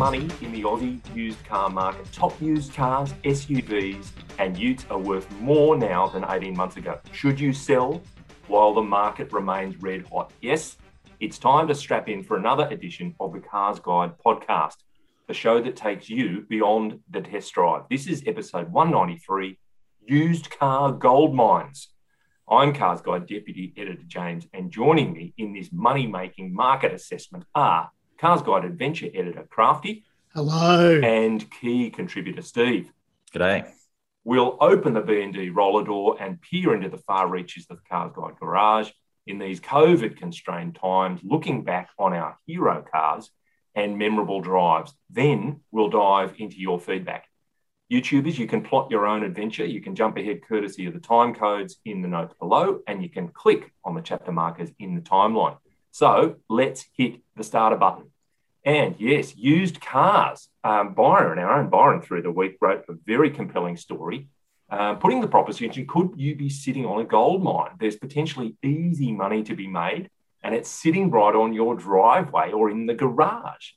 money 0.00 0.26
in 0.40 0.50
the 0.50 0.62
Aussie 0.62 0.98
used 1.14 1.44
car 1.44 1.68
market. 1.68 2.10
Top 2.10 2.32
used 2.40 2.72
cars, 2.72 3.12
SUVs, 3.22 4.12
and 4.38 4.56
utes 4.56 4.86
are 4.88 4.98
worth 4.98 5.30
more 5.42 5.76
now 5.76 6.06
than 6.06 6.24
18 6.26 6.56
months 6.56 6.78
ago. 6.78 6.98
Should 7.12 7.38
you 7.38 7.52
sell 7.52 8.00
while 8.46 8.72
the 8.72 8.80
market 8.80 9.30
remains 9.30 9.76
red 9.82 10.06
hot? 10.06 10.32
Yes, 10.40 10.78
it's 11.20 11.38
time 11.38 11.68
to 11.68 11.74
strap 11.74 12.08
in 12.08 12.24
for 12.24 12.38
another 12.38 12.66
edition 12.68 13.14
of 13.20 13.34
the 13.34 13.40
Cars 13.40 13.78
Guide 13.78 14.12
podcast, 14.24 14.76
the 15.28 15.34
show 15.34 15.60
that 15.60 15.76
takes 15.76 16.08
you 16.08 16.46
beyond 16.48 17.00
the 17.10 17.20
test 17.20 17.52
drive. 17.52 17.82
This 17.90 18.06
is 18.06 18.22
episode 18.26 18.72
193 18.72 19.58
Used 20.06 20.48
Car 20.48 20.92
Gold 20.92 21.34
Mines. 21.34 21.90
I'm 22.48 22.72
Cars 22.72 23.02
Guide 23.02 23.26
Deputy 23.26 23.74
Editor 23.76 24.04
James, 24.06 24.46
and 24.54 24.70
joining 24.70 25.12
me 25.12 25.34
in 25.36 25.52
this 25.52 25.68
money 25.70 26.06
making 26.06 26.54
market 26.54 26.94
assessment 26.94 27.44
are 27.54 27.90
Cars 28.20 28.42
Guide 28.42 28.66
Adventure 28.66 29.08
Editor 29.14 29.44
Crafty. 29.48 30.04
Hello. 30.34 31.00
And 31.00 31.50
key 31.50 31.88
contributor 31.88 32.42
Steve. 32.42 32.92
G'day. 33.34 33.66
We'll 34.24 34.58
open 34.60 34.92
the 34.92 35.00
B&D 35.00 35.48
roller 35.48 35.82
door 35.82 36.18
and 36.20 36.38
peer 36.38 36.74
into 36.74 36.90
the 36.90 36.98
far 36.98 37.30
reaches 37.30 37.66
of 37.70 37.78
the 37.78 37.82
Cars 37.88 38.12
Guide 38.14 38.36
garage 38.38 38.90
in 39.26 39.38
these 39.38 39.58
COVID 39.58 40.18
constrained 40.18 40.74
times, 40.74 41.22
looking 41.24 41.64
back 41.64 41.88
on 41.98 42.12
our 42.12 42.36
hero 42.44 42.84
cars 42.92 43.30
and 43.74 43.96
memorable 43.96 44.42
drives. 44.42 44.92
Then 45.08 45.62
we'll 45.70 45.88
dive 45.88 46.34
into 46.36 46.58
your 46.58 46.78
feedback. 46.78 47.24
YouTubers, 47.90 48.36
you 48.36 48.46
can 48.46 48.60
plot 48.60 48.90
your 48.90 49.06
own 49.06 49.22
adventure. 49.22 49.64
You 49.64 49.80
can 49.80 49.94
jump 49.94 50.18
ahead 50.18 50.42
courtesy 50.46 50.84
of 50.84 50.92
the 50.92 51.00
time 51.00 51.34
codes 51.34 51.78
in 51.86 52.02
the 52.02 52.08
notes 52.08 52.34
below, 52.38 52.80
and 52.86 53.02
you 53.02 53.08
can 53.08 53.28
click 53.28 53.72
on 53.82 53.94
the 53.94 54.02
chapter 54.02 54.30
markers 54.30 54.70
in 54.78 54.94
the 54.94 55.00
timeline. 55.00 55.56
So 55.90 56.36
let's 56.48 56.86
hit 56.96 57.20
the 57.36 57.44
starter 57.44 57.76
button. 57.76 58.10
And 58.64 58.94
yes, 58.98 59.36
used 59.36 59.80
cars. 59.80 60.48
Um, 60.62 60.94
Byron, 60.94 61.38
our 61.38 61.60
own 61.60 61.70
Byron, 61.70 62.02
through 62.02 62.22
the 62.22 62.30
week 62.30 62.56
wrote 62.60 62.84
a 62.88 62.94
very 63.06 63.30
compelling 63.30 63.76
story, 63.76 64.28
uh, 64.70 64.94
putting 64.94 65.20
the 65.20 65.28
proposition: 65.28 65.86
Could 65.86 66.12
you 66.16 66.36
be 66.36 66.50
sitting 66.50 66.84
on 66.84 67.00
a 67.00 67.04
gold 67.04 67.42
mine? 67.42 67.70
There's 67.78 67.96
potentially 67.96 68.56
easy 68.62 69.12
money 69.12 69.42
to 69.44 69.56
be 69.56 69.66
made, 69.66 70.10
and 70.42 70.54
it's 70.54 70.68
sitting 70.68 71.10
right 71.10 71.34
on 71.34 71.54
your 71.54 71.74
driveway 71.74 72.52
or 72.52 72.70
in 72.70 72.86
the 72.86 72.94
garage. 72.94 73.70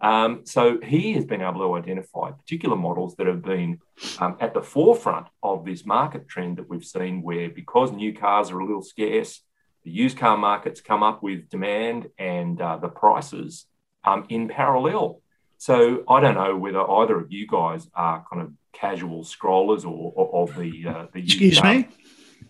Um, 0.00 0.46
so 0.46 0.80
he 0.80 1.12
has 1.12 1.26
been 1.26 1.42
able 1.42 1.60
to 1.60 1.74
identify 1.74 2.30
particular 2.30 2.76
models 2.76 3.16
that 3.16 3.26
have 3.26 3.42
been 3.42 3.80
um, 4.18 4.38
at 4.40 4.54
the 4.54 4.62
forefront 4.62 5.26
of 5.42 5.66
this 5.66 5.84
market 5.84 6.26
trend 6.26 6.56
that 6.56 6.70
we've 6.70 6.84
seen, 6.84 7.20
where 7.22 7.50
because 7.50 7.92
new 7.92 8.14
cars 8.14 8.50
are 8.50 8.58
a 8.58 8.64
little 8.64 8.82
scarce, 8.82 9.42
the 9.84 9.90
used 9.90 10.18
car 10.18 10.36
markets 10.36 10.80
come 10.80 11.02
up 11.02 11.22
with 11.22 11.48
demand 11.48 12.10
and 12.18 12.60
uh, 12.60 12.76
the 12.76 12.88
prices 12.88 13.66
um, 14.04 14.26
in 14.28 14.48
parallel. 14.48 15.20
So 15.58 16.04
I 16.08 16.20
don't 16.20 16.34
know 16.34 16.56
whether 16.56 16.80
either 16.80 17.18
of 17.18 17.32
you 17.32 17.46
guys 17.46 17.88
are 17.94 18.24
kind 18.30 18.42
of 18.42 18.52
casual 18.72 19.24
scrollers 19.24 19.84
or, 19.84 20.12
or 20.14 20.42
of 20.42 20.56
the 20.56 20.86
uh, 20.86 21.06
the 21.12 21.22
excuse 21.22 21.62
me. 21.62 21.88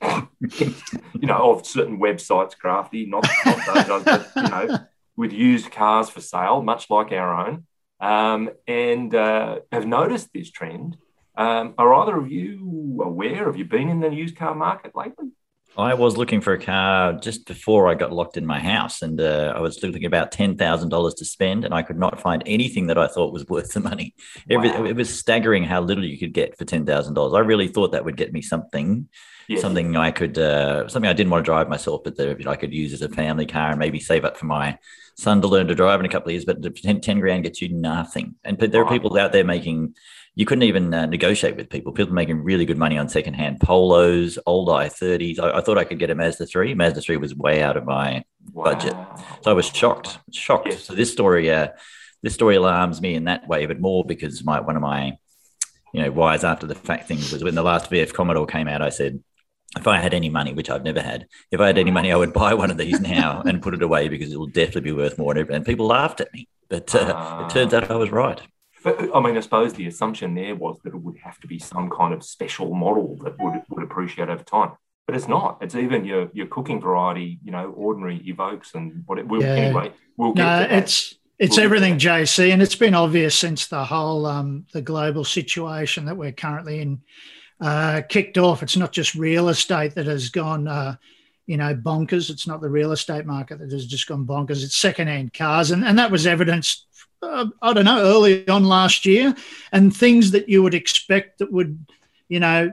you 0.59 1.27
know, 1.27 1.53
of 1.53 1.67
certain 1.67 1.98
websites, 1.98 2.56
crafty, 2.56 3.06
not, 3.06 3.27
not 3.44 3.87
those, 3.87 4.05
but 4.05 4.31
you 4.37 4.42
know, 4.42 4.78
with 5.17 5.33
used 5.33 5.70
cars 5.70 6.09
for 6.09 6.20
sale, 6.20 6.62
much 6.62 6.89
like 6.89 7.12
our 7.12 7.47
own, 7.47 7.67
um, 8.00 8.50
and 8.67 9.15
uh, 9.15 9.59
have 9.70 9.87
noticed 9.87 10.33
this 10.33 10.50
trend. 10.50 10.97
Um, 11.37 11.75
are 11.78 11.92
either 11.94 12.17
of 12.17 12.31
you 12.31 13.00
aware? 13.05 13.47
Have 13.47 13.56
you 13.56 13.65
been 13.65 13.89
in 13.89 14.00
the 14.00 14.09
used 14.09 14.37
car 14.37 14.55
market 14.55 14.94
lately? 14.94 15.31
I 15.77 15.95
was 15.95 16.17
looking 16.17 16.41
for 16.41 16.53
a 16.53 16.59
car 16.59 17.13
just 17.15 17.47
before 17.47 17.89
I 17.89 17.95
got 17.95 18.13
locked 18.13 18.37
in 18.37 18.45
my 18.45 18.59
house, 18.59 19.03
and 19.03 19.21
uh, 19.21 19.55
I 19.57 19.61
was 19.61 19.83
looking 19.83 20.05
about 20.05 20.33
ten 20.33 20.57
thousand 20.57 20.89
dollars 20.89 21.15
to 21.15 21.25
spend, 21.25 21.65
and 21.65 21.73
I 21.73 21.83
could 21.83 21.99
not 21.99 22.21
find 22.21 22.43
anything 22.44 22.89
that 22.89 22.99
I 22.99 23.06
thought 23.06 23.33
was 23.33 23.47
worth 23.49 23.72
the 23.72 23.81
money. 23.81 24.15
Wow. 24.49 24.84
it 24.84 24.97
was 24.97 25.17
staggering 25.17 25.65
how 25.65 25.81
little 25.81 26.05
you 26.05 26.19
could 26.19 26.33
get 26.33 26.59
for 26.59 26.65
ten 26.65 26.84
thousand 26.84 27.15
dollars. 27.15 27.34
I 27.34 27.41
really 27.41 27.69
thought 27.69 27.93
that 27.93 28.05
would 28.05 28.17
get 28.17 28.33
me 28.33 28.43
something, 28.43 29.09
yes. 29.49 29.61
something 29.61 29.97
I 29.97 30.11
could, 30.11 30.39
uh, 30.39 30.89
something 30.89 31.09
I 31.09 31.15
didn't 31.15 31.31
want 31.31 31.44
to 31.44 31.49
drive 31.49 31.69
myself, 31.69 32.03
but 32.05 32.17
that 32.17 32.47
I 32.47 32.56
could 32.56 32.75
use 32.75 32.93
as 32.93 33.03
a 33.03 33.09
family 33.09 33.47
car 33.47 33.71
and 33.71 33.78
maybe 33.78 34.00
save 34.00 34.25
up 34.25 34.37
for 34.37 34.47
my 34.47 34.77
son 35.17 35.41
to 35.43 35.49
learn 35.49 35.69
to 35.69 35.75
drive 35.75 36.00
in 36.00 36.06
a 36.06 36.09
couple 36.09 36.28
of 36.28 36.33
years. 36.33 36.44
But 36.44 36.62
10, 36.62 37.00
10 37.00 37.21
grand 37.21 37.44
gets 37.44 37.62
you 37.62 37.69
nothing, 37.69 38.34
and 38.44 38.59
there 38.59 38.84
are 38.84 38.91
people 38.91 39.17
out 39.19 39.33
there 39.33 39.44
making 39.44 39.94
you 40.35 40.47
couldn't 40.47 40.63
even 40.63 40.95
uh, 40.95 41.07
negotiate 41.07 41.57
with 41.57 41.69
people. 41.69 41.93
People 41.93 42.15
making 42.15 42.43
really 42.43 42.65
good 42.65 42.79
money 42.79 42.97
on 42.97 43.09
secondhand 43.09 43.61
polos, 43.61 44.39
old 44.47 44.69
i30s. 44.69 45.41
I, 45.41 45.59
I, 45.59 45.61
thought 45.61 45.79
I 45.79 45.85
could 45.85 45.99
get 45.99 46.11
a 46.11 46.15
Mazda 46.15 46.47
3. 46.47 46.75
Mazda 46.75 47.01
3 47.01 47.17
was 47.17 47.35
way 47.35 47.63
out 47.63 47.77
of 47.77 47.85
my 47.85 48.25
wow. 48.53 48.65
budget. 48.65 48.95
So 49.43 49.51
I 49.51 49.55
was 49.55 49.67
shocked, 49.67 50.19
shocked. 50.33 50.69
Yes. 50.71 50.85
So 50.85 50.95
this 50.95 51.13
story, 51.13 51.51
uh, 51.51 51.69
this 52.23 52.35
story 52.35 52.57
alarms 52.57 53.01
me 53.01 53.15
in 53.15 53.25
that 53.25 53.49
way, 53.49 53.67
but 53.67 53.81
more 53.81 54.05
because 54.05 54.45
my 54.45 54.61
one 54.61 54.77
of 54.77 54.83
my, 54.83 55.17
you 55.93 56.03
know, 56.03 56.11
wise 56.13 56.45
after 56.45 56.67
the 56.67 56.75
fact 56.75 57.09
things 57.09 57.33
was 57.33 57.43
when 57.43 57.55
the 57.55 57.62
last 57.62 57.91
VF 57.91 58.12
Commodore 58.12 58.47
came 58.47 58.69
out, 58.69 58.83
I 58.83 58.91
said, 58.91 59.23
if 59.77 59.87
I 59.87 59.99
had 59.99 60.15
any 60.15 60.29
money, 60.29 60.53
which 60.53 60.71
I've 60.71 60.85
never 60.85 61.01
had, 61.01 61.27
if 61.51 61.61
I 61.61 61.67
had 61.67 61.79
any 61.79 61.91
money, 61.91 62.12
I 62.12 62.17
would 62.17 62.33
buy 62.33 62.55
one 62.55 62.71
of 62.71 62.77
these 62.77 63.01
now 63.01 63.43
and 63.47 63.62
put 63.62 63.75
it 63.75 63.83
away 63.83 64.09
because 64.09 64.33
it 64.33 64.39
will 64.39 64.47
definitely 64.47 64.83
be 64.83 64.93
worth 64.93 65.19
more. 65.19 65.37
And 65.37 65.65
people 65.65 65.87
laughed 65.87 66.21
at 66.21 66.33
me, 66.33 66.49
but 66.69 66.95
uh, 66.95 66.99
uh, 66.99 67.47
it 67.47 67.53
turns 67.53 67.75
out 67.75 67.91
I 67.91 67.97
was 67.97 68.11
right. 68.11 68.41
But 68.83 69.15
I 69.15 69.21
mean, 69.21 69.37
I 69.37 69.41
suppose 69.41 69.73
the 69.75 69.87
assumption 69.87 70.35
there 70.35 70.55
was 70.55 70.79
that 70.85 70.95
it 70.95 71.01
would 71.01 71.19
have 71.19 71.39
to 71.41 71.47
be 71.47 71.59
some 71.59 71.91
kind 71.91 72.15
of 72.15 72.25
special 72.25 72.75
model 72.75 73.17
that 73.23 73.39
would, 73.39 73.63
would 73.69 73.83
appreciate 73.83 74.29
over 74.29 74.43
time. 74.43 74.73
But 75.07 75.17
it's 75.17 75.29
not. 75.29 75.59
It's 75.61 75.75
even 75.75 76.05
your 76.05 76.31
your 76.33 76.47
cooking 76.47 76.81
variety, 76.81 77.41
you 77.43 77.51
know, 77.51 77.71
ordinary 77.71 78.19
evokes 78.27 78.75
and 78.75 79.03
what 79.07 79.19
it 79.19 79.27
will 79.27 79.43
yeah. 79.43 79.55
anyway. 79.55 79.93
We'll 80.17 80.33
get 80.33 80.71
no, 80.71 80.77
it's 80.77 81.17
it's 81.39 81.57
we'll 81.57 81.65
everything, 81.65 81.99
JC, 81.99 82.53
and 82.53 82.63
it's 82.63 82.77
been 82.77 82.95
obvious 82.95 83.35
since 83.35 83.67
the 83.67 83.85
whole 83.85 84.27
um, 84.27 84.67
the 84.73 84.83
global 84.83 85.25
situation 85.25 86.05
that 86.05 86.17
we're 86.17 86.33
currently 86.33 86.81
in 86.81 87.01
uh, 87.61 88.03
kicked 88.09 88.39
off. 88.39 88.62
It's 88.62 88.77
not 88.77 88.93
just 88.93 89.15
real 89.15 89.49
estate 89.49 89.95
that 89.97 90.07
has 90.07 90.31
gone. 90.31 90.69
Uh, 90.69 90.97
you 91.50 91.56
know, 91.56 91.75
bonkers. 91.75 92.31
It's 92.31 92.47
not 92.47 92.61
the 92.61 92.71
real 92.71 92.93
estate 92.93 93.27
market 93.27 93.59
that 93.59 93.72
has 93.72 93.84
just 93.84 94.06
gone 94.06 94.25
bonkers. 94.25 94.62
It's 94.62 94.77
secondhand 94.77 95.34
cars, 95.34 95.72
and, 95.72 95.84
and 95.84 95.99
that 95.99 96.12
was 96.12 96.25
evidenced 96.25 96.87
uh, 97.22 97.47
I 97.61 97.72
don't 97.72 97.84
know, 97.84 98.00
early 98.00 98.49
on 98.49 98.65
last 98.65 99.05
year, 99.05 99.34
and 99.72 99.94
things 99.94 100.31
that 100.31 100.49
you 100.49 100.62
would 100.62 100.75
expect 100.75 101.41
that 101.41 101.53
would, 101.53 101.84
you 102.28 102.38
know, 102.38 102.72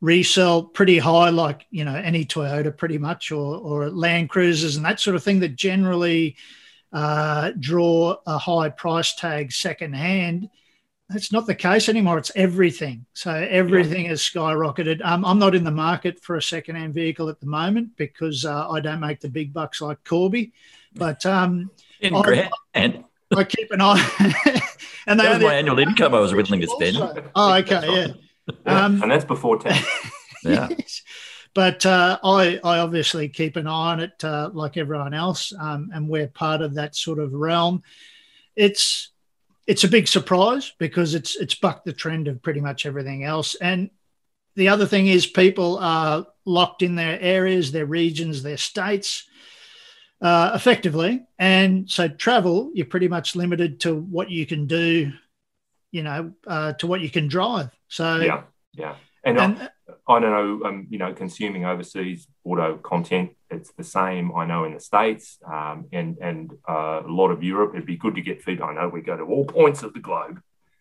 resell 0.00 0.64
pretty 0.64 0.98
high, 0.98 1.28
like 1.28 1.66
you 1.70 1.84
know 1.84 1.94
any 1.94 2.24
Toyota, 2.24 2.74
pretty 2.74 2.96
much, 2.96 3.30
or 3.30 3.58
or 3.58 3.90
Land 3.90 4.30
Cruisers 4.30 4.76
and 4.76 4.86
that 4.86 4.98
sort 4.98 5.14
of 5.14 5.22
thing 5.22 5.40
that 5.40 5.54
generally 5.54 6.36
uh, 6.94 7.52
draw 7.60 8.16
a 8.26 8.38
high 8.38 8.70
price 8.70 9.14
tag 9.14 9.52
secondhand. 9.52 10.48
That's 11.08 11.30
not 11.30 11.46
the 11.46 11.54
case 11.54 11.88
anymore. 11.88 12.18
It's 12.18 12.32
everything. 12.34 13.06
So 13.12 13.30
everything 13.30 14.04
yeah. 14.04 14.10
has 14.10 14.20
skyrocketed. 14.20 15.04
Um, 15.04 15.24
I'm 15.24 15.38
not 15.38 15.54
in 15.54 15.62
the 15.62 15.70
market 15.70 16.20
for 16.20 16.36
a 16.36 16.42
secondhand 16.42 16.94
vehicle 16.94 17.28
at 17.28 17.38
the 17.38 17.46
moment 17.46 17.96
because 17.96 18.44
uh, 18.44 18.68
I 18.68 18.80
don't 18.80 18.98
make 18.98 19.20
the 19.20 19.28
big 19.28 19.52
bucks 19.52 19.80
like 19.80 20.02
Corby. 20.04 20.52
But 20.94 21.24
um, 21.24 21.70
in 22.00 22.14
I, 22.14 22.50
and 22.74 23.04
I 23.36 23.44
keep 23.44 23.70
an 23.70 23.80
eye. 23.80 24.04
and 25.06 25.20
that 25.20 25.34
was 25.34 25.42
my 25.42 25.54
annual 25.54 25.78
income 25.78 26.12
I 26.12 26.20
was 26.20 26.34
willing 26.34 26.60
to 26.60 26.66
spend. 26.66 26.96
Oh, 27.36 27.54
okay, 27.54 28.14
yeah. 28.66 28.84
Um, 28.84 29.02
and 29.02 29.10
that's 29.10 29.24
before 29.24 29.58
tax. 29.58 29.86
yeah. 30.44 30.68
Yes. 30.78 31.02
But 31.54 31.86
uh, 31.86 32.18
I, 32.22 32.60
I 32.62 32.80
obviously 32.80 33.30
keep 33.30 33.56
an 33.56 33.66
eye 33.66 33.92
on 33.92 34.00
it 34.00 34.22
uh, 34.22 34.50
like 34.52 34.76
everyone 34.76 35.14
else, 35.14 35.54
um, 35.58 35.88
and 35.94 36.06
we're 36.06 36.28
part 36.28 36.60
of 36.60 36.74
that 36.74 36.94
sort 36.94 37.18
of 37.18 37.32
realm. 37.32 37.82
It's 38.54 39.10
it's 39.66 39.84
a 39.84 39.88
big 39.88 40.08
surprise 40.08 40.72
because 40.78 41.14
it's 41.14 41.36
it's 41.36 41.54
bucked 41.54 41.84
the 41.84 41.92
trend 41.92 42.28
of 42.28 42.42
pretty 42.42 42.60
much 42.60 42.86
everything 42.86 43.24
else. 43.24 43.54
And 43.56 43.90
the 44.54 44.68
other 44.68 44.86
thing 44.86 45.06
is 45.06 45.26
people 45.26 45.78
are 45.78 46.26
locked 46.44 46.82
in 46.82 46.94
their 46.94 47.20
areas, 47.20 47.72
their 47.72 47.86
regions, 47.86 48.42
their 48.42 48.56
states 48.56 49.28
uh, 50.20 50.52
effectively. 50.54 51.26
And 51.38 51.90
so 51.90 52.08
travel, 52.08 52.70
you're 52.74 52.86
pretty 52.86 53.08
much 53.08 53.36
limited 53.36 53.80
to 53.80 53.94
what 53.94 54.30
you 54.30 54.46
can 54.46 54.66
do, 54.66 55.12
you 55.90 56.02
know, 56.02 56.32
uh, 56.46 56.72
to 56.74 56.86
what 56.86 57.00
you 57.00 57.10
can 57.10 57.28
drive. 57.28 57.70
So 57.88 58.20
yeah, 58.20 58.42
yeah. 58.72 58.96
And, 59.24 59.38
and 59.38 59.70
I, 60.08 60.20
don't 60.20 60.30
know, 60.30 60.68
um, 60.68 60.86
you 60.90 60.98
know, 60.98 61.12
consuming 61.12 61.64
overseas 61.64 62.28
auto 62.44 62.76
content, 62.78 63.30
it's 63.50 63.72
the 63.72 63.84
same. 63.84 64.34
I 64.34 64.44
know 64.44 64.64
in 64.64 64.74
the 64.74 64.80
states 64.80 65.38
um, 65.46 65.86
and 65.92 66.16
and 66.20 66.52
uh, 66.68 67.02
a 67.04 67.10
lot 67.10 67.30
of 67.30 67.42
Europe. 67.42 67.72
It'd 67.74 67.86
be 67.86 67.96
good 67.96 68.14
to 68.16 68.20
get 68.20 68.42
feedback. 68.42 68.70
I 68.70 68.74
know 68.74 68.88
we 68.88 69.00
go 69.00 69.16
to 69.16 69.24
all 69.24 69.44
points 69.58 69.82
of 69.82 69.92
the 69.94 70.00
globe. 70.00 70.40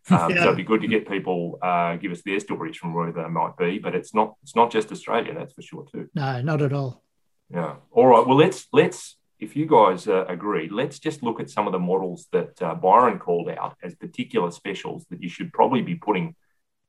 Um, 0.09 0.29
yeah. 0.29 0.37
So 0.37 0.43
it'd 0.43 0.57
be 0.57 0.63
good 0.63 0.81
to 0.81 0.87
get 0.87 1.07
people 1.07 1.57
uh, 1.61 1.95
give 1.95 2.11
us 2.11 2.21
their 2.23 2.39
stories 2.39 2.77
from 2.77 2.93
where 2.93 3.11
they 3.11 3.27
might 3.27 3.57
be. 3.57 3.79
But 3.79 3.95
it's 3.95 4.13
not 4.13 4.35
it's 4.43 4.55
not 4.55 4.71
just 4.71 4.91
Australia, 4.91 5.33
that's 5.33 5.53
for 5.53 5.61
sure 5.61 5.85
too. 5.91 6.09
No, 6.13 6.41
not 6.41 6.61
at 6.61 6.73
all. 6.73 7.03
Yeah. 7.49 7.75
All 7.91 8.07
right. 8.07 8.25
Well, 8.25 8.37
let's 8.37 8.67
let's 8.71 9.17
if 9.39 9.55
you 9.55 9.65
guys 9.65 10.07
uh, 10.07 10.25
agree, 10.27 10.69
let's 10.69 10.99
just 10.99 11.21
look 11.21 11.39
at 11.39 11.49
some 11.49 11.67
of 11.67 11.73
the 11.73 11.79
models 11.79 12.27
that 12.31 12.61
uh, 12.61 12.73
Byron 12.75 13.19
called 13.19 13.49
out 13.49 13.75
as 13.83 13.93
particular 13.95 14.49
specials 14.51 15.05
that 15.09 15.21
you 15.21 15.29
should 15.29 15.51
probably 15.51 15.81
be 15.81 15.95
putting 15.95 16.35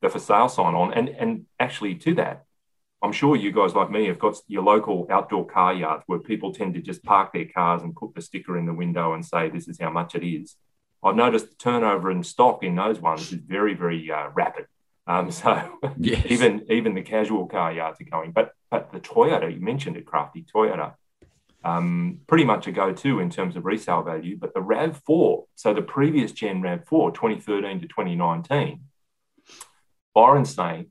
the 0.02 0.08
for 0.08 0.19
sale 0.19 0.48
sign 0.48 0.75
on. 0.75 0.93
And, 0.93 1.08
and 1.08 1.46
actually, 1.58 1.94
to 1.96 2.14
that, 2.14 2.44
I'm 3.02 3.12
sure 3.12 3.37
you 3.37 3.52
guys 3.52 3.75
like 3.75 3.90
me 3.90 4.06
have 4.06 4.19
got 4.19 4.37
your 4.48 4.62
local 4.62 5.06
outdoor 5.10 5.46
car 5.46 5.75
yards 5.75 6.02
where 6.06 6.19
people 6.19 6.52
tend 6.52 6.75
to 6.75 6.81
just 6.81 7.04
park 7.04 7.32
their 7.32 7.46
cars 7.46 7.82
and 7.82 7.94
put 7.94 8.14
the 8.14 8.22
sticker 8.22 8.56
in 8.56 8.66
the 8.66 8.75
window 8.75 9.12
and 9.12 9.25
say, 9.25 9.48
this 9.48 9.69
is 9.69 9.78
how 9.78 9.90
much 9.90 10.14
it 10.14 10.26
is. 10.26 10.56
I've 11.02 11.14
noticed 11.14 11.50
the 11.50 11.56
turnover 11.56 12.10
in 12.10 12.22
stock 12.22 12.64
in 12.64 12.75
those 12.75 13.00
ones 13.00 13.32
is 13.32 13.38
very, 13.38 13.75
very 13.75 14.10
uh, 14.10 14.28
rapid. 14.34 14.66
Um, 15.06 15.31
so 15.40 15.78
yes. 15.98 16.26
even 16.28 16.66
even 16.70 16.94
the 16.94 17.02
casual 17.02 17.46
car 17.46 17.72
yards 17.72 18.00
are 18.00 18.04
going. 18.04 18.32
But 18.32 18.52
but 18.70 18.93
the 18.93 19.00
Toyota, 19.00 19.52
you 19.52 19.60
mentioned 19.60 19.96
it, 19.96 20.06
Crafty 20.06 20.44
Toyota, 20.52 20.94
um, 21.64 22.20
pretty 22.26 22.44
much 22.44 22.66
a 22.66 22.72
go-to 22.72 23.20
in 23.20 23.31
terms 23.31 23.56
of 23.56 23.64
resale 23.64 24.02
value. 24.02 24.37
But 24.38 24.54
the 24.54 24.60
RAV4, 24.60 25.44
so 25.54 25.75
the 25.75 25.82
previous 25.82 26.32
gen 26.32 26.62
RAV4, 26.62 27.14
2013 27.14 27.81
to 27.81 27.87
2019, 27.87 28.81
Byron's 30.16 30.54
saying 30.54 30.86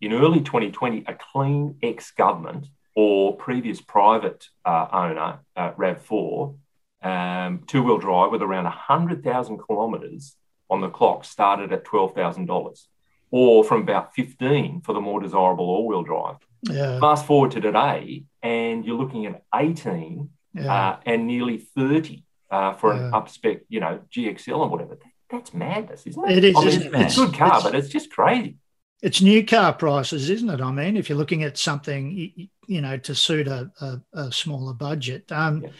in 0.00 0.12
early 0.12 0.40
2020, 0.40 1.04
a 1.08 1.14
clean 1.14 1.76
ex-government 1.82 2.68
or 2.94 3.36
previous 3.36 3.80
private 3.80 4.46
uh, 4.64 4.86
owner, 4.92 5.40
uh, 5.56 5.72
RAV4, 5.72 6.56
um, 7.02 7.64
two-wheel 7.66 7.98
drive 7.98 8.30
with 8.30 8.40
around 8.40 8.64
100,000 8.64 9.58
kilometres 9.66 10.36
on 10.70 10.80
the 10.80 10.88
clock 10.88 11.24
started 11.24 11.72
at 11.72 11.84
$12,000 11.84 12.86
or 13.32 13.64
from 13.64 13.82
about 13.82 14.14
15 14.14 14.82
for 14.82 14.92
the 14.92 15.00
more 15.00 15.20
desirable 15.20 15.64
all-wheel 15.64 16.04
drive. 16.04 16.36
Yeah. 16.62 17.00
Fast 17.00 17.26
forward 17.26 17.50
to 17.52 17.60
today, 17.60 18.24
and 18.42 18.84
you're 18.84 18.96
looking 18.96 19.26
at 19.26 19.42
18 19.54 20.30
yeah. 20.54 20.72
uh, 20.72 21.00
and 21.04 21.26
nearly 21.26 21.58
30 21.58 22.24
uh, 22.50 22.74
for 22.74 22.94
yeah. 22.94 23.06
an 23.06 23.12
upspec, 23.12 23.60
you 23.68 23.80
know, 23.80 24.00
GXL 24.12 24.62
and 24.62 24.70
whatever. 24.70 24.98
That's 25.30 25.52
madness, 25.52 26.06
isn't 26.06 26.30
it? 26.30 26.38
It 26.38 26.44
is. 26.44 26.56
I 26.56 26.60
mean, 26.60 26.68
isn't 26.68 26.94
it's 26.94 27.18
a 27.18 27.26
good 27.26 27.34
car, 27.34 27.56
it's, 27.56 27.64
but 27.64 27.74
it's 27.74 27.88
just 27.88 28.10
crazy. 28.10 28.56
It's 29.00 29.22
new 29.22 29.46
car 29.46 29.72
prices, 29.72 30.28
isn't 30.28 30.50
it? 30.50 30.60
I 30.60 30.72
mean, 30.72 30.96
if 30.96 31.08
you're 31.08 31.18
looking 31.18 31.44
at 31.44 31.56
something, 31.56 32.32
you 32.66 32.80
know, 32.80 32.96
to 32.98 33.14
suit 33.14 33.46
a, 33.46 33.70
a, 33.80 34.00
a 34.12 34.32
smaller 34.32 34.72
budget. 34.72 35.30
Um, 35.30 35.62
yeah 35.62 35.70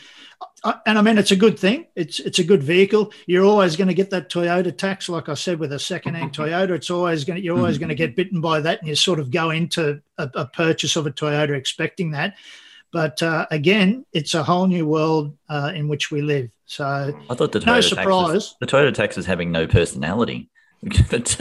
and 0.87 0.99
I 0.99 1.03
mean, 1.03 1.19
it's 1.19 1.31
a 1.31 1.37
good 1.37 1.59
thing. 1.59 1.87
It's 1.95 2.19
it's 2.21 2.39
a 2.39 2.45
good 2.45 2.63
vehicle. 2.63 3.13
You're 3.27 3.45
always 3.45 3.77
going 3.77 3.89
to 3.89 3.95
get 3.95 4.11
that 4.11 4.29
Toyota 4.29 4.77
tax, 4.77 5.09
like 5.09 5.29
I 5.29 5.35
said, 5.35 5.59
with 5.59 5.73
a 5.73 5.79
second-hand 5.79 6.33
Toyota. 6.33 6.71
It's 6.71 6.91
always 6.91 7.25
going 7.25 7.39
to 7.39 7.45
you're 7.45 7.57
always 7.57 7.79
going 7.79 7.91
to 7.91 7.95
get 7.95 8.17
bitten 8.17 8.41
by 8.41 8.61
that, 8.61 8.81
and 8.81 8.89
you 8.89 8.95
sort 8.95 9.21
of 9.21 9.31
go 9.31 9.51
into 9.51 10.03
a, 10.19 10.31
a 10.35 10.47
purchase 10.47 10.97
of 10.97 11.07
a 11.07 11.11
Toyota 11.11 11.57
expecting 11.57 12.11
that. 12.13 12.35
But 12.93 13.23
uh, 13.23 13.47
again, 13.51 14.05
it's 14.13 14.35
a 14.35 14.43
whole 14.43 14.67
new 14.67 14.87
world 14.87 15.37
uh, 15.49 15.73
in 15.75 15.89
which 15.89 16.11
we 16.11 16.23
live. 16.23 16.51
So 16.67 16.85
I 17.31 17.35
thought 17.35 17.53
the 17.53 17.61
Toyota 17.61 17.67
no 17.67 17.81
surprise. 17.81 18.49
Tax 18.49 18.57
the 18.61 18.67
Toyota 18.67 18.95
tax 18.95 19.19
is 19.19 19.27
having 19.27 19.53
no 19.53 19.67
personality. 19.67 20.51
But, 20.83 20.93
but 21.11 21.39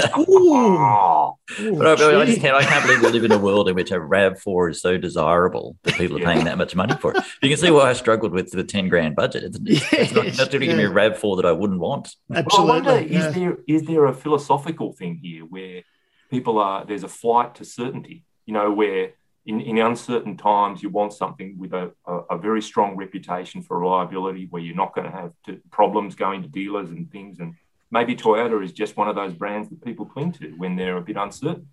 I, 2.02 2.22
I, 2.22 2.26
just 2.26 2.42
can't, 2.42 2.56
I 2.56 2.64
can't 2.64 2.86
believe 2.86 3.02
we 3.02 3.10
live 3.10 3.24
in 3.24 3.32
a 3.32 3.38
world 3.38 3.70
in 3.70 3.76
which 3.76 3.92
a 3.92 3.96
RAV4 3.96 4.72
is 4.72 4.82
so 4.82 4.98
desirable 4.98 5.78
that 5.84 5.94
people 5.96 6.18
are 6.18 6.26
paying 6.26 6.46
that 6.46 6.58
much 6.58 6.76
money 6.76 6.96
for 6.96 7.12
it. 7.16 7.24
You 7.42 7.50
can 7.50 7.58
see 7.58 7.70
why 7.70 7.90
I 7.90 7.94
struggled 7.94 8.32
with 8.32 8.52
the 8.52 8.64
10 8.64 8.90
grand 8.90 9.16
budget. 9.16 9.44
It's, 9.44 9.60
yes, 9.62 9.94
it's 9.94 10.12
not, 10.12 10.26
not 10.38 10.52
to 10.52 10.60
give 10.60 10.76
me 10.76 10.86
a 10.86 10.90
RAV4 10.90 11.38
that 11.38 11.46
I 11.46 11.52
wouldn't 11.52 11.80
want. 11.80 12.16
Absolutely. 12.34 12.72
Well, 12.72 12.72
I 12.72 12.94
wonder, 12.94 13.08
yeah. 13.08 13.28
is, 13.28 13.36
there, 13.36 13.58
is 13.68 13.84
there 13.84 14.06
a 14.06 14.14
philosophical 14.14 14.94
thing 14.94 15.20
here 15.22 15.44
where 15.44 15.84
people 16.32 16.58
are, 16.58 16.86
there's 16.86 17.04
a 17.04 17.10
flight 17.10 17.56
to 17.56 17.66
certainty, 17.66 18.24
you 18.46 18.54
know, 18.54 18.72
where 18.72 19.12
in, 19.46 19.62
in 19.62 19.78
uncertain 19.78 20.36
times 20.36 20.84
you 20.84 20.90
want 20.90 21.14
something 21.14 21.58
with 21.58 21.74
a, 21.74 21.92
a, 22.06 22.14
a 22.32 22.38
very 22.38 22.62
strong 22.62 22.98
reputation 22.98 23.62
for 23.62 23.80
reliability 23.80 24.48
where 24.50 24.62
you're 24.62 24.76
not 24.76 24.94
going 24.94 25.10
to 25.10 25.16
have 25.16 25.32
to, 25.46 25.62
problems 25.72 26.16
going 26.16 26.42
to 26.42 26.50
dealers 26.50 26.90
and 26.90 27.10
things 27.12 27.40
and 27.40 27.56
maybe 27.92 28.16
Toyota 28.16 28.64
is 28.64 28.74
just 28.74 28.98
one 28.98 29.08
of 29.08 29.16
those 29.16 29.34
brands 29.34 29.70
that 29.70 29.84
people 29.84 30.06
cling 30.06 30.32
to 30.34 30.50
when 30.58 30.76
they're 30.76 30.98
a 30.98 31.02
bit 31.02 31.18
uncertain. 31.18 31.68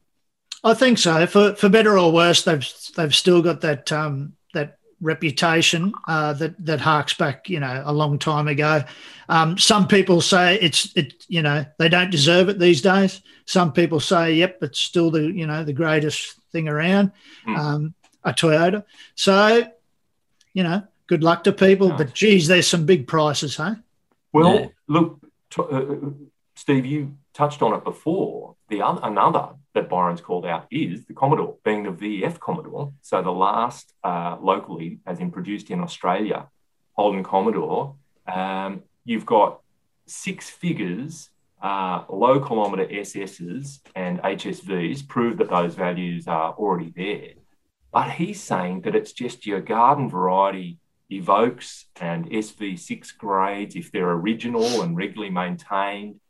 I 0.63 0.75
think 0.75 0.99
so. 0.99 1.27
For 1.27 1.55
for 1.55 1.69
better 1.69 1.99
or 1.99 2.13
worse, 2.13 2.45
they've 2.45 2.67
they've 2.97 3.15
still 3.15 3.43
got 3.43 3.61
that 3.61 3.93
um, 3.93 4.33
that 4.55 4.79
reputation 5.01 5.93
uh, 6.09 6.33
that 6.35 6.65
that 6.65 6.81
harks 6.81 7.15
back, 7.15 7.51
you 7.51 7.61
know, 7.61 7.83
a 7.85 7.93
long 7.93 8.19
time 8.19 8.49
ago. 8.49 8.83
Um, 9.29 9.59
some 9.59 9.87
people 9.87 10.23
say 10.23 10.59
it's 10.61 10.95
it, 10.97 11.27
you 11.29 11.43
know, 11.43 11.67
they 11.79 11.89
don't 11.91 12.11
deserve 12.11 12.49
it 12.49 12.59
these 12.59 12.81
days. 12.81 13.21
Some 13.45 13.73
people 13.73 14.01
say, 14.01 14.35
yep, 14.35 14.59
it's 14.63 14.79
still 14.79 15.11
the 15.11 15.31
you 15.31 15.47
know 15.47 15.65
the 15.65 15.75
greatest 15.75 16.41
thing 16.51 16.69
around, 16.69 17.13
mm. 17.47 17.59
um, 17.59 17.95
a 18.23 18.33
Toyota. 18.33 18.85
So, 19.15 19.67
you 20.55 20.63
know, 20.63 20.83
good 21.07 21.23
luck 21.23 21.45
to 21.45 21.53
people. 21.53 21.91
No. 21.91 21.97
But 21.97 22.15
geez, 22.15 22.47
there's 22.47 22.67
some 22.67 22.87
big 22.87 23.07
prices, 23.07 23.57
huh? 23.57 23.75
Well, 24.33 24.55
yeah. 24.55 24.67
look, 24.89 25.21
uh, 25.63 26.11
Steve, 26.57 26.87
you 26.87 27.17
touched 27.33 27.63
on 27.63 27.75
it 27.75 27.85
before. 27.85 28.57
The 28.69 28.83
other, 28.83 29.01
another 29.03 29.51
that 29.75 29.89
Byron's 29.89 30.21
called 30.21 30.47
out 30.47 30.67
is 30.71 31.05
the 31.07 31.15
Commodore, 31.15 31.57
being 31.65 31.83
the 31.83 31.91
VF 31.91 32.39
Commodore. 32.39 32.93
So 33.03 33.23
the 33.23 33.31
last 33.31 33.93
uh, 34.05 34.37
locally, 34.41 35.01
as 35.07 35.21
in 35.21 35.31
produced 35.31 35.71
in 35.71 35.81
Australia, 35.81 36.49
Holden 36.93 37.25
Commodore. 37.25 37.97
Um, 38.33 38.83
you've 39.05 39.27
got 39.27 39.61
six 40.07 40.49
figures, 40.49 41.31
uh, 41.63 42.05
low 42.09 42.41
kilometre 42.41 42.87
SSs 42.87 43.81
and 43.95 44.21
HSVs 44.21 45.09
prove 45.09 45.39
that 45.39 45.51
those 45.51 45.75
values 45.75 46.29
are 46.29 46.53
already 46.53 46.93
there. 46.97 47.33
But 47.93 48.11
he's 48.11 48.43
saying 48.43 48.83
that 48.83 48.95
it's 48.95 49.13
just 49.13 49.47
your 49.47 49.61
garden 49.61 50.09
variety 50.11 50.79
evokes 51.11 51.87
and 52.01 52.29
SV6 52.31 53.17
grades, 53.19 53.77
if 53.77 53.93
they're 53.93 54.11
original 54.11 54.83
and 54.83 54.97
regularly 54.97 55.31
maintained, 55.31 56.21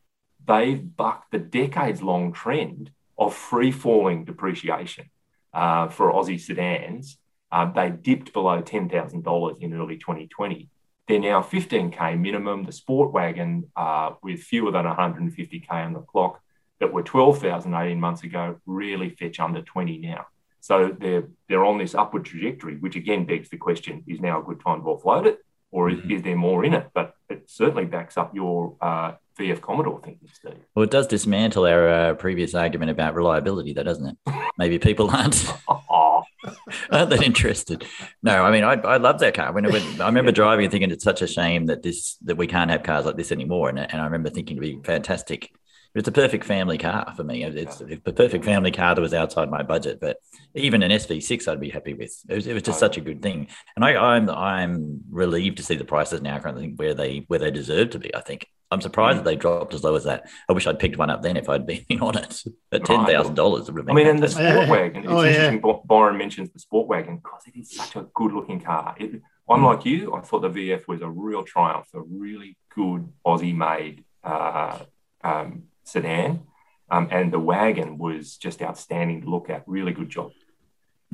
they've 0.46 0.96
bucked 0.96 1.30
the 1.32 1.38
decades 1.38 2.02
long 2.02 2.32
trend 2.32 2.90
of 3.18 3.34
free 3.34 3.70
falling 3.70 4.24
depreciation 4.24 5.10
uh, 5.52 5.88
for 5.88 6.12
Aussie 6.12 6.40
sedans. 6.40 7.18
Uh, 7.50 7.70
they 7.70 7.90
dipped 7.90 8.32
below 8.32 8.60
$10,000 8.60 9.62
in 9.62 9.74
early 9.74 9.96
2020. 9.96 10.68
They're 11.06 11.20
now 11.20 11.40
15K 11.42 12.18
minimum. 12.18 12.64
The 12.64 12.72
sport 12.72 13.12
wagon 13.12 13.70
uh, 13.76 14.12
with 14.22 14.40
fewer 14.40 14.72
than 14.72 14.86
150K 14.86 15.70
on 15.70 15.92
the 15.92 16.00
clock 16.00 16.40
that 16.80 16.92
were 16.92 17.02
12,000 17.02 17.74
18 17.74 18.00
months 18.00 18.24
ago 18.24 18.58
really 18.66 19.10
fetch 19.10 19.38
under 19.38 19.62
20 19.62 19.98
now. 19.98 20.26
So 20.64 20.96
they're 20.98 21.28
they're 21.46 21.66
on 21.66 21.76
this 21.76 21.94
upward 21.94 22.24
trajectory, 22.24 22.78
which 22.78 22.96
again 22.96 23.26
begs 23.26 23.50
the 23.50 23.58
question: 23.58 24.02
Is 24.06 24.18
now 24.18 24.40
a 24.40 24.42
good 24.42 24.62
time 24.64 24.80
to 24.80 24.86
offload 24.86 25.26
it, 25.26 25.40
or 25.70 25.90
is, 25.90 25.98
mm-hmm. 25.98 26.10
is 26.12 26.22
there 26.22 26.36
more 26.36 26.64
in 26.64 26.72
it? 26.72 26.88
But 26.94 27.12
it 27.28 27.50
certainly 27.50 27.84
backs 27.84 28.16
up 28.16 28.34
your 28.34 28.74
uh, 28.80 29.12
VF 29.38 29.60
Commodore 29.60 30.00
thinking, 30.02 30.26
Steve. 30.32 30.54
Well, 30.74 30.84
it 30.84 30.90
does 30.90 31.06
dismantle 31.06 31.66
our 31.66 31.88
uh, 31.88 32.14
previous 32.14 32.54
argument 32.54 32.90
about 32.90 33.14
reliability, 33.14 33.74
though, 33.74 33.82
doesn't 33.82 34.06
it? 34.06 34.16
Maybe 34.56 34.78
people 34.78 35.10
aren't 35.10 35.52
aren't 35.68 37.10
that 37.10 37.22
interested. 37.22 37.84
No, 38.22 38.42
I 38.42 38.50
mean, 38.50 38.64
I, 38.64 38.72
I 38.72 38.96
love 38.96 39.18
that 39.18 39.34
car. 39.34 39.52
When, 39.52 39.70
when 39.70 40.00
I 40.00 40.06
remember 40.06 40.32
driving 40.32 40.64
and 40.64 40.72
thinking 40.72 40.90
it's 40.90 41.04
such 41.04 41.20
a 41.20 41.26
shame 41.26 41.66
that 41.66 41.82
this 41.82 42.16
that 42.22 42.38
we 42.38 42.46
can't 42.46 42.70
have 42.70 42.82
cars 42.82 43.04
like 43.04 43.18
this 43.18 43.32
anymore, 43.32 43.68
and, 43.68 43.78
and 43.78 44.00
I 44.00 44.04
remember 44.06 44.30
thinking 44.30 44.56
it'd 44.56 44.82
be 44.82 44.82
fantastic 44.82 45.52
it's 45.94 46.08
a 46.08 46.12
perfect 46.12 46.44
family 46.44 46.76
car 46.76 47.12
for 47.16 47.22
me. 47.22 47.44
It's 47.44 47.80
a 47.80 48.12
perfect 48.12 48.44
family 48.44 48.72
car 48.72 48.94
that 48.94 49.00
was 49.00 49.14
outside 49.14 49.50
my 49.50 49.62
budget, 49.62 50.00
but 50.00 50.16
even 50.54 50.82
an 50.82 50.90
SV6 50.90 51.46
I'd 51.46 51.60
be 51.60 51.70
happy 51.70 51.94
with. 51.94 52.12
It 52.28 52.34
was, 52.34 52.46
it 52.46 52.54
was 52.54 52.64
just 52.64 52.80
such 52.80 52.96
a 52.96 53.00
good 53.00 53.22
thing, 53.22 53.48
and 53.76 53.84
I, 53.84 53.92
am 53.92 54.28
I'm, 54.28 54.30
I'm 54.30 55.00
relieved 55.10 55.58
to 55.58 55.62
see 55.62 55.76
the 55.76 55.84
prices 55.84 56.20
now 56.20 56.38
currently 56.40 56.72
where 56.76 56.94
they 56.94 57.24
where 57.28 57.38
they 57.38 57.50
deserve 57.50 57.90
to 57.90 58.00
be. 58.00 58.14
I 58.14 58.20
think 58.20 58.48
I'm 58.72 58.80
surprised 58.80 59.20
mm. 59.20 59.24
that 59.24 59.30
they 59.30 59.36
dropped 59.36 59.72
as 59.72 59.84
low 59.84 59.94
as 59.94 60.04
that. 60.04 60.28
I 60.48 60.52
wish 60.52 60.66
I'd 60.66 60.80
picked 60.80 60.98
one 60.98 61.10
up 61.10 61.22
then 61.22 61.36
if 61.36 61.48
I'd 61.48 61.66
been 61.66 61.84
on 62.00 62.18
it. 62.18 62.42
But 62.70 62.84
ten 62.84 63.06
thousand 63.06 63.34
dollars 63.36 63.70
would 63.70 63.78
have. 63.78 63.88
I 63.88 63.92
mean, 63.92 64.08
and 64.08 64.22
the 64.22 64.28
sport 64.28 64.68
wagon. 64.68 65.04
It's 65.04 65.12
oh, 65.12 65.24
interesting. 65.24 65.62
Yeah. 65.64 65.72
Byron 65.84 66.18
mentions 66.18 66.50
the 66.50 66.58
sport 66.58 66.88
wagon 66.88 67.18
because 67.18 67.42
it 67.46 67.56
is 67.56 67.70
such 67.70 67.94
a 67.94 68.06
good 68.14 68.32
looking 68.32 68.60
car. 68.60 68.96
It, 68.98 69.22
I'm 69.48 69.60
mm. 69.60 69.66
like 69.66 69.84
you. 69.84 70.14
I 70.14 70.22
thought 70.22 70.42
the 70.42 70.50
VF 70.50 70.88
was 70.88 71.02
a 71.02 71.08
real 71.08 71.44
triumph, 71.44 71.86
a 71.94 72.00
really 72.00 72.56
good 72.74 73.08
Aussie 73.24 73.54
made. 73.54 74.04
Uh, 74.24 74.78
um, 75.22 75.64
sedan. 75.84 76.42
Um, 76.90 77.08
and 77.10 77.32
the 77.32 77.38
wagon 77.38 77.98
was 77.98 78.36
just 78.36 78.60
outstanding 78.62 79.22
to 79.22 79.30
look 79.30 79.48
at. 79.50 79.64
Really 79.66 79.92
good 79.92 80.10
job. 80.10 80.32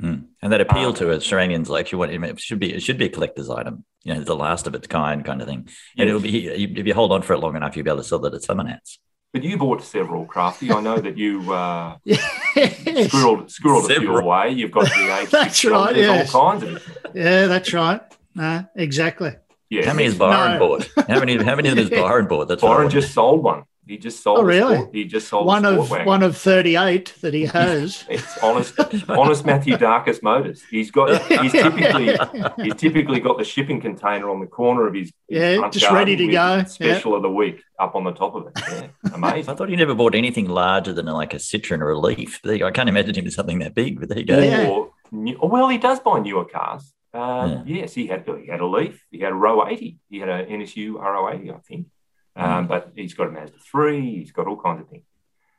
Mm. 0.01 0.25
And 0.41 0.51
that 0.51 0.61
appeal 0.61 0.89
um, 0.89 0.95
to 0.95 1.13
Australians, 1.13 1.69
like 1.69 1.91
you 1.91 1.97
want, 1.97 2.11
it 2.11 2.39
should 2.39 2.59
be, 2.59 2.73
it 2.73 2.81
should 2.81 2.97
be 2.97 3.05
a 3.05 3.09
collector's 3.09 3.49
item. 3.49 3.85
You 4.03 4.15
know, 4.15 4.21
the 4.21 4.35
last 4.35 4.67
of 4.67 4.73
its 4.73 4.87
kind, 4.87 5.23
kind 5.23 5.41
of 5.41 5.47
thing. 5.47 5.69
And 5.97 6.09
it'll 6.09 6.21
be, 6.21 6.47
if 6.47 6.87
you 6.87 6.93
hold 6.93 7.11
on 7.11 7.21
for 7.21 7.33
it 7.33 7.39
long 7.39 7.55
enough, 7.55 7.75
you'll 7.75 7.85
be 7.85 7.91
able 7.91 8.01
to 8.01 8.07
sell 8.07 8.25
it 8.25 8.33
at 8.33 8.41
someone 8.41 8.67
else. 8.67 8.99
But 9.33 9.43
you 9.43 9.57
bought 9.57 9.81
several, 9.81 10.25
Crafty. 10.25 10.71
I 10.71 10.81
know 10.81 10.97
that 10.97 11.17
you 11.17 11.53
uh, 11.53 11.97
yes. 12.03 12.19
squirreled, 12.55 13.47
squirreled 13.47 13.89
a 13.89 13.99
few 13.99 14.17
away. 14.17 14.51
You've 14.51 14.71
got 14.71 14.85
the 14.85 15.19
H. 15.21 15.29
that's 15.29 15.63
right. 15.63 15.95
Yes. 15.95 16.35
all 16.35 16.51
kinds 16.51 16.63
of 16.63 16.75
it. 16.75 16.83
Yeah, 17.13 17.47
that's 17.47 17.71
right. 17.71 18.01
Uh, 18.37 18.63
exactly. 18.75 19.33
Yeah. 19.69 19.85
How 19.85 19.93
many 19.93 20.03
has 20.05 20.17
Byron 20.17 20.59
no. 20.59 20.67
bought? 20.67 21.07
How 21.07 21.19
many? 21.19 21.41
How 21.41 21.55
many 21.55 21.69
of 21.69 21.75
them 21.75 21.87
has 21.87 21.89
Byron 22.01 22.27
bought? 22.27 22.49
That's 22.49 22.61
Byron 22.61 22.89
just 22.89 23.13
sold 23.13 23.41
one. 23.41 23.63
He 23.91 23.97
just 23.97 24.23
sold. 24.23 24.39
Oh, 24.39 24.43
really? 24.43 24.77
Sport, 24.77 24.95
he 24.95 25.03
just 25.03 25.27
sold 25.27 25.45
one 25.45 25.65
of 25.65 25.91
wagon. 25.91 26.07
one 26.07 26.23
of 26.23 26.37
thirty-eight 26.37 27.13
that 27.19 27.33
he 27.33 27.43
has. 27.43 28.05
it's 28.09 28.37
honest, 28.37 28.79
honest 29.09 29.43
Mathioudakis 29.43 30.23
Motors. 30.23 30.63
He's 30.71 30.91
got. 30.91 31.21
He's 31.41 31.51
typically. 31.51 32.17
he's 32.63 32.75
typically 32.75 33.19
got 33.19 33.37
the 33.37 33.43
shipping 33.43 33.81
container 33.81 34.29
on 34.29 34.39
the 34.39 34.47
corner 34.47 34.87
of 34.87 34.93
his. 34.93 35.11
Yeah, 35.27 35.69
just 35.69 35.91
ready 35.91 36.15
to 36.15 36.25
go. 36.27 36.63
Special 36.63 37.11
yeah. 37.11 37.17
of 37.17 37.21
the 37.21 37.29
week 37.29 37.61
up 37.79 37.95
on 37.95 38.05
the 38.05 38.13
top 38.13 38.33
of 38.33 38.47
it. 38.47 38.53
Yeah, 38.55 38.87
amazing. 39.13 39.51
I 39.51 39.55
thought 39.57 39.67
he 39.67 39.75
never 39.75 39.93
bought 39.93 40.15
anything 40.15 40.47
larger 40.47 40.93
than 40.93 41.07
like 41.07 41.33
a 41.33 41.37
Citroen 41.37 41.81
or 41.81 41.89
a 41.89 41.99
Leaf. 41.99 42.39
I 42.45 42.71
can't 42.71 42.87
imagine 42.87 43.15
him 43.15 43.27
as 43.27 43.35
something 43.35 43.59
that 43.59 43.75
big. 43.75 43.99
But 43.99 44.07
there 44.07 44.19
you 44.19 44.25
go. 44.25 44.39
Yeah. 44.39 44.69
Or, 44.69 45.49
well, 45.49 45.67
he 45.67 45.77
does 45.77 45.99
buy 45.99 46.19
newer 46.19 46.45
cars. 46.45 46.93
Uh, 47.13 47.63
yeah. 47.65 47.81
Yes, 47.81 47.93
he 47.93 48.07
had 48.07 48.25
he 48.25 48.47
had 48.47 48.61
a 48.61 48.65
Leaf. 48.65 49.05
He 49.11 49.19
had 49.19 49.33
a 49.33 49.35
Ro 49.35 49.67
80. 49.67 49.99
He 50.09 50.19
had 50.19 50.29
an 50.29 50.45
NSU 50.45 50.93
Ro 50.93 51.29
80, 51.29 51.51
I 51.51 51.57
think. 51.57 51.87
Um, 52.35 52.67
but 52.67 52.91
he's 52.95 53.13
got 53.13 53.27
a 53.27 53.31
Mazda 53.31 53.57
3, 53.59 54.15
he's 54.19 54.31
got 54.31 54.47
all 54.47 54.57
kinds 54.57 54.81
of 54.81 54.89
things. 54.89 55.03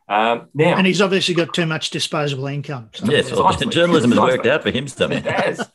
Um, 0.09 0.49
now, 0.53 0.77
and 0.77 0.87
he's 0.87 1.01
obviously 1.01 1.35
got 1.35 1.55
too 1.55 1.67
much 1.67 1.91
disposable 1.91 2.47
income. 2.47 2.91
So. 2.93 3.07
Yes, 3.07 3.31
well, 3.31 3.53
journalism 3.71 4.11
has 4.11 4.21
worked 4.21 4.47
out 4.47 4.63
for 4.63 4.71
him 4.71 4.89
somehow. 4.89 5.19
It 5.19 5.25
has. 5.25 5.71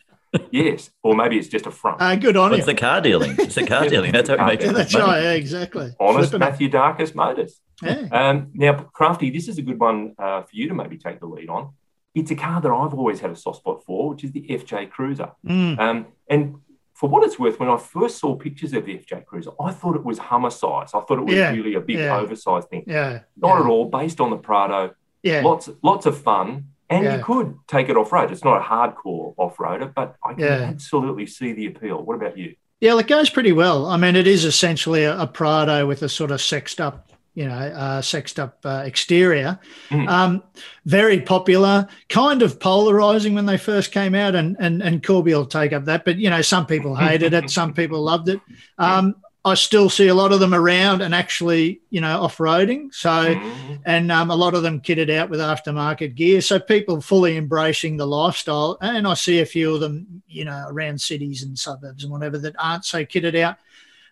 yes, 0.52 0.92
or 1.02 1.16
maybe 1.16 1.38
it's 1.38 1.48
just 1.48 1.66
a 1.66 1.72
front. 1.72 2.02
Uh, 2.02 2.16
good 2.16 2.36
on 2.36 2.52
well, 2.52 2.60
It's 2.60 2.68
the 2.68 2.76
car 2.76 3.02
dealing. 3.02 3.36
It's 3.40 3.56
the 3.56 3.66
car 3.66 3.88
dealing. 3.90 4.12
That's 4.12 4.30
how 4.30 4.38
he 4.38 4.44
makes 4.44 4.66
yeah, 4.66 4.72
That's 4.74 4.94
money. 4.94 5.06
right. 5.06 5.24
Yeah, 5.24 5.32
exactly. 5.32 5.96
Honest 6.00 6.32
Flipping 6.32 6.70
Mathioudakis 6.70 7.16
Motors. 7.16 7.60
Yeah. 7.82 8.08
Um, 8.12 8.52
now, 8.54 8.74
Crafty, 8.74 9.30
this 9.30 9.48
is 9.48 9.58
a 9.58 9.62
good 9.62 9.80
one 9.80 10.14
uh, 10.20 10.42
for 10.42 10.56
you 10.56 10.68
to 10.68 10.74
maybe 10.74 10.98
take 10.98 11.20
the 11.20 11.28
lead 11.28 11.50
on. 11.50 11.74
It's 12.14 12.32
a 12.32 12.36
car 12.36 12.60
that 12.60 12.72
I've 12.72 12.94
always 12.94 13.20
had 13.20 13.32
a 13.32 13.36
soft 13.36 13.60
spot 13.60 13.84
for, 13.86 14.10
which 14.10 14.24
is 14.24 14.32
the 14.32 14.42
FJ 14.42 14.90
Cruiser. 14.90 15.32
Mm. 15.46 15.80
Um, 15.80 16.08
and 16.30 16.56
for 17.00 17.08
what 17.08 17.24
it's 17.24 17.38
worth, 17.38 17.60
when 17.60 17.70
I 17.70 17.78
first 17.78 18.18
saw 18.18 18.36
pictures 18.36 18.74
of 18.74 18.86
the 18.86 18.96
FJ 18.98 19.26
Cruiser, 19.26 19.52
I 19.62 19.72
thought 19.72 19.96
it 19.96 20.04
was 20.04 20.18
Hummer 20.18 20.50
size. 20.50 20.90
I 20.96 21.02
thought 21.02 21.20
it 21.20 21.26
was 21.26 21.36
Yeah, 21.36 21.52
really 21.52 21.76
a 21.76 21.80
big, 21.80 21.98
yeah. 22.00 22.18
oversized 22.18 22.70
thing. 22.70 22.84
Yeah. 22.88 23.20
Not 23.38 23.60
at 23.62 23.68
all. 23.68 23.86
Based 23.86 24.20
on 24.20 24.32
the 24.32 24.38
Prado, 24.38 24.94
Yeah. 25.22 25.42
lots, 25.44 25.70
lots 25.84 26.06
of 26.08 26.18
fun, 26.18 26.66
and 26.90 27.04
you 27.06 27.24
could 27.24 27.56
take 27.68 27.90
it 27.90 27.98
off 27.98 28.12
road. 28.12 28.32
It's 28.32 28.44
not 28.44 28.62
a 28.62 28.64
hardcore 28.64 29.34
off 29.38 29.58
roader, 29.58 29.94
but 29.94 30.16
I 30.26 30.34
can 30.34 30.44
absolutely 30.44 31.28
see 31.28 31.54
the 31.54 31.68
appeal. 31.68 32.02
What 32.02 32.16
about 32.16 32.38
you? 32.38 32.56
Yeah, 32.80 32.92
well, 32.92 33.00
it 33.00 33.08
goes 33.08 33.30
pretty 33.30 33.52
well. 33.52 33.86
I 33.88 33.98
mean, 33.98 34.16
it 34.16 34.26
is 34.28 34.46
essentially 34.46 35.04
a, 35.04 35.20
a 35.20 35.28
Prado 35.28 35.86
with 35.86 36.02
a 36.04 36.10
sort 36.10 36.32
of 36.32 36.42
sexed 36.42 36.80
up, 36.82 37.12
you 37.38 37.48
know, 37.48 37.54
uh, 37.54 38.02
sexed 38.02 38.40
up 38.40 38.58
uh, 38.66 38.82
exterior. 38.84 39.60
Mm. 39.90 40.10
Um, 40.10 40.44
very 40.86 41.22
popular, 41.22 41.88
kind 42.10 42.42
of 42.42 42.60
polarizing 42.60 43.36
when 43.36 43.46
they 43.46 43.60
first 43.60 43.92
came 43.92 44.16
out, 44.16 44.34
and 44.34 44.58
and 44.60 44.82
and 44.82 45.06
Corby 45.06 45.36
will 45.36 45.46
take 45.46 45.72
up 45.72 45.86
that. 45.86 46.04
But 46.04 46.18
you 46.18 46.32
know, 46.32 46.42
some 46.42 46.66
people 46.66 46.96
hated 46.96 47.36
it, 47.36 47.52
some 47.52 47.76
people 47.76 48.02
loved 48.02 48.30
it. 48.30 48.42
Um, 48.80 49.16
I 49.46 49.54
still 49.54 49.90
see 49.90 50.08
a 50.08 50.14
lot 50.14 50.32
of 50.34 50.40
them 50.40 50.54
around 50.54 51.02
and 51.02 51.16
actually, 51.16 51.80
you 51.90 52.02
know, 52.02 52.22
off 52.22 52.38
roading. 52.38 52.94
So 52.94 53.10
Mhm. 53.10 53.80
and 53.86 54.12
um, 54.12 54.30
a 54.30 54.36
lot 54.36 54.54
of 54.56 54.64
them 54.64 54.82
kitted 54.82 55.10
out 55.10 55.30
with 55.30 55.40
aftermarket 55.40 56.16
gear. 56.16 56.42
So 56.42 56.60
people 56.60 57.02
fully 57.02 57.38
embracing 57.38 57.98
the 57.98 58.06
lifestyle, 58.08 58.78
and 58.82 59.08
I 59.08 59.14
see 59.14 59.40
a 59.40 59.46
few 59.46 59.74
of 59.76 59.80
them, 59.80 60.22
you 60.28 60.44
know, 60.44 60.66
around 60.70 61.00
cities 61.02 61.44
and 61.44 61.58
suburbs 61.58 62.04
and 62.04 62.12
whatever 62.12 62.38
that 62.40 62.56
aren't 62.60 62.86
so 62.86 63.06
kitted 63.06 63.36
out. 63.40 63.58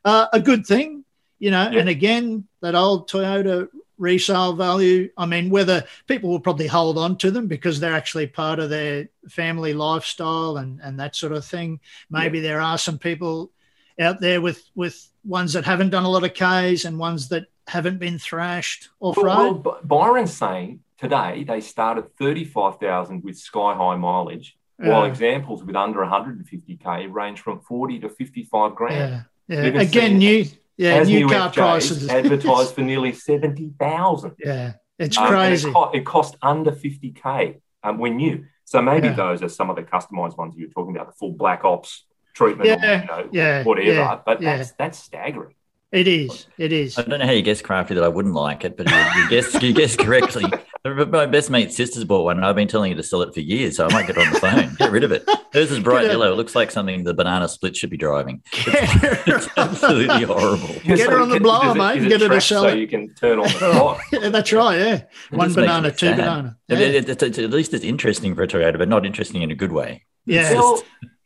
Uh, 0.06 0.28
a 0.32 0.40
good 0.40 0.66
thing, 0.66 1.05
you 1.40 1.52
know. 1.52 1.70
Yeah. 1.70 1.80
And 1.80 1.90
again, 1.90 2.48
that 2.62 2.76
old 2.76 3.10
Toyota 3.10 3.68
resale 3.98 4.54
value. 4.54 5.10
I 5.18 5.26
mean, 5.26 5.50
whether 5.50 5.84
people 6.08 6.30
will 6.30 6.40
probably 6.40 6.68
hold 6.68 6.98
on 6.98 7.18
to 7.18 7.32
them 7.32 7.48
because 7.48 7.80
they're 7.80 7.94
actually 7.94 8.28
part 8.28 8.60
of 8.60 8.70
their 8.70 9.10
family 9.30 9.74
lifestyle 9.74 10.58
and 10.58 10.80
and 10.82 11.00
that 11.00 11.16
sort 11.16 11.34
of 11.34 11.46
thing. 11.46 11.80
Maybe 12.10 12.40
there 12.40 12.62
are 12.62 12.78
some 12.78 12.98
people 12.98 13.52
out 14.00 14.20
there 14.20 14.42
with 14.42 14.64
with 14.76 15.08
ones 15.24 15.54
that 15.54 15.66
haven't 15.66 15.90
done 15.90 16.06
a 16.06 16.10
lot 16.10 16.24
of 16.24 16.34
Ks 16.34 16.86
and 16.86 17.00
ones 17.00 17.30
that 17.30 17.46
haven't 17.68 17.98
been 17.98 18.20
thrashed 18.20 18.90
off 19.00 19.18
road. 19.18 19.26
Well, 19.26 19.62
well, 19.64 19.80
Byron's 19.84 20.34
saying 20.34 20.82
today 20.98 21.44
they 21.44 21.62
started 21.62 22.16
35,000 22.18 23.24
with 23.24 23.38
sky 23.38 23.74
high 23.74 23.96
mileage, 23.96 24.58
while 24.78 25.06
examples 25.06 25.64
with 25.64 25.76
under 25.76 26.00
150k 26.00 27.12
range 27.12 27.42
from 27.42 27.60
40 27.62 28.00
to 28.02 28.10
55 28.10 28.76
grand. 28.76 29.26
Yeah, 29.48 29.64
yeah. 29.72 29.82
Again, 29.82 30.18
new, 30.18 30.46
yeah, 30.78 30.96
As 30.96 31.08
new 31.08 31.22
new 31.22 31.30
car 31.30 31.50
FJs 31.50 31.54
prices. 31.54 32.10
advertised 32.20 32.76
for 32.76 32.82
nearly 32.82 33.14
70,000. 33.14 34.34
yeah, 34.44 34.74
it's 35.00 35.18
Um, 35.18 35.28
crazy. 35.28 35.70
it, 35.70 35.74
co- 35.74 35.92
it 35.92 36.06
cost 36.06 36.36
under 36.42 36.72
50k 36.72 37.60
um, 37.84 37.98
when 38.00 38.18
new. 38.18 38.46
So 38.66 38.82
maybe 38.82 39.08
Yeah. 39.08 39.14
those 39.14 39.44
are 39.44 39.50
some 39.50 39.70
of 39.70 39.76
the 39.76 39.84
customized 39.84 40.38
ones 40.38 40.56
you 40.58 40.68
were 40.68 40.74
talking 40.74 40.96
about, 40.96 41.08
the 41.08 41.14
full 41.14 41.32
black 41.34 41.64
ops 41.64 42.06
treatment, 42.34 42.70
or, 42.70 42.74
Yeah, 42.86 43.02
you 43.02 43.08
know, 43.08 43.30
yeah, 43.32 43.64
whatever. 43.64 43.88
yeah, 43.94 44.20
but 44.26 44.42
yeah. 44.42 44.58
that's 44.58 44.72
that's 44.74 45.00
staggering. 45.00 45.54
It 45.92 46.08
is. 46.08 46.48
It 46.58 46.74
is. 46.74 46.98
I 46.98 47.04
don't 47.04 47.20
know 47.20 47.26
how 47.26 47.32
you 47.32 47.42
guessed 47.44 47.64
crafty 47.64 47.94
that 47.94 48.04
I 48.04 48.10
wouldn't 48.10 48.34
like 48.34 48.66
it, 48.66 48.76
but 48.76 48.90
you, 48.90 48.98
you 49.22 49.30
guessed 49.30 49.62
you 49.64 49.72
guessed 49.74 50.00
correctly. 50.00 50.44
But 50.86 51.10
my 51.10 51.26
best 51.26 51.50
mate's 51.50 51.76
sister's 51.76 52.04
bought 52.04 52.26
one, 52.26 52.38
and 52.38 52.46
I've 52.46 52.56
been 52.56 52.68
telling 52.68 52.92
her 52.92 52.96
to 52.98 53.02
sell 53.02 53.24
it 53.24 53.34
for 53.34 53.40
years, 53.40 53.78
so 53.78 53.88
I 53.88 53.92
might 53.92 54.06
get 54.06 54.20
on 54.20 54.32
the 54.32 54.40
phone, 54.40 54.76
get 54.78 54.92
rid 54.92 55.04
of 55.04 55.12
it. 55.12 55.28
Hers 55.52 55.72
is 55.72 55.80
bright 55.80 56.06
yellow. 56.06 56.32
It 56.32 56.36
looks 56.36 56.54
like 56.54 56.70
something 56.70 57.04
the 57.04 57.16
banana 57.16 57.48
split 57.50 57.76
should 57.76 57.90
be 57.90 57.98
driving. 57.98 58.44
Get 58.52 58.88
her 58.90 59.24
It's 59.26 59.48
absolutely 59.58 60.26
horrible. 60.26 60.68
Get 60.84 61.10
her 61.10 61.20
on 61.20 61.30
the 61.30 61.38
can- 61.38 61.44
blower, 61.44 61.64
does 61.64 61.76
it- 61.76 61.80
mate, 61.80 61.94
does 61.96 62.04
and 62.04 62.06
it 62.06 62.10
get 62.10 62.22
her 62.22 62.28
to 62.28 62.34
track 62.34 62.42
sell 62.44 62.62
so 62.64 62.68
it. 62.70 62.78
you 62.78 62.88
can 62.88 63.14
turn 63.16 63.40
on 63.40 63.48
the 63.48 63.58
oh, 63.62 63.72
clock. 63.72 64.02
Yeah, 64.12 64.30
that's 64.30 64.54
right. 64.54 64.78
Yeah, 64.78 64.94
It 64.96 65.08
one 65.32 65.48
just 65.48 65.58
makes 65.58 65.66
banana, 65.68 65.88
me 65.88 65.94
two 65.96 66.06
sad. 66.06 66.18
banana. 66.18 66.58
It- 66.70 66.80
Yeah. 66.80 67.14
it- 67.14 67.40
at 67.40 67.50
least 67.52 67.74
it's 67.74 67.84
interesting 67.86 68.36
for 68.36 68.44
a 68.44 68.48
Toyota, 68.48 68.78
but 68.78 68.88
not 68.88 69.08
interesting 69.08 69.42
in 69.42 69.50
a 69.50 69.56
good 69.56 69.72
way. 69.72 70.06
yeah. 70.28 70.54
Well, 70.54 70.84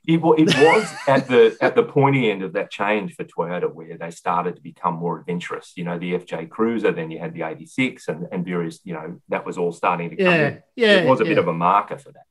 it, 0.09 0.19
it 0.39 0.57
was 0.57 0.91
at 1.07 1.27
the 1.27 1.55
at 1.61 1.75
the 1.75 1.83
pointy 1.83 2.31
end 2.31 2.41
of 2.41 2.53
that 2.53 2.71
change 2.71 3.15
for 3.15 3.23
Toyota 3.23 3.71
where 3.71 3.97
they 3.97 4.09
started 4.09 4.55
to 4.55 4.61
become 4.61 4.95
more 4.95 5.19
adventurous. 5.19 5.73
You 5.75 5.83
know, 5.83 5.99
the 5.99 6.13
FJ 6.13 6.49
Cruiser, 6.49 6.91
then 6.91 7.11
you 7.11 7.19
had 7.19 7.33
the 7.33 7.43
86 7.43 8.07
and, 8.07 8.27
and 8.31 8.43
various, 8.43 8.79
you 8.83 8.93
know, 8.93 9.21
that 9.29 9.45
was 9.45 9.57
all 9.57 9.71
starting 9.71 10.09
to 10.09 10.15
come 10.15 10.25
yeah, 10.25 10.47
in. 10.47 10.63
yeah. 10.75 11.01
it 11.01 11.07
was 11.07 11.21
a 11.21 11.23
yeah. 11.23 11.29
bit 11.29 11.37
of 11.37 11.47
a 11.47 11.53
marker 11.53 11.97
for 11.97 12.11
that. 12.11 12.23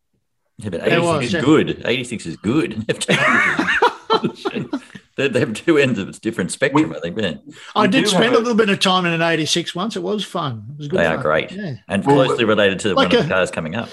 Yeah, 0.57 0.71
but 0.71 0.83
86 0.83 1.03
was, 1.03 1.25
is 1.25 1.33
yeah. 1.35 1.41
good. 1.41 1.83
86 1.85 2.27
is 2.27 2.37
good. 2.37 2.87
they, 5.17 5.29
they 5.29 5.41
have 5.41 5.55
two 5.55 5.79
ends 5.79 6.01
of 6.01 6.09
its 6.09 6.19
different 6.19 6.51
spectrum, 6.51 6.91
We- 6.91 6.97
I 6.97 7.01
think. 7.01 7.21
Yeah. 7.21 7.35
I 7.77 7.87
did 7.87 8.09
spend 8.09 8.35
a 8.35 8.39
a- 8.39 8.41
little 8.41 8.57
bit 8.57 8.71
of 8.71 8.81
time 8.81 9.07
in 9.07 9.13
an 9.13 9.23
86 9.23 9.77
once. 9.77 9.95
It 9.95 10.03
was 10.03 10.25
fun. 10.25 10.67
It 10.73 10.79
was 10.79 10.89
good 10.89 10.99
They 10.99 11.07
are 11.07 11.17
great. 11.17 11.53
Yeah. 11.53 11.75
And 11.87 12.05
Well, 12.05 12.27
closely 12.27 12.45
related 12.45 12.81
to 12.81 12.95
like 12.95 13.11
one 13.11 13.15
of 13.15 13.21
a- 13.21 13.29
the 13.29 13.35
cars 13.35 13.53
coming 13.53 13.77
up. 13.77 13.89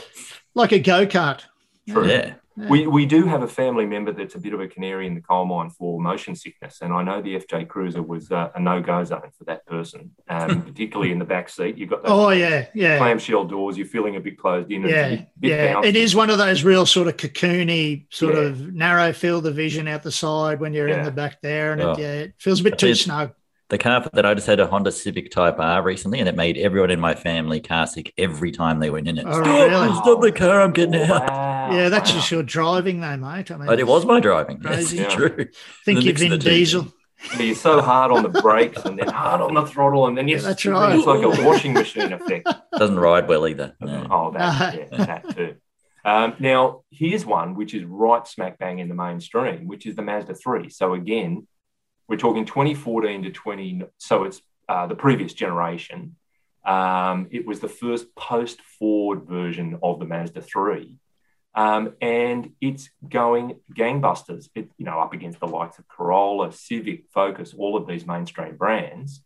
Like 0.55 0.71
a 0.71 0.79
go 0.79 1.05
kart. 1.05 1.41
True. 1.87 2.07
Yeah. 2.07 2.33
We, 2.57 2.87
we 2.87 3.05
do 3.05 3.25
have 3.25 3.41
a 3.43 3.47
family 3.47 3.85
member 3.85 4.13
that's 4.13 4.35
a 4.35 4.39
bit 4.39 4.53
of 4.53 4.61
a 4.61 4.67
canary 4.67 5.07
in 5.07 5.13
the 5.15 5.19
coal 5.21 5.45
mine 5.45 5.69
for 5.69 5.99
motion 5.99 6.35
sickness, 6.35 6.79
and 6.81 6.93
I 6.93 7.03
know 7.03 7.21
the 7.21 7.35
FJ 7.37 7.67
Cruiser 7.67 8.01
was 8.01 8.31
uh, 8.31 8.49
a 8.55 8.59
no-go 8.61 9.03
zone 9.03 9.29
for 9.37 9.43
that 9.43 9.65
person, 9.65 10.11
um, 10.29 10.61
particularly 10.65 11.11
in 11.11 11.19
the 11.19 11.25
back 11.25 11.49
seat. 11.49 11.77
You've 11.77 11.89
got 11.89 12.03
those 12.03 12.11
Oh, 12.11 12.29
yeah, 12.29 12.67
yeah. 12.73 12.97
clamshell 12.97 13.43
doors. 13.45 13.77
You're 13.77 13.87
feeling 13.87 14.15
a 14.15 14.21
bit 14.21 14.37
closed 14.37 14.71
in. 14.71 14.83
and 14.83 14.89
Yeah, 14.91 15.05
a 15.05 15.09
bit, 15.17 15.27
bit 15.39 15.49
yeah. 15.49 15.73
bouncy. 15.73 15.85
It 15.87 15.95
is 15.97 16.15
one 16.15 16.29
of 16.29 16.37
those 16.37 16.63
real 16.63 16.85
sort 16.85 17.07
of 17.09 17.17
cocoony, 17.17 18.05
sort 18.09 18.35
Yeah. 18.35 18.41
of 18.41 18.73
narrow 18.73 19.11
field 19.11 19.45
of 19.47 19.55
vision 19.55 19.87
out 19.89 20.03
the 20.03 20.11
side 20.11 20.59
when 20.61 20.73
you're 20.73 20.87
in 20.87 21.03
the 21.03 21.11
back 21.11 21.41
there, 21.41 21.73
and 21.73 21.81
Oh. 21.81 21.91
it, 21.91 21.99
yeah, 21.99 22.13
it 22.13 22.33
feels 22.37 22.61
a 22.61 22.63
bit 22.63 22.77
too 22.77 22.87
think- 22.87 22.97
snug. 22.99 23.31
The 23.69 23.79
car 23.79 24.07
that 24.13 24.27
I 24.27 24.35
just 24.35 24.45
had 24.45 24.59
a 24.59 24.67
Honda 24.67 24.91
Civic 24.91 25.31
Type 25.31 25.55
R 25.57 25.81
recently, 25.81 26.19
and 26.19 26.29
it 26.29 26.35
made 26.35 26.55
everyone 26.55 26.91
in 26.91 26.99
my 26.99 27.15
family 27.15 27.59
car 27.59 27.87
sick 27.87 28.13
every 28.15 28.51
time 28.51 28.79
they 28.79 28.91
went 28.91 29.07
in 29.07 29.17
it. 29.17 29.25
Oh, 29.27 29.31
Stop, 29.41 29.45
really? 29.47 29.95
stop 29.95 30.21
the 30.21 30.31
car, 30.31 30.61
I'm 30.61 30.71
getting 30.71 30.93
out. 31.01 31.27
Wow, 31.69 31.75
Yeah, 31.75 31.89
that's 31.89 32.09
wow. 32.11 32.15
just 32.17 32.31
your 32.31 32.43
driving, 32.43 33.01
though, 33.01 33.17
mate. 33.17 33.51
I 33.51 33.57
mean, 33.57 33.65
But 33.67 33.79
it 33.79 33.87
was 33.87 34.05
my 34.05 34.19
driving. 34.19 34.59
Yes, 34.63 34.73
Crazy. 34.75 34.99
it's 34.99 35.11
Yeah. 35.13 35.17
true. 35.17 35.45
think 35.85 35.99
the 35.99 36.03
you're 36.03 36.03
mix 36.03 36.21
of 36.21 36.29
Vin 36.29 36.29
the 36.31 36.37
two 36.37 36.49
Diesel. 36.49 36.87
Yeah, 37.37 37.41
You're 37.43 37.55
so 37.55 37.81
hard 37.81 38.11
on 38.11 38.23
the 38.23 38.29
brakes 38.41 38.83
and 38.85 38.99
then 38.99 39.07
hard 39.07 39.41
on 39.41 39.53
the 39.53 39.65
throttle, 39.65 40.07
and 40.07 40.17
then 40.17 40.27
you 40.27 40.35
Yeah, 40.35 40.41
that's 40.43 40.65
right. 40.65 40.95
It's 40.95 41.05
like 41.07 41.23
a 41.23 41.43
washing 41.45 41.73
machine 41.73 42.13
effect. 42.13 42.47
Doesn't 42.77 42.99
ride 42.99 43.27
well 43.27 43.47
either. 43.47 43.75
No. 43.81 44.07
Oh, 44.11 44.31
that, 44.31 44.75
yeah, 44.91 45.05
that 45.05 45.35
too. 45.35 45.55
Um, 46.03 46.35
now, 46.39 46.83
here's 46.91 47.25
one 47.25 47.55
which 47.55 47.73
is 47.73 47.83
right 47.83 48.27
smack 48.27 48.59
bang 48.59 48.77
in 48.79 48.89
the 48.89 48.95
mainstream, 48.95 49.65
which 49.65 49.87
is 49.87 49.95
the 49.95 50.03
Mazda 50.03 50.35
3. 50.35 50.69
So, 50.69 50.93
again, 50.93 51.47
we're 52.07 52.17
talking 52.17 52.45
2014 52.45 53.23
to 53.23 53.31
20, 53.31 53.81
so 53.97 54.25
it's 54.25 54.39
uh, 54.69 54.85
the 54.85 54.93
previous 54.93 55.33
generation. 55.33 56.15
Um, 56.63 57.27
it 57.31 57.47
was 57.47 57.59
the 57.59 57.67
first 57.69 58.13
post 58.15 58.61
Ford 58.77 59.23
version 59.27 59.79
of 59.81 59.97
the 59.99 60.05
Mazda 60.05 60.41
3. 60.43 60.95
Um, 61.55 61.93
and 62.01 62.51
it's 62.59 62.89
going 63.07 63.59
gangbusters, 63.73 64.49
it, 64.55 64.69
you 64.77 64.85
know, 64.85 64.99
up 64.99 65.13
against 65.13 65.39
the 65.39 65.47
likes 65.47 65.79
of 65.79 65.87
Corolla, 65.87 66.51
Civic, 66.51 67.05
Focus, 67.13 67.53
all 67.57 67.77
of 67.77 67.87
these 67.87 68.05
mainstream 68.05 68.57
brands. 68.57 69.21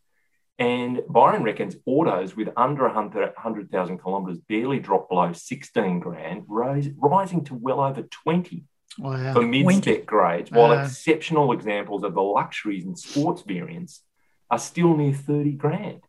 And 0.60 1.02
Byron 1.10 1.44
reckons 1.44 1.76
autos 1.86 2.36
with 2.36 2.50
under 2.58 2.84
100 2.84 3.34
100,000 3.36 3.98
kilometres 4.04 4.38
barely 4.48 4.80
drop 4.80 5.10
below 5.10 5.32
16 5.34 6.00
grand, 6.02 6.44
rise, 6.48 6.90
rising 6.98 7.44
to 7.46 7.56
well 7.56 7.80
over 7.82 8.04
20 8.04 8.64
Wow. 8.98 9.34
for 9.34 9.42
mid-spec 9.44 10.06
grades, 10.06 10.52
while 10.52 10.72
Uh. 10.72 10.84
exceptional 10.84 11.52
examples 11.54 12.04
of 12.04 12.14
the 12.14 12.22
luxuries 12.22 12.86
and 12.86 13.00
sports 13.00 13.42
variants 13.44 14.04
are 14.52 14.60
still 14.60 14.96
near 14.98 15.14
30 15.14 15.54
grand. 15.54 16.02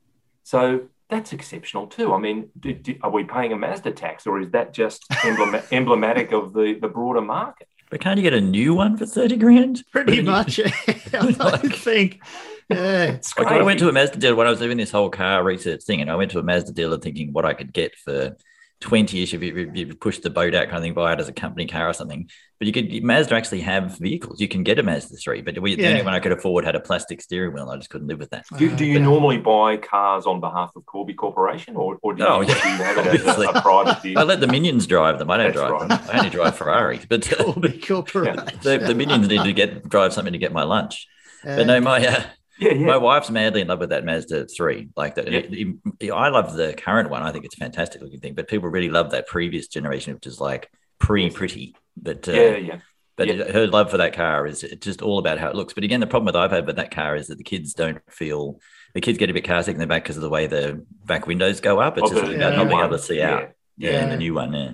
So 0.42 0.88
that's 1.11 1.33
exceptional 1.33 1.87
too. 1.87 2.12
I 2.12 2.19
mean, 2.19 2.50
do, 2.59 2.73
do, 2.73 2.97
are 3.02 3.11
we 3.11 3.25
paying 3.25 3.52
a 3.52 3.57
Mazda 3.57 3.93
tax 3.93 4.26
or 4.26 4.40
is 4.40 4.50
that 4.52 4.73
just 4.73 5.05
emblem, 5.25 5.57
emblematic 5.73 6.33
of 6.33 6.52
the, 6.52 6.79
the 6.81 6.88
broader 6.88 7.21
market? 7.21 7.69
But 7.90 8.00
can't 8.00 8.17
you 8.19 8.23
get 8.23 8.35
a 8.35 8.40
new 8.40 8.75
one 8.75 8.97
for 8.97 9.05
30 9.05 9.37
grand? 9.37 9.85
Pretty 9.93 10.23
much. 10.23 10.59
Yeah, 10.59 10.71
I 10.87 11.57
think. 11.57 12.23
Yeah. 12.69 13.02
It's 13.05 13.37
Like 13.37 13.49
I 13.49 13.62
went 13.62 13.81
to 13.81 13.88
a 13.88 13.93
Mazda 13.93 14.19
dealer 14.19 14.37
when 14.37 14.47
I 14.47 14.50
was 14.50 14.61
doing 14.61 14.76
this 14.76 14.93
whole 14.93 15.11
car 15.11 15.43
research 15.43 15.83
thing, 15.83 16.00
and 16.00 16.09
I 16.09 16.14
went 16.14 16.31
to 16.31 16.38
a 16.38 16.43
Mazda 16.43 16.73
dealer 16.73 16.99
thinking 16.99 17.33
what 17.33 17.45
I 17.45 17.52
could 17.52 17.73
get 17.73 17.97
for 17.97 18.37
20 18.80 19.22
ish 19.22 19.34
if 19.34 19.42
you, 19.42 19.70
if 19.75 19.76
you 19.88 19.94
push 19.94 20.18
the 20.20 20.30
boat 20.30 20.54
out 20.54 20.64
kind 20.66 20.78
of 20.78 20.82
thing, 20.82 20.94
buy 20.94 21.12
it 21.12 21.20
as 21.20 21.28
a 21.28 21.32
company 21.32 21.66
car 21.66 21.88
or 21.88 21.92
something. 21.92 22.28
But 22.58 22.66
you 22.66 22.72
could, 22.72 23.02
Mazda 23.02 23.34
actually 23.34 23.60
have 23.62 23.99
vehicles. 23.99 24.40
You 24.40 24.49
can 24.49 24.62
get 24.62 24.78
a 24.78 24.82
Mazda 24.82 25.16
3, 25.16 25.42
but 25.42 25.58
we, 25.58 25.75
the 25.76 25.87
only 25.87 26.02
one 26.02 26.12
I 26.14 26.20
could 26.20 26.32
afford 26.32 26.64
had 26.64 26.75
a 26.75 26.80
plastic 26.80 27.22
steering 27.22 27.52
wheel. 27.54 27.64
And 27.64 27.72
I 27.72 27.76
just 27.76 27.88
couldn't 27.90 28.08
live 28.08 28.18
with 28.18 28.30
that. 28.30 28.44
Do, 28.56 28.75
do 28.75 28.84
you 28.84 28.99
Uh, 28.99 29.02
normally 29.02 29.38
buy 29.38 29.76
cars 29.78 30.26
on 30.26 30.40
behalf 30.40 30.70
of 30.76 30.84
Corby 30.87 31.14
Corporation 31.14 31.76
or, 31.76 31.99
or 32.02 32.14
do, 32.14 32.22
you, 32.22 32.28
Oh, 32.28 32.42
do 32.42 32.49
yeah, 32.52 32.78
you 32.78 32.84
have 32.84 32.99
it 33.14 33.20
a, 33.26 33.50
a 33.50 33.62
private 33.62 34.02
deal? 34.02 34.18
I 34.18 34.22
let 34.25 34.40
the 34.40 34.46
minions 34.46 34.87
drive 34.87 35.18
them. 35.18 35.30
I 35.30 35.37
don't 35.38 35.54
That's 35.54 35.58
drive 35.58 35.70
right. 35.72 35.88
them. 35.88 36.00
I 36.10 36.18
only 36.18 36.30
drive 36.30 36.56
Ferraris. 36.56 37.06
But 37.08 37.30
Corby 37.30 37.78
Corporation. 37.87 38.44
the, 38.62 38.78
the 38.78 38.94
minions 38.94 39.28
need 39.28 39.42
to 39.44 39.52
get 39.52 39.88
drive 39.88 40.12
something 40.12 40.32
to 40.32 40.38
get 40.38 40.52
my 40.52 40.62
lunch. 40.64 41.06
Yeah. 41.44 41.56
But 41.56 41.66
no, 41.66 41.80
my 41.80 42.06
uh, 42.06 42.22
Yeah, 42.61 42.73
yeah. 42.75 42.87
My 42.87 42.97
wife's 42.99 43.31
madly 43.31 43.61
in 43.62 43.69
love 43.69 43.79
with 43.81 43.90
that 43.90 44.05
Mazda 44.05 44.47
3. 44.47 44.90
Like 44.97 45.14
that. 45.17 45.31
Yeah. 45.31 45.38
it- 45.38 45.76
it- 45.99 46.11
I 46.12 46.29
love 46.29 46.55
the 46.55 46.75
current 46.75 47.09
one. 47.11 47.23
I 47.23 47.33
think 47.33 47.45
it's 47.45 47.55
a 47.55 47.59
fantastic 47.59 48.02
looking 48.02 48.21
thing, 48.21 48.35
but 48.35 48.49
people 48.49 48.69
really 48.69 48.90
love 48.90 49.11
that 49.12 49.26
previous 49.26 49.67
generation, 49.69 50.14
which 50.14 50.26
is 50.26 50.40
like 50.40 50.71
pre 50.99 51.31
pretty. 51.31 51.75
But 51.97 52.29
uh, 52.29 52.33
yeah, 52.33 52.57
yeah. 52.57 52.79
but 53.17 53.29
Yeah. 53.29 53.50
her 53.52 53.67
love 53.67 53.90
for 53.90 53.97
that 53.99 54.12
car 54.14 54.47
is 54.47 54.61
just 54.81 55.00
all 55.02 55.19
about 55.19 55.38
how 55.38 55.49
it 55.49 55.55
looks. 55.57 55.73
But 55.75 55.85
again, 55.85 56.00
the 56.00 56.07
problem 56.07 56.33
that 56.33 56.38
I've 56.38 56.50
had 56.50 56.67
with 56.67 56.76
that 56.76 56.90
car 56.90 57.17
is 57.17 57.29
that 57.29 57.38
the 57.38 57.45
kids 57.45 57.73
don't 57.75 58.00
feel 58.11 58.61
the 58.95 59.00
kids 59.00 59.19
get 59.19 59.31
a 59.31 59.33
bit 59.33 59.45
car 59.45 59.62
sick 59.62 59.75
in 59.75 59.81
the 59.81 59.87
back 59.87 60.02
because 60.02 60.17
of 60.17 60.23
the 60.23 60.29
way 60.31 60.47
the 60.47 60.85
back 61.05 61.26
windows 61.26 61.61
go 61.61 61.81
up. 61.81 61.97
It's 61.97 62.11
Of 62.11 62.17
just 62.17 62.26
the 62.31 62.37
about 62.37 62.50
new 62.50 62.57
not 62.57 62.64
being 62.64 62.76
one. 62.79 62.87
able 62.87 62.97
to 62.97 63.02
see 63.02 63.19
Yeah. 63.19 63.31
out. 63.35 63.50
Yeah, 63.79 63.90
Yeah. 63.93 64.05
in 64.05 64.11
the 64.11 64.17
new 64.17 64.35
one. 64.35 64.52
Yeah. 64.52 64.73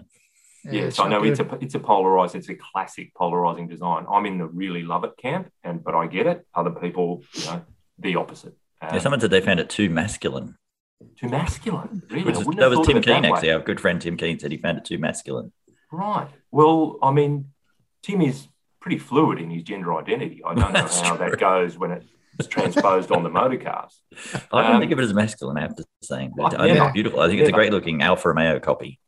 Yes, 0.69 0.99
I 0.99 1.09
know 1.09 1.23
it's 1.23 1.39
a 1.39 1.47
it's 1.61 1.77
a 1.77 1.79
polarized, 1.79 2.35
it's 2.35 2.49
a 2.49 2.57
classic 2.57 3.15
polarizing 3.15 3.69
design. 3.69 4.05
I'm 4.11 4.27
in 4.27 4.39
the 4.39 4.47
really 4.47 4.83
love 4.83 5.05
it 5.05 5.13
camp, 5.17 5.49
and 5.63 5.85
but 5.85 5.95
I 5.95 6.09
get 6.09 6.27
it. 6.27 6.45
Other 6.57 6.71
people, 6.73 7.23
you 7.35 7.45
know, 7.47 7.63
the 7.99 8.17
opposite. 8.17 8.55
Um, 8.83 8.91
yeah. 8.95 8.99
Someone 8.99 9.21
said 9.21 9.31
they 9.31 9.41
found 9.41 9.61
it 9.61 9.69
too 9.71 9.89
masculine. 9.91 10.57
too 11.19 11.29
masculine. 11.29 12.03
Really, 12.11 12.33
is, 12.33 12.39
that 12.45 12.71
was 12.71 12.87
Tim 12.87 13.01
way. 13.01 13.29
actually. 13.31 13.51
Our 13.53 13.61
good 13.61 13.81
friend 13.81 14.01
Tim 14.01 14.17
Keen 14.17 14.39
said 14.39 14.53
he 14.53 14.59
found 14.59 14.79
it 14.79 14.85
too 14.85 14.99
masculine. 14.99 15.53
Right. 15.93 16.29
Well, 16.51 16.99
I 17.03 17.11
mean, 17.13 17.53
Tim 18.03 18.21
is 18.21 18.49
pretty 18.81 18.99
fluid 18.99 19.39
in 19.39 19.51
his 19.51 19.63
gender 19.63 19.95
identity. 19.95 20.43
I 20.45 20.55
don't 20.55 20.73
know 20.75 20.81
how 20.87 21.17
true. 21.17 21.27
that 21.31 21.39
goes 21.39 21.79
when 21.79 21.93
it's 22.39 22.49
transposed 22.49 23.11
on 23.11 23.23
the 23.23 23.31
motor 23.31 23.57
cars. 23.57 24.01
I 24.53 24.63
don't 24.63 24.75
Um, 24.75 24.81
think 24.81 24.93
of 24.93 24.99
it 24.99 25.03
as 25.03 25.15
masculine, 25.15 25.57
I 25.57 25.63
have 25.63 25.77
to 25.77 25.85
say. 26.03 26.29
I- 26.39 26.45
I 26.45 26.69
think 26.69 26.79
it's 26.79 26.93
beautiful. 26.93 27.21
I 27.21 27.29
think 27.29 27.41
it's 27.41 27.49
a 27.49 27.53
great 27.53 27.73
looking 27.73 28.03
Alfa 28.03 28.29
Romeo 28.29 28.59
copy. 28.61 29.01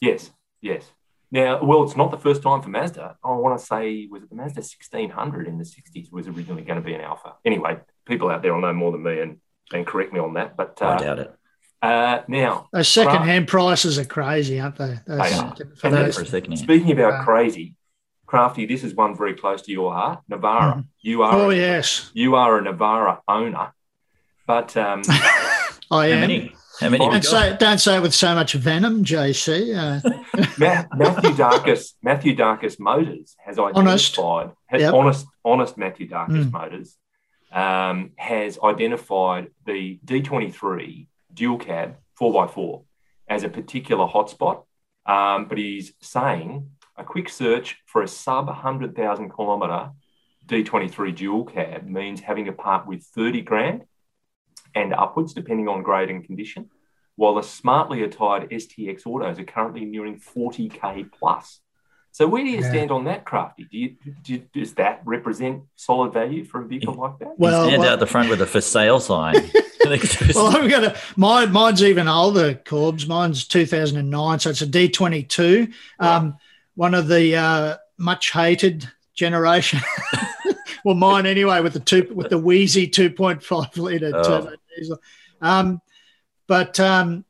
Yes, 0.00 0.30
yes. 0.60 0.90
Now, 1.32 1.62
well, 1.64 1.82
it's 1.82 1.96
not 1.96 2.12
the 2.12 2.18
first 2.18 2.42
time 2.42 2.62
for 2.62 2.68
Mazda. 2.68 3.16
I 3.24 3.28
want 3.34 3.58
to 3.58 3.64
say, 3.66 4.06
was 4.08 4.22
it 4.22 4.28
the 4.30 4.36
Mazda 4.36 4.60
1600 4.60 5.48
in 5.48 5.58
the 5.58 5.64
60s 5.64 6.12
was 6.12 6.28
originally 6.28 6.62
going 6.62 6.78
to 6.80 6.84
be 6.84 6.94
an 6.94 7.00
Alfa? 7.00 7.34
Anyway, 7.44 7.78
people 8.06 8.30
out 8.30 8.42
there 8.42 8.54
will 8.54 8.60
know 8.62 8.72
more 8.72 8.92
than 8.92 9.02
me 9.02 9.20
and, 9.20 9.38
and 9.72 9.86
correct 9.86 10.12
me 10.12 10.20
on 10.20 10.34
that. 10.34 10.56
But 10.56 10.78
I 10.80 10.86
uh, 10.86 10.98
doubt 10.98 11.18
it. 11.18 11.34
uh, 11.82 12.18
now, 12.28 12.68
Those 12.72 12.88
second-hand 12.88 13.48
prices 13.48 13.98
are 13.98 14.04
crazy, 14.04 14.58
aren't 14.60 14.76
they? 14.76 14.98
Those, 15.06 15.18
They 15.30 15.34
are. 15.36 15.54
for 15.76 15.90
those- 15.90 16.16
For 16.16 16.22
a 16.36 16.56
speaking 16.56 16.92
about 16.92 17.12
Wow. 17.18 17.24
crazy, 17.24 17.74
Crafty, 18.26 18.66
this 18.66 18.82
is 18.82 18.92
one 18.94 19.16
very 19.16 19.34
close 19.34 19.62
to 19.62 19.70
your 19.72 19.92
heart. 19.92 20.20
Navara, 20.30 20.74
Mhm. 20.78 20.84
you 21.02 21.22
are 21.22 21.32
oh 21.34 21.50
a, 21.50 21.54
yes, 21.54 22.10
you 22.12 22.34
are 22.34 22.58
a 22.58 22.62
Navara 22.62 23.20
owner, 23.28 23.72
but 24.48 24.76
um, 24.76 25.02
I 25.08 25.68
How 25.90 26.00
am. 26.00 26.20
many? 26.22 26.52
How 26.80 26.88
many? 26.90 27.08
Don't 27.08 27.24
say, 27.24 27.56
don't 27.56 27.78
say 27.78 27.96
it 27.96 28.02
with 28.02 28.12
so 28.14 28.34
much 28.34 28.52
venom, 28.54 29.04
JC. 29.04 29.72
Uh, 29.76 30.00
Mathioudakis, 30.96 31.92
Matthew 32.02 32.34
Darkus 32.36 32.78
Motors 32.80 33.36
has 33.44 33.58
Honest. 33.58 34.18
identified, 34.18 34.50
has 34.66 34.80
Yep. 34.82 34.94
honest, 34.94 35.26
honest 35.44 35.76
Mathioudakis 35.78 36.28
Mm. 36.48 36.52
Motors 36.52 36.96
um, 37.56 38.12
has 38.16 38.58
identified 38.62 39.48
the 39.64 39.98
D23 40.04 41.08
dual 41.32 41.58
cab 41.58 41.96
4x4 42.20 42.84
as 43.28 43.42
a 43.42 43.48
particular 43.48 44.06
hotspot. 44.06 44.64
Um, 45.06 45.46
but 45.48 45.58
he's 45.58 45.92
saying 46.00 46.70
a 46.96 47.04
quick 47.04 47.28
search 47.28 47.78
for 47.86 48.02
a 48.02 48.08
sub 48.08 48.46
100,000 48.46 49.30
kilometre 49.34 49.90
D23 50.46 51.16
dual 51.16 51.44
cab 51.44 51.86
means 51.86 52.20
having 52.20 52.44
to 52.44 52.52
part 52.52 52.86
with 52.86 53.02
30 53.02 53.42
grand 53.42 53.84
and 54.74 54.92
upwards, 54.92 55.32
depending 55.32 55.68
on 55.68 55.82
grade 55.82 56.10
and 56.10 56.24
condition 56.24 56.70
while 57.16 57.34
the 57.34 57.42
smartly 57.42 58.02
attired 58.02 58.50
STX 58.50 59.06
autos 59.06 59.38
are 59.38 59.44
currently 59.44 59.84
nearing 59.84 60.20
40k 60.20 61.10
plus. 61.10 61.60
So 62.16 62.26
where 62.26 62.42
do 62.42 62.48
you 62.48 62.60
Yeah. 62.62 62.70
stand 62.70 62.90
on 62.90 63.04
that, 63.04 63.26
Crafty? 63.26 63.64
Do 63.64 63.76
you, 63.76 63.96
do, 64.22 64.38
does 64.54 64.72
that 64.76 65.02
represent 65.04 65.64
solid 65.74 66.14
value 66.14 66.46
for 66.46 66.62
a 66.62 66.64
vehicle 66.66 66.94
like 66.94 67.18
that? 67.18 67.38
well, 67.38 67.66
Stand 67.66 67.82
well, 67.82 67.92
out 67.92 68.00
the 68.00 68.06
front 68.06 68.30
with 68.30 68.40
a 68.40 68.46
for 68.46 68.62
sale 68.62 69.00
sign. 69.00 69.34
well, 70.34 70.56
I'm 70.56 70.66
gonna. 70.66 70.96
My 71.16 71.44
mine's 71.44 71.82
even 71.82 72.08
older, 72.08 72.54
Corbs. 72.54 73.06
Mine's 73.06 73.46
2009, 73.46 74.38
so 74.38 74.48
it's 74.48 74.62
a 74.62 74.66
D22. 74.66 75.70
Um, 75.98 76.38
one 76.74 76.94
of 76.94 77.06
the 77.06 77.36
uh, 77.36 77.76
much 77.98 78.32
hated 78.32 78.90
generation. 79.14 79.80
well, 80.86 80.94
mine 80.94 81.26
anyway, 81.26 81.60
with 81.60 81.74
the 81.74 81.80
two 81.80 82.10
with 82.14 82.30
the 82.30 82.38
wheezy 82.38 82.88
2.5 82.88 83.76
liter 83.76 84.12
Oh. 84.14 84.22
turbo 84.22 84.56
diesel. 84.74 85.02
Um, 85.42 85.82
but 86.46 86.80
um, 86.80 87.25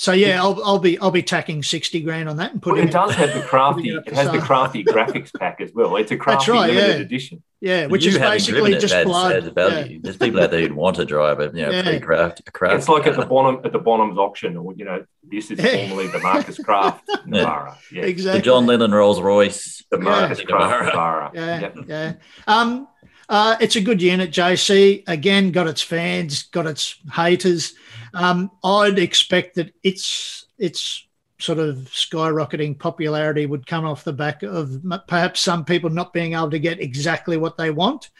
so 0.00 0.12
yeah, 0.12 0.40
I'll, 0.42 0.58
I'll 0.64 0.78
be 0.78 0.98
I'll 0.98 1.10
be 1.10 1.22
tacking 1.22 1.62
60 1.62 2.00
grand 2.00 2.26
on 2.26 2.38
that 2.38 2.52
and 2.52 2.60
But 2.62 2.70
putting 2.70 2.88
it 2.88 2.90
does 2.92 3.14
have 3.16 3.34
the 3.34 3.42
crafty, 3.42 3.90
it 3.90 3.96
up 3.98 4.06
it 4.06 4.14
has 4.14 4.30
the 4.32 4.38
crafty 4.38 4.82
graphics 4.82 5.30
pack 5.38 5.60
as 5.60 5.72
well. 5.74 5.94
It's 5.96 6.10
a 6.10 6.16
crafty 6.16 6.52
right, 6.52 6.70
limited 6.70 6.96
yeah. 7.00 7.04
edition. 7.04 7.42
yeah, 7.60 7.84
which 7.86 8.04
You 8.06 8.12
is 8.12 8.16
having 8.16 8.32
basically 8.36 8.60
driven 8.60 8.76
it 8.78 8.80
just 8.80 8.94
adds- 8.94 9.06
blood. 9.06 9.36
adds 9.36 9.48
value. 9.48 10.00
There's 10.02 10.16
people 10.16 10.40
out 10.40 10.50
there 10.50 10.60
who'd 10.62 10.72
want 10.72 10.96
to 10.96 11.04
drive 11.04 11.40
it, 11.40 11.54
you 11.54 11.66
know, 11.66 11.70
Yeah. 11.70 11.82
pretty 11.82 12.00
craft, 12.00 12.50
craft. 12.54 12.76
It's 12.76 12.88
like 12.88 13.06
at 13.06 13.12
the 13.16 13.22
car. 13.22 13.26
bottom 13.28 13.60
at 13.62 13.72
the 13.72 13.78
bottom's 13.78 14.16
auction, 14.16 14.56
or 14.56 14.72
you 14.74 14.86
know, 14.86 15.04
this 15.22 15.50
is 15.50 15.58
Yeah. 15.58 15.86
formerly 15.88 16.08
the 16.08 16.20
Marcus 16.20 16.56
Craft 16.58 17.06
Navara. 17.26 17.76
Yeah. 17.92 18.00
Yeah, 18.00 18.02
the 18.02 18.08
exactly. 18.08 18.40
John 18.40 18.64
Lennon 18.64 18.92
Rolls 18.92 19.20
Royce. 19.20 19.84
The 19.90 19.98
Marcus 19.98 20.38
Yeah. 20.38 20.44
Craft 20.46 20.94
Navara. 20.94 21.30
Yeah, 21.34 21.60
Yep. 21.60 21.76
yeah. 21.86 22.12
Um, 22.46 22.88
uh, 23.28 23.56
it's 23.60 23.76
a 23.76 23.80
good 23.82 24.00
unit, 24.00 24.30
JC. 24.32 25.04
Again, 25.06 25.52
got 25.52 25.66
its 25.68 25.82
fans, 25.82 26.44
got 26.44 26.66
its 26.66 26.96
haters. 27.12 27.74
Um, 28.14 28.50
I'd 28.64 28.98
expect 28.98 29.56
that 29.56 29.74
its 29.82 30.46
its 30.58 31.06
sort 31.38 31.58
of 31.58 31.76
skyrocketing 31.90 32.78
popularity 32.78 33.46
would 33.46 33.66
come 33.66 33.86
off 33.86 34.04
the 34.04 34.12
back 34.12 34.42
of 34.42 34.84
perhaps 35.08 35.40
some 35.40 35.64
people 35.64 35.88
not 35.88 36.12
being 36.12 36.34
able 36.34 36.50
to 36.50 36.58
get 36.58 36.80
exactly 36.80 37.36
what 37.36 37.56
they 37.56 37.70
want, 37.70 38.10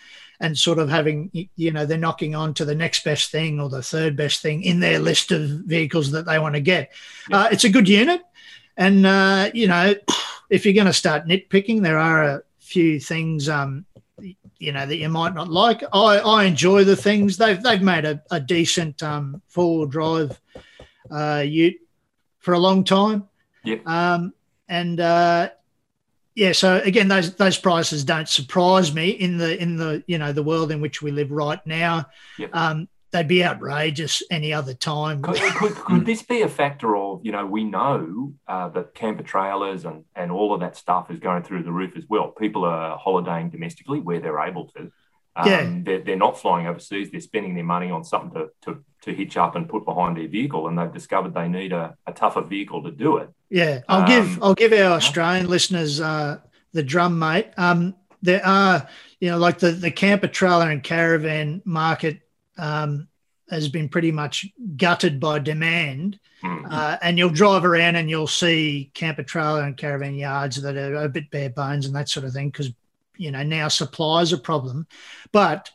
and 0.40 0.56
sort 0.56 0.78
of 0.78 0.88
having 0.88 1.30
you 1.56 1.70
know 1.70 1.86
they're 1.86 1.98
knocking 1.98 2.34
on 2.34 2.54
to 2.54 2.64
the 2.64 2.74
next 2.74 3.04
best 3.04 3.30
thing 3.30 3.60
or 3.60 3.68
the 3.68 3.82
third 3.82 4.16
best 4.16 4.40
thing 4.40 4.62
in 4.62 4.80
their 4.80 4.98
list 4.98 5.32
of 5.32 5.48
vehicles 5.48 6.10
that 6.12 6.26
they 6.26 6.38
want 6.38 6.54
to 6.54 6.60
get. 6.60 6.90
Uh, 7.30 7.48
it's 7.52 7.64
a 7.64 7.70
good 7.70 7.88
unit, 7.88 8.22
and 8.76 9.06
uh, 9.06 9.50
you 9.52 9.66
know 9.66 9.94
if 10.50 10.64
you're 10.64 10.74
going 10.74 10.86
to 10.86 10.92
start 10.92 11.26
nitpicking, 11.26 11.82
there 11.82 11.98
are 11.98 12.22
a 12.24 12.42
few 12.58 13.00
things 13.00 13.48
um, 13.48 13.86
you 14.60 14.72
know 14.72 14.86
that 14.86 14.96
you 14.96 15.08
might 15.08 15.34
not 15.34 15.48
like. 15.48 15.82
I, 15.92 16.18
I 16.18 16.44
enjoy 16.44 16.84
the 16.84 16.94
things 16.94 17.36
they've 17.36 17.60
they've 17.60 17.82
made 17.82 18.04
a, 18.04 18.22
a 18.30 18.38
decent 18.38 19.02
um, 19.02 19.42
four 19.48 19.78
wheel 19.78 19.86
drive 19.86 20.40
uh, 21.10 21.42
ute 21.44 21.78
for 22.38 22.54
a 22.54 22.58
long 22.58 22.84
time. 22.84 23.28
Yep. 23.64 23.86
Um, 23.86 24.32
and 24.68 25.00
uh, 25.00 25.50
yeah, 26.34 26.52
so 26.52 26.76
again, 26.84 27.08
those 27.08 27.34
those 27.34 27.58
prices 27.58 28.04
don't 28.04 28.28
surprise 28.28 28.94
me 28.94 29.10
in 29.10 29.38
the 29.38 29.60
in 29.60 29.76
the 29.76 30.04
you 30.06 30.18
know 30.18 30.32
the 30.32 30.42
world 30.42 30.70
in 30.70 30.80
which 30.80 31.02
we 31.02 31.10
live 31.10 31.30
right 31.30 31.64
now. 31.66 32.06
Yep. 32.38 32.54
Um, 32.54 32.88
they'd 33.12 33.28
be 33.28 33.44
outrageous 33.44 34.22
any 34.30 34.52
other 34.52 34.74
time. 34.74 35.22
Could, 35.22 35.36
could, 35.36 35.74
could 35.74 36.06
this 36.10 36.22
be 36.22 36.42
a 36.42 36.48
factor 36.48 36.96
of, 36.96 37.20
you 37.24 37.32
know, 37.32 37.44
we 37.46 37.64
know 37.64 38.32
uh, 38.46 38.68
that 38.70 38.94
camper 38.94 39.22
trailers 39.24 39.84
and, 39.84 40.04
and 40.14 40.30
all 40.30 40.54
of 40.54 40.60
that 40.60 40.76
stuff 40.76 41.10
is 41.10 41.18
going 41.20 41.42
through 41.42 41.62
the 41.64 41.72
roof 41.72 41.96
as 41.96 42.04
well. 42.08 42.28
People 42.28 42.64
are 42.64 42.96
holidaying 42.96 43.50
domestically 43.50 44.00
where 44.00 44.20
they're 44.20 44.40
able 44.40 44.66
to. 44.76 44.90
Um, 45.36 45.48
Yeah. 45.48 45.78
they're, 45.84 46.00
they're 46.04 46.16
not 46.16 46.38
flying 46.38 46.66
overseas. 46.66 47.10
They're 47.10 47.20
spending 47.20 47.54
their 47.54 47.64
money 47.64 47.90
on 47.90 48.04
something 48.04 48.32
to, 48.34 48.48
to, 48.62 48.84
to 49.02 49.14
hitch 49.14 49.36
up 49.36 49.56
and 49.56 49.68
put 49.68 49.84
behind 49.84 50.16
their 50.16 50.28
vehicle, 50.28 50.68
and 50.68 50.78
they've 50.78 50.92
discovered 50.92 51.34
they 51.34 51.48
need 51.48 51.72
a, 51.72 51.96
a 52.06 52.12
tougher 52.12 52.42
vehicle 52.42 52.82
to 52.84 52.90
do 52.90 53.16
it. 53.18 53.30
Yeah, 53.48 53.80
I'll 53.88 54.02
Um, 54.02 54.06
give 54.06 54.42
I'll 54.42 54.54
give 54.54 54.72
our 54.72 54.92
Australian 54.92 55.48
listeners 55.48 56.00
uh, 56.00 56.38
the 56.72 56.82
drum, 56.82 57.18
mate. 57.18 57.48
Um, 57.56 57.94
there 58.22 58.44
are 58.44 58.86
you 59.20 59.30
know 59.30 59.38
like 59.38 59.58
the 59.58 59.70
the 59.72 59.90
camper 59.90 60.26
trailer 60.28 60.68
and 60.70 60.82
caravan 60.82 61.62
market 61.64 62.20
um, 62.60 63.08
has 63.50 63.68
been 63.68 63.88
pretty 63.88 64.12
much 64.12 64.46
gutted 64.76 65.18
by 65.18 65.38
demand, 65.40 66.18
Hmm. 66.42 66.64
uh, 66.70 66.96
and 67.02 67.18
you'll 67.18 67.28
drive 67.30 67.64
around 67.66 67.96
and 67.96 68.08
you'll 68.08 68.26
see 68.26 68.90
camper 68.94 69.22
trailer 69.24 69.62
and 69.62 69.76
caravan 69.76 70.14
yards 70.14 70.62
that 70.62 70.76
are 70.76 70.94
a 71.02 71.08
bit 71.08 71.30
bare 71.30 71.50
bones 71.50 71.84
and 71.86 71.94
that 71.96 72.08
sort 72.08 72.24
of 72.24 72.32
thing 72.32 72.48
because 72.48 72.70
you 73.18 73.30
know 73.30 73.42
now 73.42 73.68
supply 73.68 74.22
is 74.22 74.32
a 74.32 74.38
problem, 74.38 74.86
but. 75.32 75.70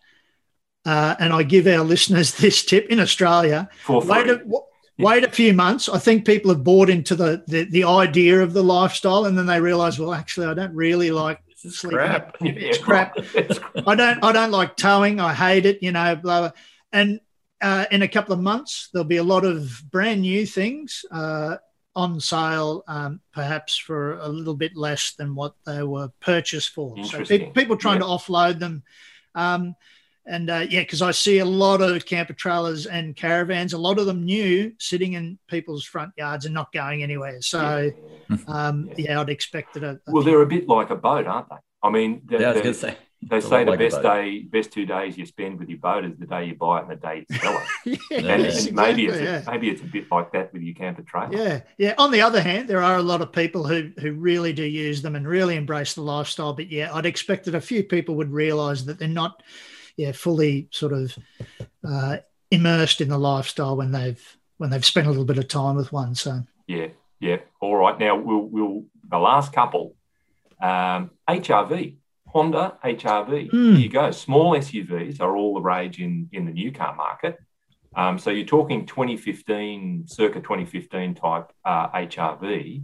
Uh, 0.88 1.16
and 1.20 1.34
I 1.34 1.42
give 1.42 1.66
our 1.66 1.84
listeners 1.94 2.36
this 2.36 2.64
tip 2.64 2.86
in 2.92 3.00
Australia: 3.00 3.68
wait 3.90 4.28
a, 4.30 4.38
w- 4.38 4.62
wait 5.00 5.24
a 5.24 5.30
few 5.32 5.52
months. 5.52 5.90
I 5.90 5.98
think 5.98 6.26
people 6.28 6.52
have 6.52 6.64
bought 6.64 6.92
into 6.92 7.16
the, 7.16 7.44
the 7.48 7.64
the 7.64 7.84
idea 7.86 8.44
of 8.44 8.54
the 8.54 8.62
lifestyle, 8.64 9.26
and 9.26 9.36
then 9.36 9.48
they 9.48 9.60
realise, 9.60 9.98
well, 9.98 10.14
actually, 10.14 10.46
I 10.46 10.54
don't 10.54 10.76
really 10.76 11.10
like 11.10 11.40
This 11.64 11.80
sleeping. 11.80 11.98
crap. 11.98 12.38
It's 12.42 12.78
crap. 12.78 13.14
It's 13.18 13.58
crap. 13.58 13.88
I 13.88 13.96
don't 13.96 14.24
I 14.24 14.32
don't 14.32 14.52
like 14.52 14.76
towing. 14.78 15.20
I 15.20 15.34
hate 15.34 15.66
it. 15.66 15.82
You 15.82 15.92
know, 15.92 16.16
blah. 16.18 16.42
blah. 16.42 16.52
And 16.96 17.20
uh, 17.62 17.86
in 17.92 18.02
a 18.04 18.08
couple 18.08 18.34
of 18.34 18.40
months, 18.40 18.90
there'll 18.94 19.04
be 19.04 19.18
a 19.18 19.24
lot 19.24 19.44
of 19.44 19.84
brand 19.92 20.22
new 20.22 20.46
things 20.46 21.04
uh, 21.12 21.58
on 21.94 22.22
sale, 22.22 22.84
um, 22.88 23.20
perhaps 23.34 23.78
for 23.78 24.18
a 24.20 24.30
little 24.30 24.56
bit 24.56 24.78
less 24.78 25.14
than 25.18 25.36
what 25.36 25.56
they 25.66 25.84
were 25.84 26.10
purchased 26.22 26.70
for. 26.70 26.96
So 27.04 27.24
pe- 27.26 27.52
people 27.52 27.76
trying 27.76 28.00
to 28.00 28.06
offload 28.06 28.60
them. 28.60 28.84
Um, 29.36 29.76
and 30.26 30.50
uh, 30.50 30.66
yeah, 30.70 30.82
because 30.82 31.02
I 31.02 31.12
see 31.12 31.40
a 31.40 31.46
lot 31.46 31.82
of 31.82 32.06
camper 32.06 32.34
trailers 32.34 32.86
and 32.86 33.14
caravans, 33.14 33.74
a 33.74 33.78
lot 33.78 34.00
of 34.00 34.06
them 34.06 34.24
new, 34.24 34.72
sitting 34.80 35.14
in 35.14 35.38
people's 35.48 35.84
front 35.84 36.14
yards 36.18 36.46
and 36.46 36.54
not 36.54 36.72
going 36.72 37.04
anywhere. 37.04 37.42
So 37.42 37.92
um, 38.48 38.90
Yeah. 38.96 38.96
yeah, 39.10 39.22
I'd 39.22 39.30
expect 39.30 39.74
that. 39.74 39.84
A, 39.84 40.00
a 40.08 40.12
Well, 40.14 40.24
they're 40.24 40.42
a 40.42 40.48
bit 40.48 40.70
like 40.70 40.92
a 40.92 40.96
boat, 40.96 41.28
aren't 41.28 41.50
they? 41.50 41.58
I 41.84 41.90
mean, 41.90 42.22
they're, 42.26 42.42
Yeah, 42.42 42.52
I 42.52 42.54
was 42.54 42.62
going 42.62 42.74
to 42.74 42.80
say. 42.80 42.98
They 43.28 43.42
say 43.42 43.64
the 43.64 43.72
like 43.72 43.80
best 43.80 44.02
day, 44.02 44.42
best 44.42 44.72
two 44.72 44.86
days 44.86 45.18
you 45.18 45.26
spend 45.26 45.60
with 45.60 45.68
your 45.68 45.80
boat 45.80 46.06
is 46.06 46.16
the 46.18 46.28
day 46.28 46.46
you 46.46 46.56
buy 46.56 46.80
it 46.80 46.84
and 46.84 46.92
the 46.92 46.96
day 46.96 47.26
you 47.28 47.38
sell 47.38 47.60
it. 47.86 48.00
yeah, 48.12 48.20
and, 48.20 48.46
exactly, 48.46 48.72
maybe 48.72 49.06
it's 49.08 49.20
yeah. 49.20 49.42
a, 49.48 49.52
maybe 49.52 49.70
it's 49.70 49.82
a 49.82 49.86
bit 49.86 50.12
like 50.12 50.32
that 50.34 50.54
with 50.54 50.62
your 50.62 50.76
camper 50.76 51.02
trailer. 51.02 51.36
Yeah, 51.36 51.62
yeah. 51.78 51.94
On 51.98 52.12
the 52.12 52.22
other 52.22 52.40
hand, 52.40 52.68
there 52.68 52.84
are 52.84 52.98
a 52.98 53.02
lot 53.02 53.22
of 53.22 53.32
people 53.32 53.66
who 53.66 53.92
who 54.00 54.14
really 54.14 54.54
do 54.54 54.64
use 54.64 55.02
them 55.02 55.16
and 55.16 55.28
really 55.28 55.56
embrace 55.56 55.96
the 55.96 56.02
lifestyle. 56.02 56.54
But 56.54 56.72
yeah, 56.72 56.94
I'd 56.94 57.08
expect 57.08 57.46
that 57.46 57.56
a 57.56 57.62
few 57.62 57.84
people 57.84 58.16
would 58.16 58.32
realise 58.32 58.84
that 58.84 59.00
they're 59.00 59.08
not, 59.08 59.42
yeah, 59.98 60.12
fully 60.12 60.68
sort 60.72 60.94
of 60.94 61.18
uh, 61.88 62.18
immersed 62.52 63.02
in 63.02 63.10
the 63.10 63.18
lifestyle 63.18 63.76
when 63.76 63.92
they've 63.92 64.38
when 64.58 64.70
they've 64.70 64.86
spent 64.86 65.08
a 65.08 65.10
little 65.10 65.26
bit 65.26 65.40
of 65.40 65.48
time 65.48 65.76
with 65.76 65.92
one. 65.92 66.14
So 66.14 66.44
yeah, 66.68 66.88
yeah. 67.20 67.38
All 67.60 67.76
right. 67.76 67.98
Now 68.00 68.18
we'll 68.18 68.46
we'll 68.46 68.84
the 69.10 69.18
last 69.18 69.52
couple, 69.52 69.96
um, 70.62 71.10
HRV 71.28 71.96
Honda 72.36 72.78
HRV. 72.84 73.50
Mm. 73.50 73.52
Here 73.52 73.80
you 73.80 73.88
go. 73.88 74.12
Small 74.12 74.58
SUVs 74.58 75.22
are 75.22 75.38
all 75.38 75.54
the 75.54 75.62
rage 75.62 76.02
in, 76.02 76.28
in 76.34 76.44
the 76.44 76.52
new 76.52 76.70
car 76.70 76.94
market. 76.94 77.40
Um, 77.96 78.20
so 78.20 78.30
you're 78.30 78.46
talking 78.46 78.86
2015, 78.86 80.04
circa 80.06 80.42
2015 80.42 81.16
type 81.16 81.54
uh, 81.64 81.88
HRV. 81.92 82.84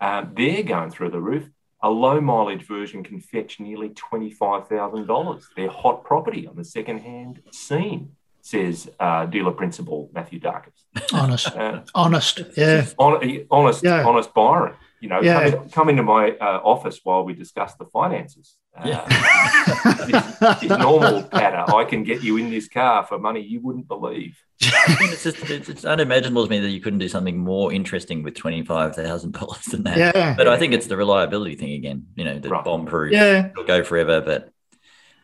Um, 0.00 0.32
they're 0.36 0.64
going 0.64 0.90
through 0.90 1.10
the 1.10 1.20
roof. 1.20 1.48
A 1.80 1.88
low 1.88 2.20
mileage 2.20 2.66
version 2.66 3.04
can 3.04 3.20
fetch 3.20 3.60
nearly 3.60 3.90
$25,000. 3.90 5.44
They're 5.54 5.70
hot 5.70 6.02
property 6.02 6.48
on 6.48 6.56
the 6.56 6.64
second 6.64 6.98
hand 6.98 7.40
scene, 7.52 8.16
says 8.42 8.90
uh, 8.98 9.26
dealer 9.26 9.52
principal 9.52 10.10
Mathioudakis. 10.12 11.12
Honest. 11.12 11.54
Uh, 11.54 11.82
honest. 11.94 12.40
Yeah. 12.56 12.84
On, 12.98 13.46
honest, 13.48 13.84
yeah. 13.84 14.04
honest 14.04 14.34
Byron. 14.34 14.74
You 15.00 15.08
know, 15.08 15.20
yeah. 15.22 15.50
come, 15.50 15.68
come 15.70 15.88
into 15.88 16.02
my 16.02 16.32
uh, 16.32 16.60
office 16.64 17.00
while 17.04 17.24
we 17.24 17.32
discuss 17.32 17.74
the 17.76 17.86
finances. 17.86 18.56
Yeah. 18.84 19.06
Uh, 19.08 20.54
this, 20.60 20.70
normal 20.70 21.22
patter. 21.24 21.64
I 21.74 21.84
can 21.84 22.04
get 22.04 22.22
you 22.22 22.36
in 22.36 22.50
this 22.50 22.68
car 22.68 23.04
for 23.04 23.18
money 23.18 23.40
you 23.40 23.60
wouldn't 23.60 23.88
believe. 23.88 24.38
it's, 24.60 25.22
just, 25.22 25.50
it's, 25.50 25.68
it's, 25.68 25.84
unimaginable 25.84 26.44
to 26.44 26.50
me 26.50 26.58
that 26.60 26.70
you 26.70 26.80
couldn't 26.80 26.98
do 26.98 27.08
something 27.08 27.38
more 27.38 27.72
interesting 27.72 28.22
with 28.22 28.34
twenty 28.34 28.64
five 28.64 28.94
thousand 28.94 29.32
dollars 29.32 29.64
than 29.66 29.84
that. 29.84 29.96
Yeah. 29.96 30.34
But 30.36 30.48
I 30.48 30.58
think 30.58 30.74
it's 30.74 30.86
the 30.86 30.96
reliability 30.96 31.54
thing 31.54 31.72
again. 31.72 32.06
You 32.16 32.24
know, 32.24 32.38
the 32.38 32.48
right. 32.48 32.64
bomb 32.64 32.86
proof. 32.86 33.12
Yeah. 33.12 33.50
It'll 33.50 33.64
go 33.64 33.84
forever, 33.84 34.20
but 34.20 34.52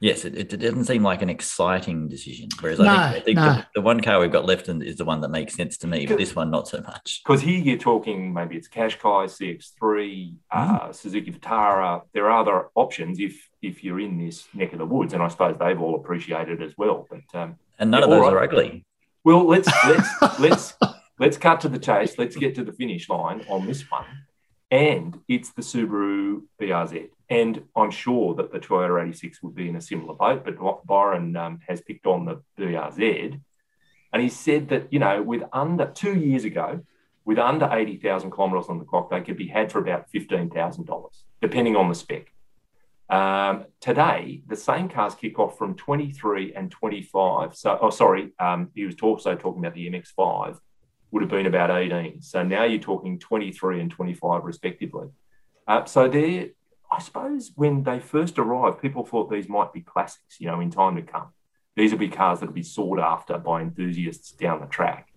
yes, 0.05 0.25
it, 0.25 0.53
it, 0.53 0.61
doesn't 0.61 0.85
seem 0.85 1.03
like 1.03 1.23
an 1.23 1.31
exciting 1.31 2.09
decision. 2.09 2.49
Whereas 2.61 2.79
no, 2.79 2.87
I 2.87 3.13
think, 3.13 3.17
I 3.17 3.21
think 3.21 3.37
no. 3.37 3.45
the, 3.45 3.67
the, 3.77 3.81
one 3.81 4.01
car 4.01 4.21
we've 4.21 4.31
got 4.31 4.45
left 4.45 4.69
is 4.69 4.97
the 4.97 5.05
one 5.05 5.23
that 5.23 5.31
makes 5.31 5.55
sense 5.55 5.79
to 5.79 5.87
me, 5.87 6.07
but 6.07 6.19
this 6.19 6.37
one 6.37 6.51
not 6.51 6.69
so 6.69 6.81
much. 6.83 7.23
Because 7.25 7.41
here 7.41 7.59
you're 7.59 7.79
talking 7.79 8.33
maybe 8.33 8.57
it's 8.57 8.69
Qashqai, 8.69 9.27
CX3, 9.27 9.81
mm. 9.81 10.37
uh, 10.51 10.93
Suzuki 10.93 11.33
Vitara. 11.33 12.03
There 12.13 12.31
are 12.31 12.41
other 12.41 12.69
options 12.75 13.19
if 13.19 13.49
if 13.63 13.83
you're 13.83 14.01
in 14.01 14.19
this 14.19 14.47
neck 14.53 14.75
of 14.75 14.79
the 14.79 14.87
woods, 14.87 15.15
and 15.15 15.23
I 15.23 15.29
suppose 15.29 15.57
they've 15.59 15.81
all 15.81 15.95
appreciated 15.95 16.63
as 16.63 16.75
well. 16.77 17.07
But 17.11 17.41
um, 17.41 17.57
and 17.79 17.91
none 17.91 18.01
yeah, 18.01 18.05
of 18.05 18.11
those 18.11 18.23
right. 18.23 18.33
are 18.35 18.43
ugly. 18.43 18.85
Well, 19.25 19.47
let's 19.47 19.69
let's 19.87 20.09
let's 20.39 20.75
let's 21.19 21.37
cut 21.39 21.63
to 21.63 21.69
the 21.69 21.79
chase. 21.79 22.19
Let's 22.19 22.37
get 22.37 22.55
to 22.57 22.65
the 22.65 22.73
finish 22.73 23.09
line 23.09 23.45
on 23.49 23.67
this 23.67 23.91
one, 23.91 24.05
and 24.75 25.21
it's 25.29 25.51
the 25.51 25.63
Subaru 25.63 26.43
BRZ. 26.61 27.11
And 27.31 27.63
I'm 27.77 27.93
sure 27.93 28.35
that 28.35 28.51
the 28.51 28.59
Toyota 28.59 29.07
86 29.07 29.41
would 29.45 29.55
be 29.55 29.69
in 29.69 29.77
a 29.77 29.81
similar 29.81 30.15
boat, 30.15 30.45
but 30.45 30.85
Byron 30.85 31.37
um, 31.37 31.61
has 31.69 31.81
picked 31.81 32.07
on 32.07 32.25
the 32.25 32.43
BRZ. 32.59 33.41
And 34.13 34.23
he 34.23 34.29
said 34.29 34.71
that, 34.71 34.93
you 34.93 34.99
know, 34.99 35.23
with 35.23 35.45
under 35.53 35.87
two 35.87 36.19
years 36.19 36.45
ago, 36.45 36.81
with 37.25 37.39
under 37.39 37.69
80,000 37.71 38.33
kilometres 38.33 38.67
on 38.69 38.81
the 38.81 38.85
clock, 38.85 39.11
they 39.11 39.21
could 39.21 39.37
be 39.37 39.47
had 39.47 39.71
for 39.71 39.79
about 39.79 40.07
$15,000, 40.13 41.23
depending 41.41 41.77
on 41.77 41.89
the 41.89 41.95
spec. 41.95 42.33
Um, 43.09 43.67
today, 43.81 44.43
the 44.49 44.57
same 44.57 44.89
cars 44.89 45.15
kick 45.15 45.39
off 45.39 45.57
from 45.57 45.77
23 45.77 46.53
and 46.53 46.69
25. 46.69 47.55
So, 47.55 47.79
oh, 47.81 47.91
sorry, 47.91 48.33
um, 48.41 48.71
he 48.75 48.85
was 48.85 48.97
also 49.01 49.37
talking 49.37 49.65
about 49.65 49.75
the 49.75 49.89
MX5 49.89 50.59
would 51.15 51.23
have 51.23 51.31
been 51.31 51.47
about 51.47 51.71
18. 51.71 52.21
So 52.21 52.43
now 52.43 52.65
you're 52.65 52.81
talking 52.81 53.19
23 53.19 53.81
and 53.81 53.91
25 53.91 54.45
respectively. 54.45 55.09
Uh, 55.67 55.87
so 55.87 56.09
they're 56.09 56.49
I 56.91 57.01
suppose 57.01 57.51
when 57.57 57.83
they 57.83 57.99
first 57.99 58.39
arrived, 58.39 58.81
people 58.81 59.05
thought 59.05 59.31
these 59.31 59.49
might 59.49 59.73
be 59.73 59.81
classics, 59.81 60.37
you 60.39 60.47
know, 60.47 60.61
in 60.61 60.71
time 60.71 60.95
to 60.97 61.03
come. 61.03 61.29
These 61.77 61.91
will 61.91 61.99
be 61.99 62.09
cars 62.09 62.39
that 62.41 62.47
will 62.47 62.53
be 62.53 62.63
sought 62.63 63.01
after 63.01 63.37
by 63.39 63.63
enthusiasts 63.63 64.31
down 64.31 64.61
the 64.61 64.67
track. 64.67 65.09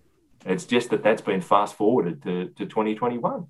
It's 0.46 0.66
just 0.66 0.90
that 0.90 1.04
that's 1.04 1.22
been 1.22 1.42
fast 1.42 1.76
forwarded 1.76 2.24
to, 2.24 2.46
to 2.46 2.66
2021. 2.66 3.46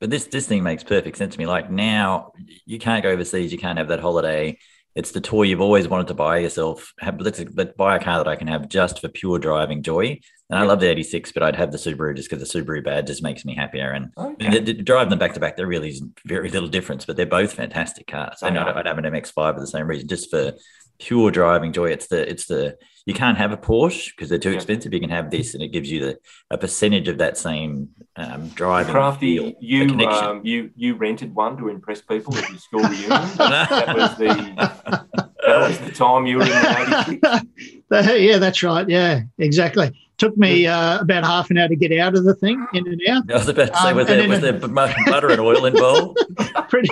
But 0.00 0.10
this 0.10 0.26
this 0.26 0.46
thing 0.46 0.62
makes 0.62 0.84
perfect 0.84 1.16
sense 1.16 1.34
to 1.34 1.38
me. 1.38 1.46
Like 1.46 1.70
now, 1.70 2.32
you 2.64 2.78
can't 2.78 3.02
go 3.02 3.10
overseas, 3.10 3.52
you 3.52 3.58
can't 3.58 3.78
have 3.78 3.88
that 3.88 4.00
holiday. 4.00 4.58
It's 4.98 5.12
the 5.12 5.20
toy 5.20 5.44
you've 5.44 5.60
always 5.60 5.86
wanted 5.86 6.08
to 6.08 6.14
buy 6.14 6.38
yourself. 6.38 6.92
Have, 6.98 7.20
let's, 7.20 7.40
let's 7.54 7.72
buy 7.76 7.94
a 7.94 8.02
car 8.02 8.18
that 8.18 8.26
I 8.26 8.34
can 8.34 8.48
have 8.48 8.68
just 8.68 9.00
for 9.00 9.06
pure 9.06 9.38
driving 9.38 9.80
joy. 9.80 10.18
And 10.50 10.58
I 10.58 10.64
love 10.64 10.80
the 10.80 10.90
86, 10.90 11.30
but 11.30 11.44
I'd 11.44 11.54
have 11.54 11.70
the 11.70 11.78
Subaru 11.78 12.16
just 12.16 12.28
because 12.28 12.50
the 12.50 12.60
Subaru 12.60 12.82
badge 12.82 13.06
just 13.06 13.22
makes 13.22 13.44
me 13.44 13.54
happier. 13.54 13.92
And 13.92 14.10
okay. 14.18 14.58
the, 14.58 14.72
the, 14.72 14.82
drive 14.82 15.08
them 15.08 15.20
back 15.20 15.34
to 15.34 15.40
back, 15.40 15.56
there 15.56 15.68
really 15.68 15.90
is 15.90 16.02
very 16.24 16.50
little 16.50 16.68
difference, 16.68 17.04
but 17.04 17.16
they're 17.16 17.26
both 17.26 17.52
fantastic 17.52 18.08
cars. 18.08 18.42
And 18.42 18.58
I'd, 18.58 18.76
I'd 18.76 18.86
have 18.86 18.98
an 18.98 19.04
MX5 19.04 19.54
for 19.54 19.60
the 19.60 19.68
same 19.68 19.86
reason, 19.86 20.08
just 20.08 20.30
for 20.30 20.54
pure 20.98 21.30
driving 21.30 21.72
joy. 21.72 21.90
It's 21.90 22.08
the 22.08 22.28
it's 22.28 22.46
the 22.46 22.76
you 23.08 23.14
can't 23.14 23.38
have 23.38 23.52
a 23.52 23.56
Porsche 23.56 24.10
because 24.14 24.28
they're 24.28 24.38
too 24.38 24.50
yeah. 24.50 24.56
expensive. 24.56 24.92
You 24.92 25.00
can 25.00 25.08
have 25.08 25.30
this, 25.30 25.54
and 25.54 25.62
it 25.62 25.68
gives 25.68 25.90
you 25.90 25.98
the 26.04 26.18
a 26.50 26.58
percentage 26.58 27.08
of 27.08 27.16
that 27.16 27.38
same 27.38 27.88
um, 28.16 28.48
driving. 28.48 28.92
Crafty, 28.92 29.38
feel, 29.38 29.54
you 29.60 30.06
um, 30.06 30.42
you 30.44 30.70
you 30.76 30.94
rented 30.94 31.34
one 31.34 31.56
to 31.56 31.68
impress 31.68 32.02
people 32.02 32.36
at 32.36 32.46
your 32.50 32.58
school 32.58 32.82
reunion. 32.82 33.08
that 33.08 33.96
was 33.96 34.18
the 34.18 35.08
that 35.46 35.68
was 35.68 35.78
the 35.78 35.90
time 35.90 36.26
you 36.26 36.36
were 36.36 36.42
in 36.42 36.50
the 36.50 37.42
86. 37.90 38.20
yeah, 38.20 38.36
that's 38.36 38.62
right. 38.62 38.86
Yeah, 38.86 39.22
exactly. 39.38 39.98
Took 40.18 40.36
me 40.36 40.66
uh, 40.66 41.00
about 41.00 41.24
half 41.24 41.50
an 41.50 41.56
hour 41.56 41.68
to 41.68 41.76
get 41.76 41.98
out 41.98 42.14
of 42.14 42.24
the 42.24 42.34
thing, 42.34 42.66
in 42.74 42.86
and 42.88 43.00
out. 43.08 43.30
I 43.30 43.38
was 43.38 43.48
about 43.48 43.68
to 43.68 43.78
say, 43.78 43.88
um, 43.88 43.96
was, 43.96 44.06
there, 44.06 44.28
was 44.28 44.40
there 44.40 44.52
butter 44.52 45.30
and 45.30 45.40
oil 45.40 45.64
involved? 45.64 46.18
Pretty, 46.68 46.90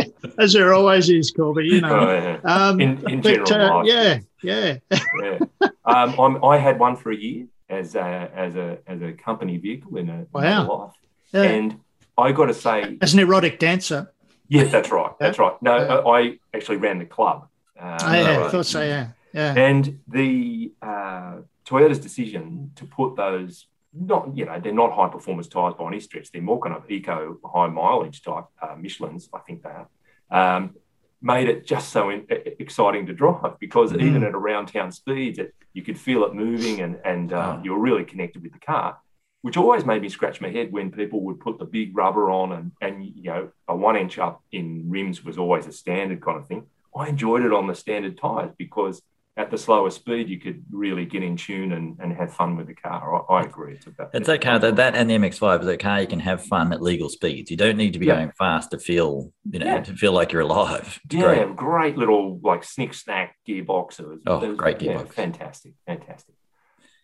as 0.38 0.54
there 0.54 0.72
always 0.72 1.10
is, 1.10 1.30
Corby. 1.30 1.64
You 1.66 1.80
know, 1.82 2.08
oh, 2.08 2.12
yeah. 2.12 2.38
um, 2.44 2.80
in, 2.80 3.10
in 3.10 3.20
but, 3.20 3.44
general, 3.44 3.80
uh, 3.80 3.82
yeah, 3.82 4.20
yeah. 4.42 4.78
yeah. 5.22 5.38
Um, 5.84 6.44
i 6.44 6.58
had 6.58 6.78
one 6.78 6.96
for 6.96 7.10
a 7.10 7.16
year 7.16 7.46
as 7.70 7.94
a, 7.94 8.30
as 8.34 8.56
a 8.56 8.78
as 8.86 9.02
a 9.02 9.12
company 9.12 9.56
vehicle 9.56 9.96
in 9.96 10.08
a 10.08 10.26
wow. 10.32 10.68
life, 10.68 10.94
yeah. 11.32 11.42
and 11.42 11.80
I 12.16 12.32
got 12.32 12.46
to 12.46 12.54
say, 12.54 12.98
as 13.00 13.14
an 13.14 13.20
erotic 13.20 13.58
dancer. 13.58 14.12
Yes, 14.48 14.72
that's 14.72 14.90
right. 14.90 15.12
That's 15.20 15.38
right. 15.38 15.60
No, 15.60 15.76
yeah. 15.76 16.10
I 16.10 16.38
actually 16.54 16.78
ran 16.78 16.98
the 16.98 17.04
club. 17.04 17.48
Um, 17.78 17.96
oh, 18.00 18.12
yeah, 18.12 18.44
I 18.44 18.48
thought 18.48 18.66
so. 18.66 18.82
Yeah, 18.82 19.08
yeah. 19.32 19.54
And 19.54 20.00
the 20.08 20.72
uh, 20.80 21.36
Toyota's 21.66 21.98
decision 21.98 22.72
to 22.76 22.84
put 22.86 23.16
those 23.16 23.66
not 23.92 24.36
you 24.36 24.44
know 24.44 24.60
they're 24.60 24.72
not 24.72 24.92
high 24.92 25.08
performance 25.08 25.48
tires 25.48 25.74
by 25.78 25.86
any 25.86 26.00
stretch. 26.00 26.30
They're 26.32 26.42
more 26.42 26.60
kind 26.60 26.74
of 26.74 26.90
eco 26.90 27.38
high 27.44 27.68
mileage 27.68 28.22
type 28.22 28.44
uh, 28.60 28.74
Michelin's. 28.76 29.28
I 29.32 29.38
think 29.40 29.62
they 29.62 29.70
are. 29.70 29.88
Um, 30.30 30.74
made 31.20 31.48
it 31.48 31.66
just 31.66 31.90
so 31.90 32.10
in, 32.10 32.26
exciting 32.28 33.06
to 33.06 33.12
drive 33.12 33.58
because 33.58 33.92
mm. 33.92 34.02
even 34.02 34.22
at 34.22 34.34
around 34.34 34.66
town 34.66 34.92
speeds, 34.92 35.38
it, 35.38 35.54
you 35.72 35.82
could 35.82 35.98
feel 35.98 36.24
it 36.24 36.34
moving 36.34 36.80
and 36.80 36.98
and 37.04 37.32
uh, 37.32 37.56
oh. 37.56 37.62
you 37.62 37.72
were 37.72 37.80
really 37.80 38.04
connected 38.04 38.42
with 38.42 38.52
the 38.52 38.58
car. 38.58 38.98
Which 39.42 39.56
always 39.56 39.84
made 39.84 40.02
me 40.02 40.08
scratch 40.08 40.40
my 40.40 40.50
head 40.50 40.72
when 40.72 40.90
people 40.90 41.20
would 41.22 41.38
put 41.38 41.60
the 41.60 41.64
big 41.64 41.96
rubber 41.96 42.30
on 42.30 42.52
and 42.52 42.72
and 42.80 43.04
you 43.04 43.30
know 43.30 43.50
a 43.68 43.76
one 43.76 43.96
inch 43.96 44.18
up 44.18 44.42
in 44.50 44.90
rims 44.90 45.24
was 45.24 45.38
always 45.38 45.66
a 45.66 45.72
standard 45.72 46.20
kind 46.20 46.38
of 46.38 46.46
thing. 46.46 46.66
I 46.96 47.08
enjoyed 47.08 47.44
it 47.44 47.52
on 47.52 47.66
the 47.66 47.74
standard 47.74 48.18
tires 48.18 48.50
because 48.58 49.00
at 49.38 49.52
the 49.52 49.56
slower 49.56 49.88
speed, 49.88 50.28
you 50.28 50.40
could 50.40 50.64
really 50.70 51.04
get 51.04 51.22
in 51.22 51.36
tune 51.36 51.72
and, 51.72 51.96
and 52.00 52.12
have 52.12 52.34
fun 52.34 52.56
with 52.56 52.66
the 52.66 52.74
car. 52.74 53.24
I, 53.30 53.34
I 53.36 53.42
agree. 53.44 53.74
It's 53.74 53.86
about 53.86 54.10
it's 54.12 54.28
okay 54.28 54.58
that 54.58 54.76
that 54.76 54.96
and 54.96 55.08
the 55.08 55.14
MX5 55.14 55.62
is 55.62 55.68
a 55.68 55.76
car 55.76 56.00
you 56.00 56.08
can 56.08 56.18
have 56.18 56.44
fun 56.44 56.72
at 56.72 56.82
legal 56.82 57.08
speeds. 57.08 57.48
You 57.48 57.56
don't 57.56 57.76
need 57.76 57.92
to 57.92 58.00
be 58.00 58.06
yeah. 58.06 58.16
going 58.16 58.32
fast 58.32 58.72
to 58.72 58.78
feel 58.80 59.32
you 59.48 59.60
know 59.60 59.66
yeah. 59.66 59.80
to 59.82 59.94
feel 59.94 60.12
like 60.12 60.32
you're 60.32 60.42
alive. 60.42 60.98
It's 61.04 61.14
yeah, 61.14 61.44
great. 61.44 61.56
great. 61.56 61.96
little 61.96 62.40
like 62.42 62.64
snick 62.64 62.92
snack 62.92 63.36
gearboxes. 63.48 64.18
Oh, 64.26 64.40
was, 64.40 64.56
great 64.56 64.80
gearbox! 64.80 65.06
Yeah, 65.06 65.12
fantastic, 65.12 65.74
fantastic. 65.86 66.34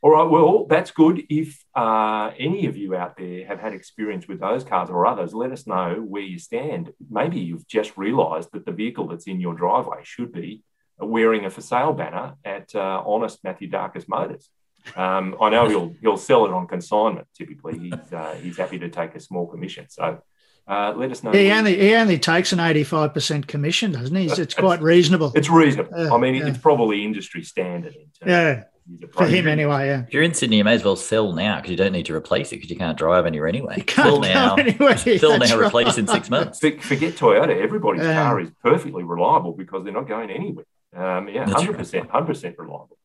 All 0.02 0.10
right, 0.10 0.28
well, 0.28 0.66
that's 0.66 0.90
good. 0.90 1.22
If 1.30 1.64
uh, 1.74 2.32
any 2.38 2.66
of 2.66 2.76
you 2.76 2.94
out 2.94 3.16
there 3.16 3.46
have 3.46 3.60
had 3.60 3.72
experience 3.72 4.28
with 4.28 4.40
those 4.40 4.62
cars 4.62 4.90
or 4.90 5.06
others, 5.06 5.32
let 5.32 5.50
us 5.50 5.66
know 5.66 6.04
where 6.06 6.20
you 6.20 6.38
stand. 6.38 6.92
Maybe 7.08 7.40
you've 7.40 7.66
just 7.66 7.96
realised 7.96 8.50
that 8.52 8.66
the 8.66 8.72
vehicle 8.72 9.06
that's 9.06 9.26
in 9.26 9.40
your 9.40 9.54
driveway 9.54 10.00
should 10.02 10.30
be 10.30 10.62
wearing 10.98 11.44
a 11.44 11.50
for 11.50 11.60
sale 11.60 11.92
banner 11.92 12.34
at 12.44 12.74
uh, 12.74 13.02
Honest 13.04 13.42
Mathioudakis 13.42 14.08
Motors. 14.08 14.50
Um, 14.96 15.36
I 15.40 15.50
know 15.50 15.68
he'll 15.68 15.94
he'll 16.00 16.16
sell 16.16 16.44
it 16.44 16.52
on 16.52 16.66
consignment. 16.66 17.26
Typically, 17.36 17.78
he's 17.78 18.12
uh, 18.12 18.36
he's 18.40 18.56
happy 18.56 18.78
to 18.78 18.88
take 18.88 19.14
a 19.14 19.20
small 19.20 19.46
commission. 19.46 19.86
So 19.88 20.20
uh, 20.68 20.92
let 20.96 21.10
us 21.10 21.22
know. 21.22 21.32
He 21.32 21.50
only 21.50 21.78
he 21.78 21.94
only 21.94 22.18
takes 22.18 22.52
an 22.52 22.60
eighty 22.60 22.84
five 22.84 23.14
percent 23.14 23.46
commission, 23.46 23.92
doesn't 23.92 24.14
he? 24.14 24.26
It's, 24.26 24.38
it's 24.38 24.54
quite 24.54 24.82
reasonable. 24.82 25.32
It's 25.34 25.48
reasonable. 25.48 26.12
I 26.12 26.18
mean, 26.18 26.34
yeah. 26.34 26.46
it's 26.48 26.58
probably 26.58 27.04
industry 27.04 27.42
standard. 27.42 27.94
yeah, 28.24 28.64
For 29.12 29.26
him, 29.26 29.48
anyway, 29.48 29.86
yeah. 29.86 30.02
If 30.06 30.12
you're 30.12 30.22
in 30.22 30.34
Sydney, 30.34 30.58
you 30.58 30.64
may 30.64 30.74
as 30.74 30.84
well 30.84 30.96
sell 30.96 31.32
now 31.32 31.56
because 31.56 31.70
you 31.70 31.76
don't 31.76 31.92
need 31.92 32.06
to 32.06 32.14
replace 32.14 32.52
it 32.52 32.56
because 32.56 32.70
you 32.70 32.76
can't 32.76 32.98
drive 32.98 33.24
anywhere 33.24 33.48
anyway. 33.48 33.76
You 33.78 33.84
can't 33.84 34.06
sell 34.08 34.20
go 34.20 34.28
now, 34.28 34.54
anywhere. 34.56 34.96
sell 35.18 35.38
That's 35.38 35.50
now, 35.50 35.58
right. 35.58 35.66
replace 35.66 35.96
in 35.96 36.06
six 36.06 36.28
months. 36.28 36.60
Forget 36.60 37.14
Toyota. 37.14 37.58
Everybody's 37.58 38.02
Yeah. 38.02 38.22
car 38.22 38.40
is 38.40 38.50
perfectly 38.62 39.02
reliable 39.02 39.52
because 39.52 39.84
they're 39.84 39.94
not 39.94 40.08
going 40.08 40.30
anywhere. 40.30 40.66
Um, 40.94 41.28
yeah, 41.28 41.48
hundred 41.48 41.76
percent, 41.76 42.10
hundred 42.10 42.26
percent 42.26 42.58
reliable. 42.58 42.98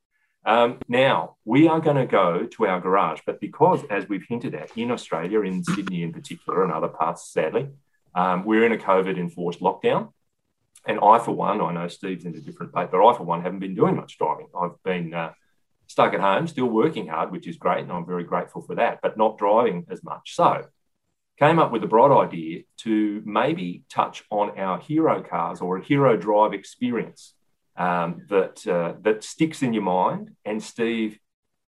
Um, 0.45 0.79
now 0.87 1.35
we 1.45 1.67
are 1.67 1.79
going 1.79 1.97
to 1.97 2.05
go 2.05 2.45
to 2.45 2.65
our 2.65 2.79
garage, 2.79 3.19
but 3.25 3.41
because, 3.41 3.81
as 3.89 4.07
we've 4.07 4.25
hinted 4.27 4.55
at, 4.55 4.75
in 4.77 4.91
Australia, 4.91 5.41
in 5.41 5.63
Sydney 5.63 6.03
in 6.03 6.13
particular, 6.13 6.63
and 6.63 6.71
other 6.71 6.87
parts, 6.87 7.31
sadly, 7.31 7.69
um, 8.15 8.45
we're 8.45 8.65
in 8.65 8.71
a 8.71 8.77
COVID-enforced 8.77 9.59
lockdown. 9.59 10.11
And 10.85 10.99
I, 11.03 11.19
for 11.19 11.31
one, 11.31 11.61
I 11.61 11.73
know 11.73 11.87
Steve's 11.87 12.25
in 12.25 12.35
a 12.35 12.39
different 12.39 12.71
boat, 12.71 12.89
but 12.91 13.05
I, 13.05 13.17
for 13.17 13.23
one, 13.23 13.41
haven't 13.41 13.59
been 13.59 13.75
doing 13.75 13.95
much 13.95 14.17
driving. 14.17 14.47
I've 14.57 14.81
been 14.83 15.13
uh, 15.13 15.33
stuck 15.87 16.13
at 16.13 16.21
home, 16.21 16.47
still 16.47 16.67
working 16.67 17.07
hard, 17.07 17.31
which 17.31 17.47
is 17.47 17.57
great, 17.57 17.83
and 17.83 17.91
I'm 17.91 18.05
very 18.05 18.23
grateful 18.23 18.61
for 18.61 18.75
that, 18.75 18.99
but 19.01 19.17
not 19.17 19.37
driving 19.37 19.87
as 19.89 20.03
much. 20.03 20.35
So, 20.35 20.65
came 21.37 21.59
up 21.59 21.71
with 21.71 21.83
a 21.83 21.87
broad 21.87 22.17
idea 22.17 22.63
to 22.77 23.21
maybe 23.25 23.83
touch 23.89 24.23
on 24.29 24.57
our 24.57 24.79
hero 24.79 25.21
cars 25.21 25.61
or 25.61 25.77
a 25.77 25.83
hero 25.83 26.17
drive 26.17 26.53
experience 26.53 27.33
um, 27.79 28.25
that 28.29 28.67
uh, 28.67 28.93
that 29.01 29.23
sticks 29.23 29.63
in 29.63 29.73
your 29.73 29.83
mind. 29.83 30.31
And 30.45 30.61
Steve, 30.61 31.17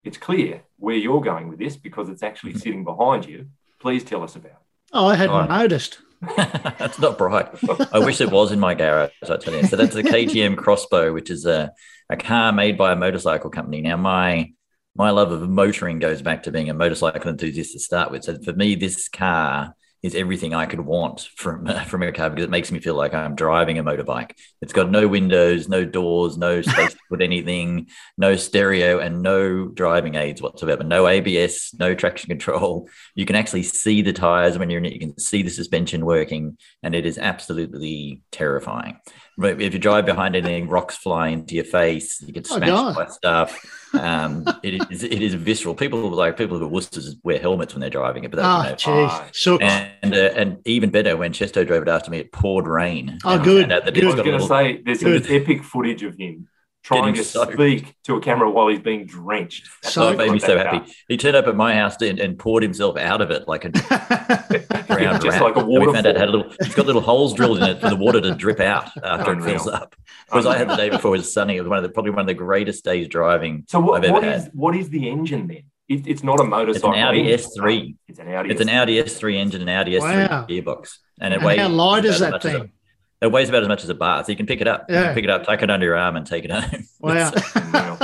it's 0.02 0.16
clear 0.18 0.62
where 0.76 0.96
you're 0.96 1.20
going 1.20 1.48
with 1.48 1.58
this 1.58 1.76
because 1.76 2.08
it's 2.08 2.22
actually 2.24 2.54
sitting 2.54 2.82
behind 2.82 3.26
you. 3.26 3.48
Please 3.80 4.02
tell 4.02 4.24
us 4.24 4.34
about. 4.34 4.52
it. 4.52 4.58
Oh, 4.92 5.06
I 5.06 5.14
hadn't 5.14 5.36
Oh. 5.36 5.44
noticed. 5.46 6.00
that's 6.36 6.98
not 6.98 7.16
bright. 7.16 7.48
I 7.92 8.00
wish 8.00 8.20
it 8.20 8.32
was 8.32 8.50
in 8.50 8.58
my 8.58 8.74
garage. 8.74 9.10
I 9.22 9.36
tell 9.36 9.54
you. 9.54 9.62
So 9.64 9.76
that's 9.76 9.94
the 9.94 10.02
KTM 10.02 10.58
X-Bow, 10.58 11.12
which 11.12 11.30
is 11.30 11.46
a, 11.46 11.70
a 12.10 12.16
car 12.16 12.50
made 12.52 12.76
by 12.76 12.90
a 12.92 12.96
motorcycle 12.96 13.50
company. 13.50 13.82
Now 13.82 13.98
my 13.98 14.52
my 14.96 15.10
love 15.10 15.30
of 15.30 15.48
motoring 15.48 16.00
goes 16.00 16.22
back 16.22 16.42
to 16.44 16.50
being 16.50 16.70
a 16.70 16.74
motorcycle 16.74 17.30
enthusiast 17.30 17.72
to 17.74 17.78
start 17.78 18.10
with. 18.10 18.24
So 18.24 18.36
for 18.42 18.52
me, 18.52 18.74
this 18.74 19.08
car 19.08 19.76
is 20.02 20.14
everything 20.14 20.54
I 20.54 20.66
could 20.66 20.80
want 20.80 21.28
from 21.36 21.66
from 21.86 22.02
a 22.02 22.12
car 22.12 22.30
because 22.30 22.44
it 22.44 22.50
makes 22.50 22.70
me 22.70 22.80
feel 22.80 22.94
like 22.94 23.14
I'm 23.14 23.34
driving 23.34 23.78
a 23.78 23.84
motorbike. 23.84 24.32
It's 24.62 24.72
got 24.72 24.90
no 24.90 25.08
windows, 25.08 25.68
no 25.68 25.84
doors, 25.84 26.38
no 26.38 26.62
space 26.62 26.92
to 26.92 27.00
put 27.08 27.22
anything, 27.22 27.88
no 28.18 28.36
stereo, 28.36 28.98
and 28.98 29.22
no 29.22 29.66
driving 29.68 30.14
aids 30.14 30.40
whatsoever. 30.40 30.84
No 30.84 31.08
ABS, 31.08 31.74
no 31.78 31.94
traction 31.94 32.28
control. 32.28 32.88
You 33.14 33.26
can 33.26 33.36
actually 33.36 33.64
see 33.64 34.02
the 34.02 34.12
tires 34.12 34.58
when 34.58 34.70
you're 34.70 34.78
in 34.78 34.84
it. 34.84 34.92
You 34.92 35.00
can 35.00 35.18
see 35.18 35.42
the 35.42 35.50
suspension 35.50 36.04
working, 36.04 36.56
and 36.82 36.94
it 36.94 37.04
is 37.04 37.18
absolutely 37.18 38.22
terrifying. 38.30 39.00
But 39.40 39.62
if 39.62 39.72
you 39.72 39.78
drive 39.78 40.04
behind 40.04 40.34
anything, 40.34 40.68
rocks 40.68 40.96
fly 40.96 41.28
into 41.28 41.54
your 41.54 41.64
face. 41.64 42.20
You 42.20 42.32
get 42.32 42.48
Oh, 42.50 42.56
smashed 42.56 42.70
God. 42.72 42.94
by 42.96 43.06
stuff. 43.06 43.94
Um, 43.94 44.44
it 44.64 44.74
is 44.90 45.04
it 45.04 45.22
is 45.22 45.32
visceral. 45.34 45.74
People 45.76 46.10
like 46.10 46.36
people 46.36 46.58
who 46.58 46.66
are 46.66 46.70
wusses 46.70 47.14
wear 47.22 47.38
helmets 47.38 47.72
when 47.72 47.80
they're 47.80 47.88
driving 47.88 48.24
it, 48.24 48.30
but 48.32 48.40
Oh, 48.40 48.62
that's 48.64 48.84
you 48.84 48.92
know, 48.92 49.06
jeez. 49.08 49.34
So, 49.36 49.58
and 49.58 50.12
uh, 50.14 50.18
and 50.36 50.58
even 50.66 50.90
better 50.90 51.16
when 51.16 51.32
Chesto 51.32 51.64
drove 51.66 51.82
it 51.82 51.88
after 51.88 52.10
me, 52.10 52.18
it 52.18 52.32
poured 52.32 52.66
rain. 52.66 53.18
Oh, 53.24 53.38
good, 53.42 53.62
found 53.62 53.72
out 53.72 53.84
that 53.84 53.94
good. 53.94 54.04
it's 54.04 54.12
I 54.12 54.16
was 54.16 54.24
going 54.26 54.40
to 54.40 54.46
say 54.46 54.82
there's 54.84 55.26
Good. 55.26 55.30
epic 55.42 55.62
footage 55.62 56.02
of 56.02 56.16
him 56.18 56.48
trying 56.82 57.14
to 57.14 57.24
soaked. 57.24 57.52
speak 57.54 57.94
to 58.04 58.16
a 58.16 58.20
camera 58.20 58.50
while 58.50 58.68
he's 58.68 58.78
being 58.80 59.04
drenched. 59.06 59.68
So- 59.82 60.08
it 60.10 60.16
made 60.18 60.30
me 60.32 60.38
That 60.38 60.46
so 60.46 60.62
car. 60.62 60.74
happy. 60.74 60.92
He 61.08 61.16
turned 61.16 61.36
up 61.36 61.46
at 61.46 61.56
my 61.56 61.74
house 61.74 62.00
and, 62.02 62.18
and 62.18 62.38
poured 62.38 62.62
himself 62.62 62.96
out 62.96 63.20
of 63.20 63.30
it 63.30 63.46
like 63.48 63.64
a 63.64 63.70
ground 64.88 65.22
Just 65.22 65.38
rat. 65.38 65.42
like 65.42 65.56
a 65.56 65.60
And 65.60 65.68
we 65.68 65.84
found 65.92 66.06
out 66.06 66.06
it 66.06 66.16
had 66.16 66.28
a 66.28 66.32
little. 66.32 66.52
It's 66.60 66.74
got 66.74 66.86
little 66.86 67.02
holes 67.02 67.34
drilled 67.34 67.58
in 67.58 67.64
it 67.64 67.80
for 67.80 67.88
the 67.90 67.96
water 67.96 68.20
to 68.20 68.34
drip 68.34 68.60
out 68.60 68.90
after 69.04 69.32
it 69.32 69.42
fills 69.42 69.66
up. 69.68 69.94
Because 70.26 70.46
I 70.46 70.56
had 70.58 70.68
the 70.68 70.76
day 70.76 70.90
before 70.90 71.14
it 71.14 71.18
was 71.18 71.32
sunny. 71.32 71.56
It 71.56 71.60
was 71.60 71.68
one 71.68 71.78
of 71.78 71.82
the 71.82 71.88
probably 71.90 72.10
one 72.10 72.20
of 72.20 72.26
the 72.26 72.34
greatest 72.34 72.84
days 72.84 73.08
driving. 73.08 73.64
So 73.68 73.80
what, 73.80 73.98
I've 73.98 74.04
ever 74.04 74.12
what 74.14 74.22
had. 74.24 74.34
is 74.38 74.48
what 74.52 74.74
is 74.76 74.88
the 74.90 75.08
engine 75.08 75.46
then? 75.48 75.62
It, 75.88 76.06
it's 76.06 76.22
not 76.22 76.38
a 76.38 76.44
motorcycle. 76.44 76.90
It's 76.90 76.98
an 76.98 77.02
Audi 77.02 77.32
engine. 77.32 77.38
S3. 77.62 77.96
It's 78.08 78.18
an 78.18 78.28
Audi. 78.28 78.50
It's 78.50 78.60
an 78.60 78.68
S3. 78.68 78.74
Audi 78.80 79.02
S3 79.02 79.34
engine, 79.36 79.62
an 79.62 79.68
Audi 79.70 79.92
S3 79.98 80.28
Wow. 80.30 80.46
gearbox, 80.46 80.98
and 81.20 81.32
it 81.32 81.38
and 81.38 81.46
weighs 81.46 81.58
how 81.60 81.68
light 81.68 82.04
is 82.04 82.18
that 82.20 82.34
as 82.34 82.44
a- 82.44 82.58
thing? 82.58 82.72
It 83.20 83.32
weighs 83.32 83.48
about 83.48 83.62
as 83.62 83.68
much 83.68 83.82
as 83.82 83.88
a 83.90 83.94
bar, 83.94 84.22
so 84.22 84.30
you 84.30 84.36
can 84.36 84.46
pick 84.46 84.60
it 84.60 84.68
up. 84.68 84.86
You 84.88 84.94
can 84.94 85.04
Yeah. 85.06 85.14
pick 85.14 85.24
it 85.24 85.30
up, 85.30 85.44
tuck 85.44 85.60
it 85.62 85.70
under 85.70 85.84
your 85.84 85.96
arm, 85.96 86.14
and 86.16 86.24
take 86.26 86.44
it 86.44 86.50
home. 86.50 86.84
Wow. 87.00 87.30
Unreal. 87.30 87.96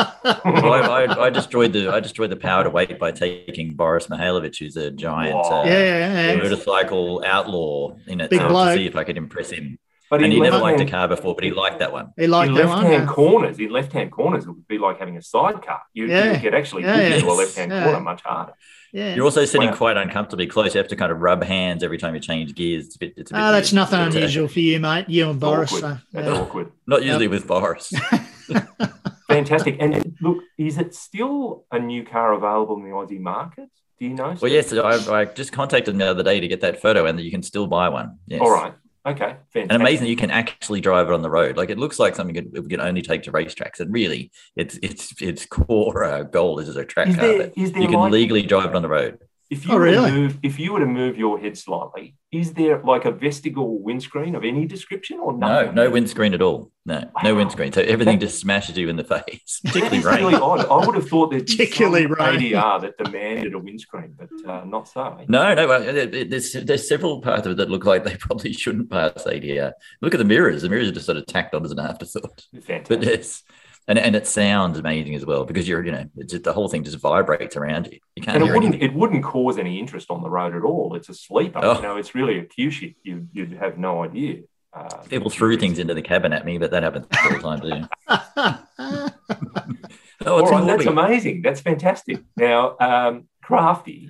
I, 0.72 1.04
I, 1.08 1.24
I 1.26 1.30
destroyed 1.30 1.72
the 1.72 1.88
I 1.92 1.98
destroyed 2.00 2.30
the 2.30 2.36
power 2.36 2.62
to 2.64 2.70
weight 2.70 2.96
by 2.98 3.10
taking 3.10 3.74
Boris 3.74 4.06
Mihailovich, 4.06 4.58
who's 4.60 4.76
a 4.76 4.90
giant 4.90 5.34
Wow. 5.34 5.62
uh, 5.62 5.64
yeah, 5.66 5.72
yeah, 5.72 6.30
yeah. 6.32 6.36
motorcycle 6.36 7.22
outlaw, 7.26 7.96
in 8.06 8.20
it 8.20 8.30
Big 8.30 8.38
to, 8.40 8.44
to 8.46 8.50
bloke. 8.50 8.74
see 8.76 8.86
if 8.86 8.94
I 8.96 9.02
could 9.04 9.16
impress 9.16 9.50
him. 9.50 9.78
But 10.10 10.16
and 10.16 10.26
in 10.26 10.32
he 10.32 10.40
never 10.40 10.58
left-hand- 10.58 10.78
liked 10.78 10.88
a 10.88 10.90
car 10.92 11.08
before, 11.08 11.34
but 11.34 11.42
he 11.44 11.50
liked 11.50 11.78
that 11.80 11.90
one. 11.92 12.12
He 12.16 12.26
liked 12.28 12.50
in 12.50 12.54
that 12.56 12.66
one. 12.68 12.82
left-hand 12.82 13.08
yeah. 13.08 13.12
corners, 13.14 13.58
in 13.58 13.70
left-hand 13.70 14.12
corners, 14.12 14.44
it 14.44 14.48
would 14.50 14.68
be 14.68 14.78
like 14.78 14.98
having 15.00 15.16
a 15.16 15.22
sidecar. 15.22 15.80
You, 15.92 16.06
Yeah. 16.06 16.34
you 16.34 16.40
could 16.40 16.54
actually 16.54 16.82
Yeah, 16.84 16.94
hook 16.96 17.08
yeah. 17.10 17.14
into 17.16 17.28
a 17.30 17.32
left-hand 17.32 17.72
Yeah. 17.72 17.84
corner 17.84 18.00
much 18.00 18.22
harder. 18.22 18.52
Yeah. 18.94 19.16
You're 19.16 19.24
also 19.24 19.44
sitting 19.44 19.70
Wow. 19.70 19.74
quite 19.76 19.96
uncomfortably 19.96 20.46
close. 20.46 20.72
You 20.72 20.78
have 20.78 20.86
to 20.88 20.94
kind 20.96 21.10
of 21.10 21.20
rub 21.20 21.42
hands 21.42 21.82
every 21.82 21.98
time 21.98 22.14
you 22.14 22.20
change 22.20 22.54
gears. 22.54 22.86
It's 22.86 22.94
a 22.96 22.98
bit, 23.00 23.14
it's 23.16 23.30
a 23.32 23.34
bit 23.34 23.40
Oh, 23.40 23.50
that's 23.50 23.72
weird. 23.72 23.74
nothing 23.80 23.98
But, 23.98 24.14
unusual 24.16 24.46
for 24.46 24.60
you, 24.60 24.78
mate. 24.78 25.06
You 25.08 25.24
and 25.24 25.34
It's 25.34 25.40
Boris. 25.40 25.72
awkward. 25.72 25.80
So, 25.96 25.98
That's 26.12 26.26
yeah. 26.28 26.40
awkward. 26.40 26.72
Not 26.86 27.02
usually 27.02 27.26
with 27.26 27.46
Boris. 27.48 27.92
Fantastic. 29.28 29.78
And 29.80 30.16
look, 30.20 30.38
is 30.58 30.78
it 30.78 30.94
still 30.94 31.64
a 31.72 31.78
new 31.80 32.04
car 32.04 32.34
available 32.34 32.76
in 32.76 32.84
the 32.84 32.90
Aussie 32.90 33.18
market? 33.20 33.68
Do 33.98 34.06
you 34.06 34.14
know? 34.14 34.36
Well, 34.40 34.50
yes, 34.52 34.72
I, 34.72 35.20
I 35.20 35.24
just 35.24 35.52
contacted 35.52 35.94
them 35.94 35.98
the 35.98 36.06
other 36.10 36.22
day 36.22 36.38
to 36.40 36.46
get 36.48 36.60
that 36.60 36.80
photo, 36.80 37.06
and 37.06 37.18
you 37.18 37.30
can 37.30 37.42
still 37.42 37.66
buy 37.66 37.88
one. 37.88 38.18
Yes. 38.26 38.40
All 38.42 38.52
right. 38.52 38.74
Okay. 39.06 39.36
Fantastic. 39.52 39.70
And 39.70 39.82
amazing, 39.82 40.04
that 40.04 40.10
you 40.10 40.16
can 40.16 40.30
actually 40.30 40.80
drive 40.80 41.08
it 41.08 41.12
on 41.12 41.20
the 41.20 41.28
road. 41.28 41.58
Like 41.58 41.68
it 41.68 41.78
looks 41.78 41.98
like 41.98 42.14
something 42.14 42.34
that 42.52 42.62
we 42.62 42.68
can 42.68 42.80
only 42.80 43.02
take 43.02 43.22
to 43.24 43.32
racetracks, 43.32 43.80
and 43.80 43.92
really, 43.92 44.30
it's 44.56 44.78
it's 44.82 45.20
its 45.20 45.44
core 45.44 46.04
uh, 46.04 46.22
goal 46.22 46.58
is 46.58 46.70
as 46.70 46.76
a 46.76 46.84
track 46.86 47.08
Is 47.08 47.16
car. 47.16 47.26
there, 47.26 47.38
but 47.38 47.52
is 47.56 47.72
there 47.72 47.82
you 47.82 47.88
can 47.88 47.98
like, 47.98 48.12
legally 48.12 48.42
drive 48.42 48.70
it 48.70 48.76
on 48.76 48.82
the 48.82 48.88
road. 48.88 49.18
If 49.50 49.66
you 49.66 49.72
Oh, 49.72 49.76
were 49.76 49.82
really? 49.82 50.10
to 50.10 50.16
move 50.16 50.38
if 50.42 50.58
you 50.58 50.72
were 50.72 50.80
to 50.80 50.86
move 50.86 51.16
your 51.16 51.38
head 51.38 51.56
slightly, 51.56 52.16
is 52.32 52.54
there 52.54 52.82
like 52.82 53.04
a 53.04 53.10
vestigial 53.10 53.78
windscreen 53.82 54.34
of 54.34 54.42
any 54.44 54.66
description 54.66 55.18
or 55.20 55.32
No, 55.32 55.38
nothing? 55.62 55.74
no 55.74 55.90
windscreen 55.90 56.34
at 56.34 56.42
all. 56.42 56.70
No, 56.86 57.02
no 57.22 57.34
windscreen. 57.34 57.72
So 57.72 57.80
everything 57.80 58.18
just 58.20 58.38
smashes 58.38 58.76
you 58.76 58.88
in 58.90 58.96
the 58.96 59.04
face, 59.04 59.60
particularly 59.64 60.00
rain. 60.00 60.16
really 60.24 60.34
odd. 60.34 60.66
I 60.66 60.84
would 60.86 60.94
have 60.96 61.08
thought 61.08 61.30
there'd 61.30 61.46
be 61.46 61.52
Particularly 61.56 62.02
some 62.02 62.12
rain. 62.12 62.40
ADR 62.52 62.80
that 62.82 62.98
demanded 62.98 63.54
a 63.54 63.58
windscreen, 63.58 64.14
but 64.18 64.28
uh, 64.50 64.64
not 64.64 64.88
so. 64.88 65.16
No, 65.28 65.54
no. 65.54 65.66
well, 65.68 65.82
it- 65.82 66.14
it- 66.14 66.30
There's 66.30 66.52
there's 66.52 66.86
several 66.88 67.20
parts 67.22 67.46
of 67.46 67.52
it 67.52 67.56
that 67.56 67.70
look 67.70 67.84
like 67.86 68.04
they 68.04 68.16
probably 68.20 68.52
shouldn't 68.52 68.90
pass 68.90 69.24
ADR. 69.24 69.72
Look 70.02 70.14
at 70.14 70.18
the 70.18 70.24
mirrors. 70.24 70.62
The 70.62 70.68
mirrors 70.68 70.88
are 70.88 70.92
just 70.92 71.06
sort 71.06 71.18
of 71.18 71.26
tacked 71.26 71.54
on 71.54 71.64
as 71.64 71.70
an 71.70 71.78
afterthought. 71.78 72.44
Fantastic. 72.52 72.88
But 72.88 73.02
yes, 73.02 73.42
and 73.88 73.98
and 73.98 74.16
it 74.16 74.26
sounds 74.26 74.78
amazing 74.78 75.14
as 75.14 75.24
well 75.26 75.44
because 75.44 75.68
you're 75.68 75.84
you 75.84 75.92
know 75.92 76.04
it's 76.16 76.32
just, 76.32 76.44
the 76.44 76.52
whole 76.52 76.68
thing 76.68 76.84
just 76.84 76.98
vibrates 76.98 77.56
around 77.56 77.86
you. 77.86 77.98
You 78.16 78.22
can't 78.22 78.36
and 78.36 78.42
it 78.44 78.46
hear 78.46 78.54
wouldn't 78.54 78.74
anything. 78.74 78.90
it 78.90 78.94
wouldn't 78.98 79.24
cause 79.24 79.58
any 79.58 79.78
interest 79.78 80.10
on 80.10 80.22
the 80.22 80.30
road 80.30 80.54
at 80.54 80.62
all. 80.62 80.94
It's 80.94 81.08
a 81.08 81.14
sleeper. 81.14 81.60
Oh. 81.62 81.76
You 81.76 81.82
know, 81.82 81.96
it's 81.96 82.14
really 82.14 82.38
a 82.38 82.44
Q-ship. 82.44 82.94
You 83.02 83.28
you'd 83.32 83.52
have 83.52 83.78
no 83.78 84.02
idea. 84.04 84.42
Uh, 84.72 84.88
People 85.08 85.30
threw 85.30 85.56
things 85.56 85.78
into 85.78 85.94
the 85.94 86.02
cabin 86.02 86.32
at 86.32 86.44
me, 86.44 86.58
but 86.58 86.70
that 86.72 86.82
happens 86.82 87.06
all 87.22 87.30
the 87.30 87.38
time 87.38 87.60
too. 87.60 89.10
Oh, 90.26 90.38
it's 90.38 90.50
right, 90.50 90.66
that's 90.66 90.86
amazing. 90.86 91.42
That's 91.42 91.60
fantastic. 91.60 92.22
Now, 92.36 92.76
um, 92.80 93.28
crafty, 93.42 94.08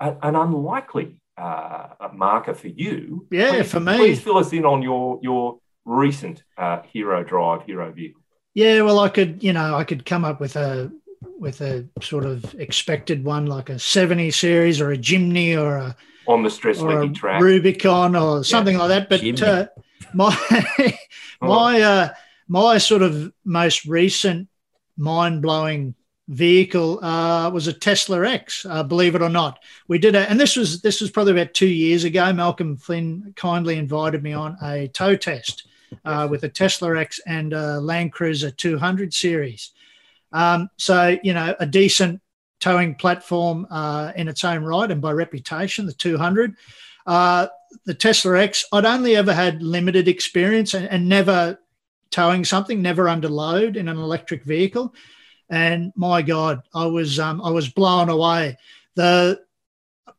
a- 0.00 0.16
an 0.22 0.34
unlikely 0.34 1.20
uh, 1.36 1.88
marker 2.14 2.54
for 2.54 2.68
you. 2.68 3.26
Yeah, 3.30 3.50
Please- 3.50 3.70
for 3.70 3.80
me. 3.80 3.96
Please 3.98 4.20
fill 4.20 4.38
us 4.38 4.52
in 4.52 4.64
on 4.64 4.82
your 4.82 5.18
your 5.22 5.58
recent 5.84 6.42
uh, 6.56 6.80
hero 6.92 7.22
drive, 7.24 7.62
hero 7.64 7.92
vehicle. 7.92 8.19
Yeah, 8.54 8.82
well, 8.82 8.98
I 8.98 9.08
could, 9.08 9.42
you 9.42 9.52
know, 9.52 9.76
I 9.76 9.84
could 9.84 10.04
come 10.04 10.24
up 10.24 10.40
with 10.40 10.56
a 10.56 10.92
with 11.38 11.60
a 11.60 11.86
sort 12.02 12.24
of 12.24 12.54
expected 12.58 13.24
one, 13.24 13.46
like 13.46 13.68
a 13.68 13.78
70 13.78 14.30
series 14.30 14.80
or 14.80 14.92
a 14.92 14.98
Jimny 14.98 15.56
or 15.56 15.76
a 15.76 15.96
on 16.26 16.42
the 16.42 16.50
stress 16.50 16.80
or 16.80 17.02
a 17.02 17.08
track. 17.08 17.42
Rubicon 17.42 18.14
or 18.14 18.44
something 18.44 18.76
like 18.76 18.88
that. 18.88 19.08
But 19.08 19.42
uh, 19.42 19.68
my 20.14 20.36
Oh, 21.42 21.48
my 21.48 21.80
uh, 21.80 22.08
my 22.48 22.78
sort 22.78 23.02
of 23.02 23.32
most 23.44 23.86
recent 23.86 24.48
mind 24.96 25.40
blowing 25.42 25.94
vehicle 26.28 27.02
uh, 27.02 27.50
was 27.50 27.66
a 27.66 27.72
Tesla 27.72 28.28
X. 28.28 28.66
Uh, 28.68 28.82
believe 28.82 29.14
it 29.14 29.22
or 29.22 29.30
not, 29.30 29.58
we 29.88 29.98
did 29.98 30.14
it, 30.14 30.28
and 30.28 30.38
this 30.38 30.56
was 30.56 30.82
this 30.82 31.00
was 31.00 31.10
probably 31.10 31.32
about 31.32 31.54
two 31.54 31.68
years 31.68 32.04
ago. 32.04 32.32
Malcolm 32.32 32.76
Flynn 32.76 33.32
kindly 33.36 33.76
invited 33.76 34.22
me 34.22 34.32
on 34.32 34.56
a 34.62 34.88
tow 34.88 35.16
test 35.16 35.66
uh, 36.04 36.28
with 36.30 36.44
a 36.44 36.48
Tesla 36.48 36.96
X 36.98 37.20
and 37.26 37.52
a 37.52 37.80
Land 37.80 38.12
Cruiser 38.12 38.50
200 38.50 39.12
series. 39.14 39.72
Um, 40.32 40.68
so 40.76 41.16
you 41.22 41.32
know, 41.34 41.54
a 41.58 41.66
decent 41.66 42.20
towing 42.60 42.94
platform 42.94 43.66
uh, 43.70 44.12
in 44.16 44.28
its 44.28 44.44
own 44.44 44.62
right 44.64 44.90
and 44.90 45.00
by 45.00 45.12
reputation, 45.12 45.86
the 45.86 45.92
200. 45.92 46.54
Uh, 47.06 47.46
the 47.86 47.94
Tesla 47.94 48.38
X, 48.38 48.64
I'd 48.72 48.84
only 48.84 49.16
ever 49.16 49.32
had 49.32 49.62
limited 49.62 50.08
experience 50.08 50.74
and, 50.74 50.86
and 50.88 51.08
never 51.08 51.58
towing 52.10 52.44
something, 52.44 52.82
never 52.82 53.08
under 53.08 53.28
load 53.28 53.76
in 53.76 53.88
an 53.88 53.96
electric 53.96 54.44
vehicle. 54.44 54.94
And 55.48 55.92
my 55.96 56.22
God, 56.22 56.62
I 56.74 56.86
was 56.86 57.18
um, 57.18 57.40
I 57.42 57.50
was 57.50 57.68
blown 57.68 58.08
away. 58.08 58.56
The 58.94 59.40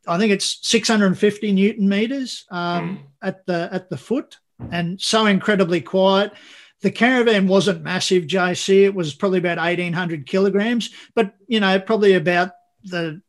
I 0.08 0.18
think 0.18 0.32
it's 0.32 0.60
650 0.68 1.52
newton 1.52 1.88
meters 1.88 2.46
um, 2.50 2.98
Mm. 2.98 3.00
at 3.22 3.46
the 3.46 3.70
at 3.72 3.90
the 3.90 3.98
foot, 3.98 4.38
and 4.72 5.00
so 5.02 5.26
incredibly 5.26 5.82
quiet. 5.82 6.34
the 6.82 6.92
caravan 6.92 7.48
wasn't 7.48 7.84
massive, 7.84 8.24
JC. 8.24 8.84
It 8.84 8.96
was 8.96 9.14
probably 9.14 9.40
about 9.40 9.58
1,800 9.58 10.26
kilograms, 10.26 10.90
but, 11.14 11.34
you 11.48 11.60
know, 11.60 11.80
probably 11.80 12.14
about 12.14 12.52
the, 12.84 13.22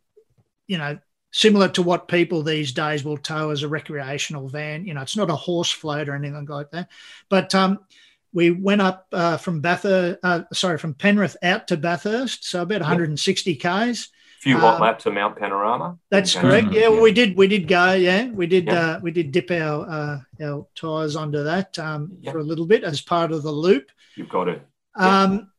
you 0.66 0.78
know, 0.78 0.98
similar 1.32 1.68
to 1.68 1.82
what 1.82 2.08
people 2.08 2.42
these 2.42 2.72
days 2.72 3.04
will 3.04 3.16
tow 3.16 3.50
as 3.50 3.62
a 3.62 3.68
recreational 3.68 4.48
van. 4.48 4.86
You 4.86 4.94
know, 4.94 5.02
it's 5.02 5.16
not 5.16 5.30
a 5.30 5.36
horse 5.36 5.70
float 5.70 6.08
or 6.08 6.14
anything 6.14 6.46
like 6.46 6.70
that. 6.70 6.88
But 7.28 7.54
um, 7.54 7.80
we 8.32 8.50
went 8.50 8.80
up 8.80 9.06
uh, 9.12 9.36
from 9.36 9.60
Bathurst, 9.60 10.18
uh, 10.22 10.42
sorry, 10.52 10.78
from 10.78 10.94
Penrith 10.94 11.36
out 11.42 11.68
to 11.68 11.76
Bathurst, 11.76 12.44
so 12.44 12.62
about 12.62 12.80
160 12.80 13.56
k's 13.56 14.08
few 14.42 14.58
hot 14.58 14.74
um, 14.74 14.80
laps 14.80 15.06
of 15.06 15.14
Mount 15.14 15.38
Panorama. 15.38 15.96
That's 16.10 16.34
correct. 16.34 16.72
Yeah, 16.72 16.88
well, 16.88 17.00
we 17.00 17.12
did. 17.12 17.36
We 17.36 17.46
did 17.46 17.68
go. 17.68 17.92
Yeah, 17.92 18.28
we 18.28 18.48
did. 18.48 18.66
Yeah. 18.66 18.74
Uh, 18.74 19.00
we 19.00 19.12
did 19.12 19.30
dip 19.30 19.52
our 19.52 19.88
uh, 19.88 20.18
our 20.42 20.66
tires 20.74 21.14
onto 21.14 21.44
that 21.44 21.78
um, 21.78 22.18
for 22.24 22.38
a 22.38 22.42
little 22.42 22.66
bit 22.66 22.82
as 22.82 23.00
part 23.00 23.30
of 23.30 23.44
the 23.44 23.52
loop. 23.52 23.92
You've 24.16 24.28
got 24.28 24.48
it. 24.48 24.66
Um, 24.96 25.52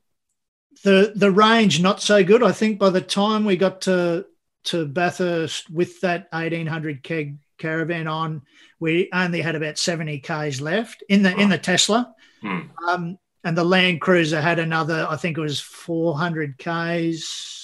the 0.84 1.14
the 1.16 1.32
range 1.32 1.82
not 1.82 2.02
so 2.02 2.26
good. 2.26 2.44
I 2.44 2.52
think 2.52 2.78
by 2.78 2.90
the 2.90 3.00
time 3.02 3.46
we 3.46 3.56
got 3.56 3.82
to 3.82 4.26
to 4.66 4.86
Bathurst 4.86 5.70
with 5.70 6.02
that 6.02 6.28
eighteen 6.34 6.68
hundred 6.68 7.04
keg 7.04 7.38
caravan 7.58 8.08
on, 8.08 8.42
we 8.82 9.10
only 9.14 9.40
had 9.40 9.56
about 9.56 9.78
seventy 9.78 10.20
k's 10.20 10.60
left 10.60 11.04
in 11.08 11.24
the 11.24 11.30
right. 11.30 11.40
in 11.40 11.48
the 11.48 11.58
Tesla. 11.58 12.14
Hmm. 12.42 12.60
Um, 12.90 13.18
and 13.46 13.58
the 13.58 13.64
Land 13.64 14.02
Cruiser 14.02 14.42
had 14.42 14.60
another. 14.60 15.08
I 15.10 15.16
think 15.16 15.38
it 15.38 15.42
was 15.42 15.62
four 15.62 16.18
hundred 16.18 16.58
k's 16.58 17.63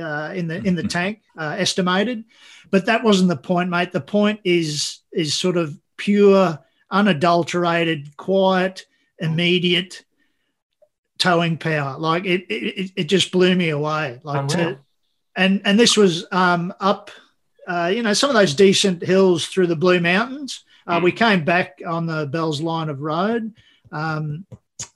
uh, 0.00 0.32
in 0.34 0.48
the 0.48 0.56
in 0.62 0.74
the 0.74 0.82
tank 0.88 1.22
uh, 1.38 1.56
estimated, 1.58 2.24
but 2.70 2.86
that 2.86 3.04
wasn't 3.04 3.28
the 3.28 3.36
point, 3.36 3.70
mate. 3.70 3.92
The 3.92 4.00
point 4.00 4.40
is 4.44 5.00
is 5.12 5.34
sort 5.34 5.56
of 5.56 5.78
pure, 5.96 6.58
unadulterated, 6.90 8.16
quiet, 8.16 8.86
immediate 9.18 10.04
towing 11.18 11.56
power. 11.56 11.98
Like 11.98 12.24
it, 12.24 12.46
it, 12.48 12.92
it 12.96 13.04
just 13.04 13.32
blew 13.32 13.54
me 13.54 13.70
away. 13.70 14.20
Like 14.22 14.48
to, 14.48 14.78
and 15.34 15.62
and 15.64 15.78
this 15.78 15.96
was 15.96 16.26
um, 16.32 16.72
up, 16.80 17.10
uh, 17.66 17.90
you 17.94 18.02
know, 18.02 18.12
some 18.12 18.30
of 18.30 18.34
those 18.34 18.54
decent 18.54 19.02
hills 19.02 19.46
through 19.46 19.68
the 19.68 19.76
Blue 19.76 20.00
Mountains. 20.00 20.64
Uh, 20.86 21.00
mm. 21.00 21.04
We 21.04 21.12
came 21.12 21.44
back 21.44 21.80
on 21.86 22.06
the 22.06 22.26
Bells 22.26 22.60
Line 22.60 22.88
of 22.88 23.00
Road, 23.00 23.52
um, 23.90 24.46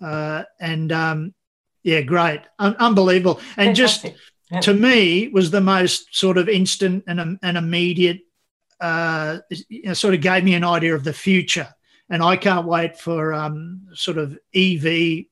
uh, 0.00 0.44
and 0.60 0.92
um, 0.92 1.34
yeah, 1.82 2.02
great, 2.02 2.40
Un- 2.58 2.76
unbelievable, 2.78 3.40
and 3.56 3.76
Fantastic. 3.76 4.12
just 4.12 4.22
to 4.62 4.74
me 4.74 5.28
was 5.28 5.50
the 5.50 5.60
most 5.60 6.14
sort 6.16 6.38
of 6.38 6.48
instant 6.48 7.04
and, 7.06 7.38
and 7.42 7.56
immediate 7.56 8.20
uh, 8.80 9.38
you 9.68 9.82
know, 9.84 9.94
sort 9.94 10.14
of 10.14 10.20
gave 10.20 10.42
me 10.42 10.54
an 10.54 10.64
idea 10.64 10.94
of 10.94 11.04
the 11.04 11.12
future. 11.12 11.68
And 12.08 12.24
i 12.24 12.36
can't 12.36 12.66
wait 12.66 12.98
for 12.98 13.32
um, 13.32 13.82
sort 13.94 14.18
of 14.18 14.36
ev 14.52 15.26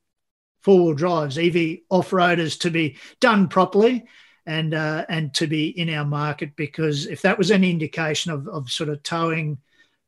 four-wheel 0.61 0.95
drives 0.95 1.39
ev 1.39 1.57
off-roaders 1.91 2.61
to 2.61 2.71
be 2.71 2.97
done 3.21 3.49
properly 3.49 4.05
and 4.47 4.75
uh, 4.75 5.05
and 5.09 5.35
to 5.35 5.47
be 5.47 5.69
in 5.69 5.91
our 5.91 6.05
market 6.05 6.55
because 6.57 7.07
if 7.07 7.23
that 7.23 7.37
was 7.37 7.51
any 7.51 7.71
indication 7.71 8.33
of, 8.33 8.47
of 8.49 8.71
sort 8.71 8.89
of 8.89 9.03
towing 9.03 9.59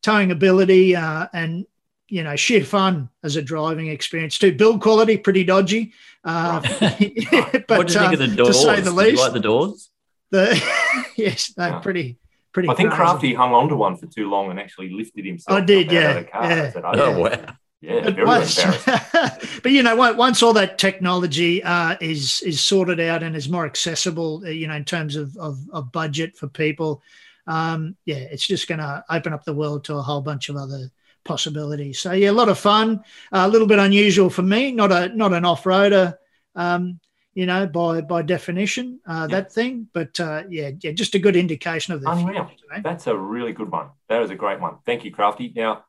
towing 0.02 0.30
ability 0.30 0.94
uh, 0.94 1.26
and 1.32 1.66
you 2.10 2.22
know, 2.22 2.36
sheer 2.36 2.64
fun 2.64 3.08
as 3.22 3.36
a 3.36 3.42
driving 3.42 3.88
experience 3.88 4.38
too. 4.38 4.52
Build 4.52 4.82
quality 4.82 5.16
pretty 5.16 5.44
dodgy, 5.44 5.92
uh, 6.24 6.60
but 6.80 7.68
what 7.68 7.88
do 7.88 7.94
you 7.94 8.00
think 8.00 8.12
of 8.12 8.18
the 8.18 8.28
doors? 8.36 8.56
To 8.56 8.62
say 8.62 8.80
the 8.80 8.90
least, 8.90 9.22
like 9.22 9.32
the 9.32 9.40
doors? 9.40 9.90
The 10.30 10.62
yes, 11.16 11.48
they're 11.56 11.70
yeah. 11.70 11.78
pretty. 11.80 12.18
Pretty 12.52 12.68
I 12.68 12.74
think 12.74 12.90
Crafty 12.90 13.32
hung 13.32 13.54
on 13.54 13.68
to 13.68 13.76
one 13.76 13.96
for 13.96 14.06
too 14.06 14.28
long 14.28 14.50
and 14.50 14.58
actually 14.58 14.90
lifted 14.90 15.24
himself. 15.24 15.56
I 15.56 15.64
did, 15.64 15.92
yeah. 15.92 16.24
yeah. 16.34 16.70
Said, 16.72 16.82
oh, 16.84 16.90
oh, 16.94 17.20
wow. 17.20 17.54
Yeah, 17.80 18.10
very 18.10 18.26
once, 18.26 18.62
but 19.62 19.70
you 19.72 19.82
know, 19.82 19.94
once 19.94 20.42
all 20.42 20.52
that 20.52 20.76
technology 20.76 21.62
uh, 21.62 21.96
is 22.00 22.42
is 22.42 22.60
sorted 22.60 23.00
out 23.00 23.22
and 23.22 23.34
is 23.34 23.48
more 23.48 23.64
accessible, 23.64 24.42
uh, 24.44 24.50
you 24.50 24.66
know, 24.66 24.74
in 24.74 24.84
terms 24.84 25.16
of 25.16 25.34
of, 25.38 25.58
of 25.72 25.90
budget 25.90 26.36
for 26.36 26.48
people, 26.48 27.02
um, 27.46 27.96
yeah, 28.04 28.16
it's 28.16 28.46
just 28.46 28.68
going 28.68 28.80
to 28.80 29.02
open 29.08 29.32
up 29.32 29.44
the 29.44 29.54
world 29.54 29.84
to 29.84 29.94
a 29.94 30.02
whole 30.02 30.20
bunch 30.20 30.50
of 30.50 30.56
other 30.56 30.90
possibilities. 31.24 32.00
So 32.00 32.12
yeah, 32.12 32.30
a 32.30 32.32
lot 32.32 32.48
of 32.48 32.58
fun. 32.58 33.04
Uh, 33.32 33.44
a 33.46 33.48
little 33.48 33.66
bit 33.66 33.78
unusual 33.78 34.30
for 34.30 34.42
me. 34.42 34.72
Not 34.72 34.92
a 34.92 35.08
not 35.08 35.32
an 35.32 35.44
off 35.44 35.64
roader, 35.64 36.16
um, 36.54 37.00
you 37.34 37.46
know, 37.46 37.66
by 37.66 38.00
by 38.00 38.22
definition, 38.22 39.00
uh, 39.06 39.26
yeah. 39.28 39.36
that 39.36 39.52
thing. 39.52 39.88
But 39.92 40.18
uh, 40.20 40.44
yeah, 40.48 40.70
yeah, 40.80 40.92
just 40.92 41.14
a 41.14 41.18
good 41.18 41.36
indication 41.36 41.94
of 41.94 42.00
the 42.02 42.10
Unreal. 42.10 42.46
Future, 42.46 42.82
That's 42.82 43.06
a 43.06 43.16
really 43.16 43.52
good 43.52 43.70
one. 43.70 43.88
That 44.08 44.22
is 44.22 44.30
a 44.30 44.36
great 44.36 44.60
one. 44.60 44.78
Thank 44.86 45.04
you, 45.04 45.12
Crafty. 45.12 45.52
Now, 45.54 45.84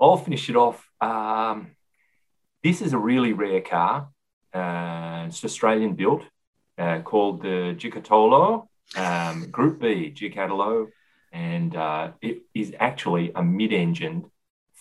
I'll 0.00 0.16
finish 0.16 0.48
it 0.48 0.56
off. 0.56 0.88
Um, 1.00 1.72
this 2.62 2.82
is 2.82 2.92
a 2.92 2.98
really 2.98 3.32
rare 3.32 3.60
car. 3.60 4.08
Uh, 4.52 5.26
it's 5.28 5.44
Australian 5.44 5.94
built, 5.94 6.22
uh, 6.76 7.00
called 7.00 7.42
the 7.42 7.74
Giocattolo 7.78 8.66
um, 8.96 9.50
Group 9.50 9.80
B 9.80 10.12
Giocattolo, 10.14 10.88
and 11.32 11.74
uh, 11.76 12.12
it 12.20 12.42
is 12.54 12.74
actually 12.78 13.32
a 13.34 13.42
mid-engined 13.42 14.26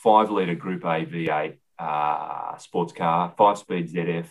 five 0.03 0.31
litre 0.31 0.55
Group 0.55 0.83
A 0.83 1.05
V8 1.05 1.57
uh, 1.77 2.57
sports 2.57 2.93
car, 2.93 3.33
five 3.37 3.57
speed 3.57 3.91
ZF, 3.91 4.27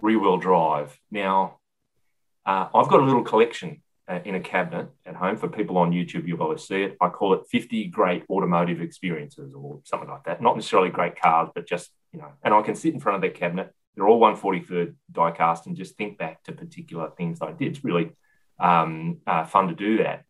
rear 0.00 0.18
wheel 0.18 0.38
drive. 0.38 0.98
Now, 1.10 1.58
uh, 2.46 2.68
I've 2.74 2.88
got 2.88 3.00
a 3.00 3.04
little 3.04 3.22
collection 3.22 3.82
uh, 4.08 4.20
in 4.24 4.34
a 4.34 4.40
cabinet 4.40 4.88
at 5.04 5.14
home 5.14 5.36
for 5.36 5.48
people 5.48 5.76
on 5.78 5.92
YouTube. 5.92 6.26
You'll 6.26 6.42
always 6.42 6.66
see 6.66 6.82
it. 6.82 6.96
I 7.00 7.08
call 7.08 7.34
it 7.34 7.42
50 7.50 7.88
great 7.88 8.24
automotive 8.30 8.80
experiences 8.80 9.52
or 9.54 9.80
something 9.84 10.08
like 10.08 10.24
that. 10.24 10.40
Not 10.40 10.56
necessarily 10.56 10.90
great 10.90 11.20
cars, 11.20 11.50
but 11.54 11.66
just, 11.66 11.90
you 12.12 12.20
know, 12.20 12.32
and 12.42 12.54
I 12.54 12.62
can 12.62 12.74
sit 12.74 12.94
in 12.94 13.00
front 13.00 13.16
of 13.16 13.22
that 13.22 13.38
cabinet. 13.38 13.72
They're 13.94 14.08
all 14.08 14.20
143rd 14.20 14.94
die 15.10 15.32
cast 15.32 15.66
and 15.66 15.76
just 15.76 15.96
think 15.96 16.18
back 16.18 16.42
to 16.44 16.52
particular 16.52 17.10
things 17.16 17.40
I 17.42 17.52
did. 17.52 17.72
It's 17.72 17.84
really 17.84 18.12
um, 18.58 19.18
uh, 19.26 19.44
fun 19.44 19.68
to 19.68 19.74
do 19.74 19.98
that. 19.98 20.24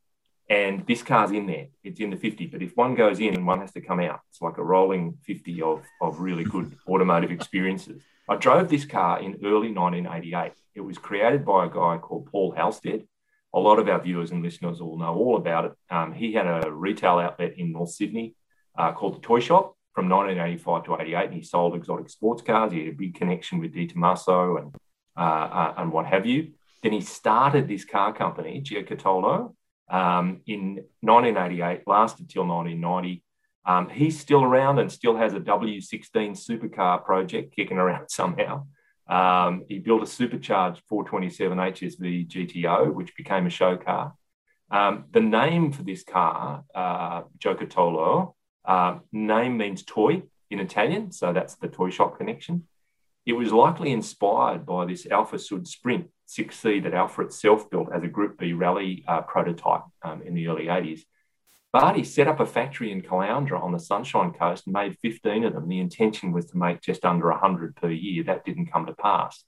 And 0.51 0.87
this 0.87 1.03
car's 1.03 1.31
in 1.31 1.47
there. 1.47 1.67
It's 1.85 2.01
in 2.01 2.11
the 2.11 2.17
50. 2.17 2.47
But 2.47 2.63
if 2.63 2.77
one 2.77 2.95
goes 2.95 3.21
in 3.21 3.35
and 3.35 3.47
one 3.47 3.61
has 3.61 3.73
to 3.73 3.81
come 3.81 4.01
out, 4.01 4.21
it's 4.31 4.41
like 4.41 4.57
a 4.57 4.65
rolling 4.65 5.19
50 5.25 5.63
of, 5.63 5.83
of 6.01 6.21
really 6.21 6.45
good 6.45 6.75
automotive 6.89 7.31
experiences. 7.31 8.03
I 8.29 8.37
drove 8.37 8.69
this 8.69 8.85
car 8.85 9.21
in 9.21 9.39
early 9.45 9.73
1988. 9.73 10.53
It 10.75 10.81
was 10.81 10.97
created 10.97 11.45
by 11.45 11.67
a 11.67 11.69
guy 11.69 11.99
called 11.99 12.27
Paul 12.31 12.53
Halstead. 12.53 13.07
A 13.55 13.59
lot 13.59 13.79
of 13.79 13.89
our 13.89 14.01
viewers 14.01 14.31
and 14.31 14.43
listeners 14.43 14.81
will 14.81 14.99
know 14.99 15.15
all 15.15 15.37
about 15.37 15.67
it. 15.67 15.73
Um, 15.91 16.13
he 16.13 16.33
had 16.33 16.47
a 16.47 16.71
retail 16.71 17.19
outlet 17.19 17.55
in 17.59 17.73
North 17.73 17.91
Sydney 17.91 18.35
uh, 18.77 18.93
called 18.93 19.17
the 19.17 19.21
Toy 19.21 19.41
Shop 19.41 19.75
from 19.95 20.09
1985 20.09 20.85
to 20.85 21.03
88, 21.03 21.25
and 21.25 21.35
he 21.35 21.43
sold 21.43 21.75
exotic 21.75 22.11
sports 22.11 22.43
cars. 22.43 22.73
He 22.73 22.81
had 22.81 22.89
a 22.89 22.97
big 22.97 23.15
connection 23.15 23.59
with 23.59 23.73
De 23.73 23.87
Tomaso 23.87 24.59
and 24.59 24.75
uh, 25.17 25.21
uh, 25.21 25.75
and 25.79 25.91
what 25.91 26.07
have 26.07 26.27
you. 26.27 26.53
Then 26.83 26.93
he 26.93 27.01
started 27.01 27.67
this 27.67 27.85
car 27.85 28.13
company, 28.13 28.63
Giocattolo, 28.63 29.55
um, 29.90 30.40
in 30.46 30.85
1988, 31.01 31.83
lasted 31.87 32.29
till 32.29 32.46
1990. 32.46 33.22
Um, 33.64 33.88
he's 33.88 34.18
still 34.18 34.42
around 34.42 34.79
and 34.79 34.90
still 34.90 35.16
has 35.16 35.35
a 35.35 35.40
W16 35.40 36.33
supercar 36.33 37.05
project 37.05 37.55
kicking 37.55 37.79
around 37.79 38.07
somehow. 38.11 38.66
Um, 39.09 39.64
he 39.68 39.79
built 39.79 40.03
a 40.03 40.07
supercharged 40.07 40.83
427 40.88 41.59
HSV 41.59 42.29
GTO, 42.29 42.92
which 42.92 43.16
became 43.16 43.46
a 43.46 43.51
show 43.51 43.77
car. 43.77 44.14
Um, 44.70 45.07
the 45.12 45.20
name 45.20 45.72
for 45.72 45.83
this 45.83 46.05
car, 46.05 46.64
uh, 46.74 47.22
Giocattolo, 47.38 48.35
uh, 48.66 48.98
name 49.12 49.57
means 49.57 49.83
toy 49.83 50.22
in 50.51 50.61
Italian, 50.61 51.11
so 51.11 51.33
that's 51.33 51.55
the 51.55 51.68
toy 51.68 51.88
shop 51.88 52.18
connection. 52.18 52.66
It 53.29 53.37
was 53.37 53.53
likely 53.53 53.93
inspired 53.93 54.64
by 54.64 54.87
this 54.87 55.07
Alfa 55.07 55.38
Sud 55.38 55.69
Sprint 55.69 56.09
6C 56.29 56.83
that 56.83 56.95
Alfa 56.95 57.21
itself 57.21 57.69
built 57.69 57.91
as 57.93 58.03
a 58.03 58.09
Group 58.09 58.38
B 58.38 58.55
rally 58.55 59.05
uh, 59.07 59.21
prototype 59.21 59.83
um, 60.03 60.23
in 60.23 60.33
the 60.33 60.49
early 60.49 60.64
80s. 60.64 61.01
But 61.71 61.97
he 61.97 62.05
set 62.05 62.27
up 62.27 62.41
a 62.41 62.47
factory 62.47 62.91
in 62.91 63.03
Caloundra 63.03 63.62
on 63.62 63.73
the 63.73 63.79
Sunshine 63.79 64.33
Coast 64.33 64.67
and 64.67 64.73
made 64.73 64.97
15 65.03 65.45
of 65.45 65.53
them. 65.53 65.69
The 65.69 65.79
intention 65.79 66.33
was 66.33 66.47
to 66.47 66.57
make 66.57 66.81
just 66.81 67.05
under 67.05 67.29
100 67.29 67.77
per 67.77 67.91
year. 67.91 68.25
That 68.25 68.47
didn't 68.47 68.73
come 68.73 68.87
to 68.87 68.95
pass. 68.95 69.45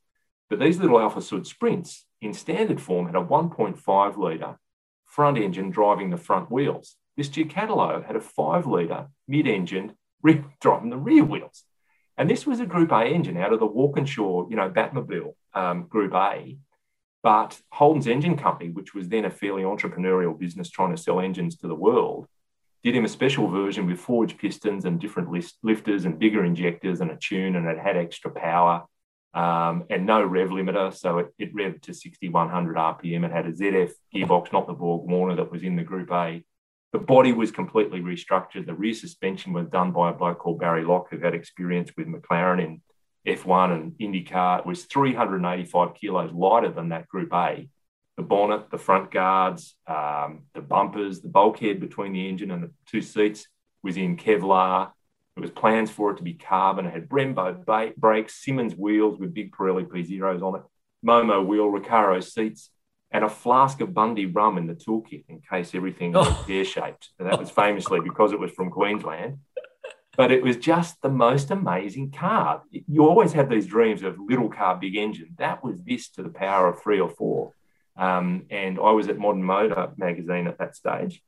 But 0.50 0.60
these 0.60 0.78
little 0.78 1.00
Alfa 1.00 1.22
Sud 1.22 1.46
Sprints 1.46 2.04
in 2.20 2.34
standard 2.34 2.82
form 2.82 3.06
had 3.06 3.16
a 3.16 3.24
1.5 3.24 4.16
litre 4.18 4.58
front 5.06 5.38
engine 5.38 5.70
driving 5.70 6.10
the 6.10 6.18
front 6.18 6.50
wheels. 6.50 6.96
This 7.16 7.30
Giocattolo 7.30 8.04
had 8.06 8.16
a 8.16 8.20
5 8.20 8.66
litre 8.66 9.06
mid 9.26 9.48
engined 9.48 9.94
driving 10.60 10.90
the 10.90 10.98
rear 10.98 11.24
wheels. 11.24 11.64
And 12.20 12.28
this 12.28 12.46
was 12.46 12.60
a 12.60 12.66
Group 12.66 12.92
A 12.92 13.06
engine 13.06 13.38
out 13.38 13.54
of 13.54 13.60
the 13.60 13.66
Walkinshaw, 13.66 14.46
you 14.50 14.56
know, 14.56 14.68
Batmobile 14.68 15.32
um, 15.54 15.84
Group 15.84 16.12
A. 16.12 16.58
But 17.22 17.58
Holden's 17.72 18.06
Engine 18.06 18.36
Company, 18.36 18.68
which 18.68 18.94
was 18.94 19.08
then 19.08 19.24
a 19.24 19.30
fairly 19.30 19.62
entrepreneurial 19.62 20.38
business 20.38 20.68
trying 20.68 20.94
to 20.94 21.02
sell 21.02 21.18
engines 21.18 21.56
to 21.56 21.66
the 21.66 21.74
world, 21.74 22.26
did 22.82 22.94
him 22.94 23.06
a 23.06 23.08
special 23.08 23.48
version 23.48 23.86
with 23.86 23.98
forged 23.98 24.38
pistons 24.38 24.84
and 24.84 25.00
different 25.00 25.30
list, 25.30 25.56
lifters 25.62 26.04
and 26.04 26.18
bigger 26.18 26.44
injectors 26.44 27.00
and 27.00 27.10
a 27.10 27.16
tune, 27.16 27.56
and 27.56 27.66
it 27.66 27.78
had 27.78 27.96
extra 27.96 28.30
power 28.30 28.84
um, 29.32 29.84
and 29.88 30.04
no 30.04 30.22
rev 30.22 30.50
limiter. 30.50 30.94
So 30.94 31.20
it, 31.20 31.28
it 31.38 31.54
revved 31.54 31.80
to 31.84 31.94
6,100 31.94 32.76
RPM. 32.76 33.24
It 33.24 33.32
had 33.32 33.46
a 33.46 33.52
ZF 33.52 33.92
gearbox, 34.14 34.52
not 34.52 34.66
the 34.66 34.74
Borg 34.74 35.08
Warner 35.10 35.36
that 35.36 35.50
was 35.50 35.62
in 35.62 35.74
the 35.74 35.84
Group 35.84 36.10
A. 36.12 36.44
The 36.92 36.98
body 36.98 37.32
was 37.32 37.52
completely 37.52 38.00
restructured. 38.00 38.66
The 38.66 38.74
rear 38.74 38.94
suspension 38.94 39.52
was 39.52 39.68
done 39.68 39.92
by 39.92 40.10
a 40.10 40.12
bloke 40.12 40.38
called 40.38 40.58
Barry 40.58 40.84
Locke, 40.84 41.08
who 41.10 41.18
had 41.18 41.34
experience 41.34 41.90
with 41.96 42.08
McLaren 42.08 42.64
in 42.64 42.82
F1 43.26 43.72
and 43.72 43.92
IndyCar. 43.92 44.60
It 44.60 44.66
was 44.66 44.84
385 44.84 45.94
kilos 45.94 46.32
lighter 46.32 46.70
than 46.70 46.88
that 46.88 47.06
Group 47.08 47.32
A. 47.32 47.68
The 48.16 48.22
bonnet, 48.24 48.70
the 48.70 48.78
front 48.78 49.12
guards, 49.12 49.76
um, 49.86 50.42
the 50.52 50.60
bumpers, 50.60 51.20
the 51.20 51.28
bulkhead 51.28 51.80
between 51.80 52.12
the 52.12 52.28
engine 52.28 52.50
and 52.50 52.62
the 52.62 52.70
two 52.86 53.02
seats 53.02 53.46
was 53.82 53.96
in 53.96 54.16
Kevlar. 54.16 54.90
There 55.36 55.42
was 55.42 55.50
plans 55.50 55.90
for 55.90 56.10
it 56.10 56.16
to 56.16 56.22
be 56.22 56.34
carbon. 56.34 56.86
It 56.86 56.92
had 56.92 57.08
Brembo 57.08 57.94
brakes, 57.96 58.44
Simmons 58.44 58.74
wheels 58.74 59.18
with 59.18 59.32
big 59.32 59.52
Pirelli 59.52 59.86
P0s 59.86 60.42
on 60.42 60.56
it, 60.56 60.62
Momo 61.06 61.46
wheel, 61.46 61.70
Recaro 61.70 62.22
seats, 62.22 62.70
and 63.12 63.24
a 63.24 63.28
flask 63.28 63.80
of 63.80 63.92
Bundy 63.92 64.26
rum 64.26 64.56
in 64.58 64.66
the 64.66 64.74
toolkit 64.74 65.24
in 65.28 65.40
case 65.40 65.74
everything 65.74 66.12
was 66.12 66.28
Oh. 66.28 66.44
pear 66.46 66.64
shaped. 66.64 67.10
And 67.18 67.28
that 67.28 67.38
was 67.38 67.50
famously 67.50 68.00
because 68.00 68.32
it 68.32 68.38
was 68.38 68.52
from 68.52 68.70
Queensland. 68.70 69.38
But 70.16 70.30
it 70.32 70.42
was 70.42 70.56
just 70.56 71.00
the 71.02 71.08
most 71.08 71.50
amazing 71.50 72.10
car. 72.12 72.62
You 72.70 73.06
always 73.08 73.32
have 73.32 73.48
these 73.48 73.66
dreams 73.66 74.02
of 74.02 74.18
little 74.18 74.48
car, 74.48 74.76
big 74.76 74.96
engine. 74.96 75.34
That 75.38 75.64
was 75.64 75.82
this 75.82 76.08
to 76.10 76.22
the 76.22 76.28
power 76.28 76.68
of 76.68 76.80
three 76.82 77.00
or 77.00 77.08
four. 77.08 77.52
Um, 77.96 78.46
and 78.50 78.78
I 78.78 78.90
was 78.92 79.08
at 79.08 79.18
Modern 79.18 79.42
Motor 79.42 79.92
magazine 79.96 80.46
at 80.46 80.58
that 80.58 80.76
stage 80.76 81.22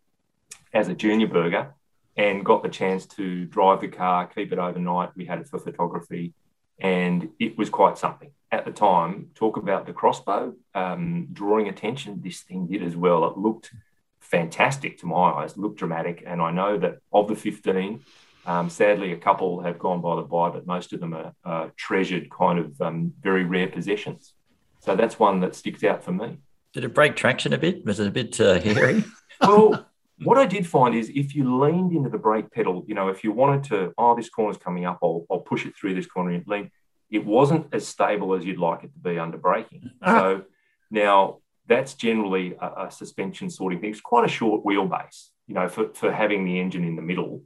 as 0.72 0.88
a 0.88 0.94
junior 0.94 1.26
burger 1.26 1.74
and 2.16 2.44
got 2.44 2.62
the 2.62 2.68
chance 2.68 3.06
to 3.06 3.44
drive 3.46 3.80
the 3.80 3.88
car, 3.88 4.26
keep 4.26 4.52
it 4.52 4.58
overnight. 4.58 5.10
We 5.16 5.24
had 5.24 5.38
it 5.40 5.48
for 5.48 5.58
photography, 5.58 6.34
and 6.78 7.28
it 7.38 7.56
was 7.56 7.70
quite 7.70 7.98
something 7.98 8.30
at 8.52 8.66
the 8.66 8.70
time. 8.70 9.30
Talk 9.34 9.56
about 9.56 9.86
the 9.86 9.92
X-Bow 9.92 10.54
um, 10.74 11.28
drawing 11.32 11.68
attention. 11.68 12.20
This 12.22 12.42
thing 12.42 12.66
did 12.66 12.82
as 12.82 12.94
well. 12.94 13.24
It 13.24 13.38
looked 13.38 13.72
fantastic 14.20 14.98
to 14.98 15.06
my 15.06 15.32
eyes, 15.32 15.56
looked 15.56 15.78
dramatic. 15.78 16.22
And 16.26 16.40
I 16.40 16.52
know 16.52 16.78
that 16.78 16.98
of 17.12 17.28
the 17.28 17.34
15, 17.34 18.00
um, 18.44 18.68
sadly, 18.68 19.12
a 19.12 19.16
couple 19.16 19.62
have 19.62 19.78
gone 19.78 20.00
by 20.02 20.16
the 20.16 20.22
by, 20.22 20.50
but 20.50 20.66
most 20.66 20.92
of 20.92 21.00
them 21.00 21.14
are, 21.14 21.32
are 21.44 21.72
treasured, 21.76 22.30
kind 22.30 22.58
of 22.58 22.80
um, 22.80 23.14
very 23.20 23.44
rare 23.44 23.68
possessions. 23.68 24.34
So 24.80 24.96
that's 24.96 25.18
one 25.18 25.40
that 25.40 25.54
sticks 25.54 25.82
out 25.82 26.04
for 26.04 26.12
me. 26.12 26.38
Did 26.72 26.84
it 26.84 26.94
break 26.94 27.16
traction 27.16 27.52
a 27.52 27.58
bit? 27.58 27.84
Was 27.84 28.00
it 28.00 28.06
a 28.06 28.10
bit 28.10 28.40
uh, 28.40 28.60
hairy? 28.60 29.04
well, 29.40 29.86
what 30.24 30.38
I 30.38 30.46
did 30.46 30.66
find 30.66 30.94
is 30.94 31.10
if 31.14 31.34
you 31.34 31.58
leaned 31.58 31.92
into 31.92 32.08
the 32.08 32.18
brake 32.18 32.50
pedal, 32.50 32.84
you 32.86 32.94
know, 32.94 33.08
if 33.08 33.22
you 33.24 33.32
wanted 33.32 33.64
to, 33.64 33.92
oh, 33.98 34.16
this 34.16 34.28
corner's 34.28 34.56
coming 34.56 34.84
up, 34.84 34.98
I'll, 35.02 35.26
I'll 35.30 35.40
push 35.40 35.66
it 35.66 35.76
through 35.76 35.94
this 35.94 36.06
corner 36.06 36.30
and 36.30 36.46
lean, 36.46 36.70
it 37.12 37.24
wasn't 37.24 37.66
as 37.72 37.86
stable 37.86 38.34
as 38.34 38.44
you'd 38.44 38.58
like 38.58 38.82
it 38.84 38.92
to 38.94 38.98
be 38.98 39.18
under 39.18 39.38
braking. 39.38 39.90
Ah. 40.02 40.18
So 40.18 40.42
now 40.90 41.38
that's 41.68 41.94
generally 41.94 42.54
a, 42.60 42.86
a 42.86 42.90
suspension 42.90 43.48
sorting 43.50 43.80
thing. 43.80 43.90
It's 43.90 44.00
quite 44.00 44.24
a 44.24 44.28
short 44.40 44.64
wheelbase, 44.64 45.28
you 45.46 45.54
know, 45.54 45.68
for, 45.68 45.84
for 45.94 46.10
having 46.10 46.44
the 46.44 46.58
engine 46.58 46.84
in 46.84 46.96
the 46.96 47.02
middle. 47.02 47.44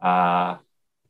Uh, 0.00 0.56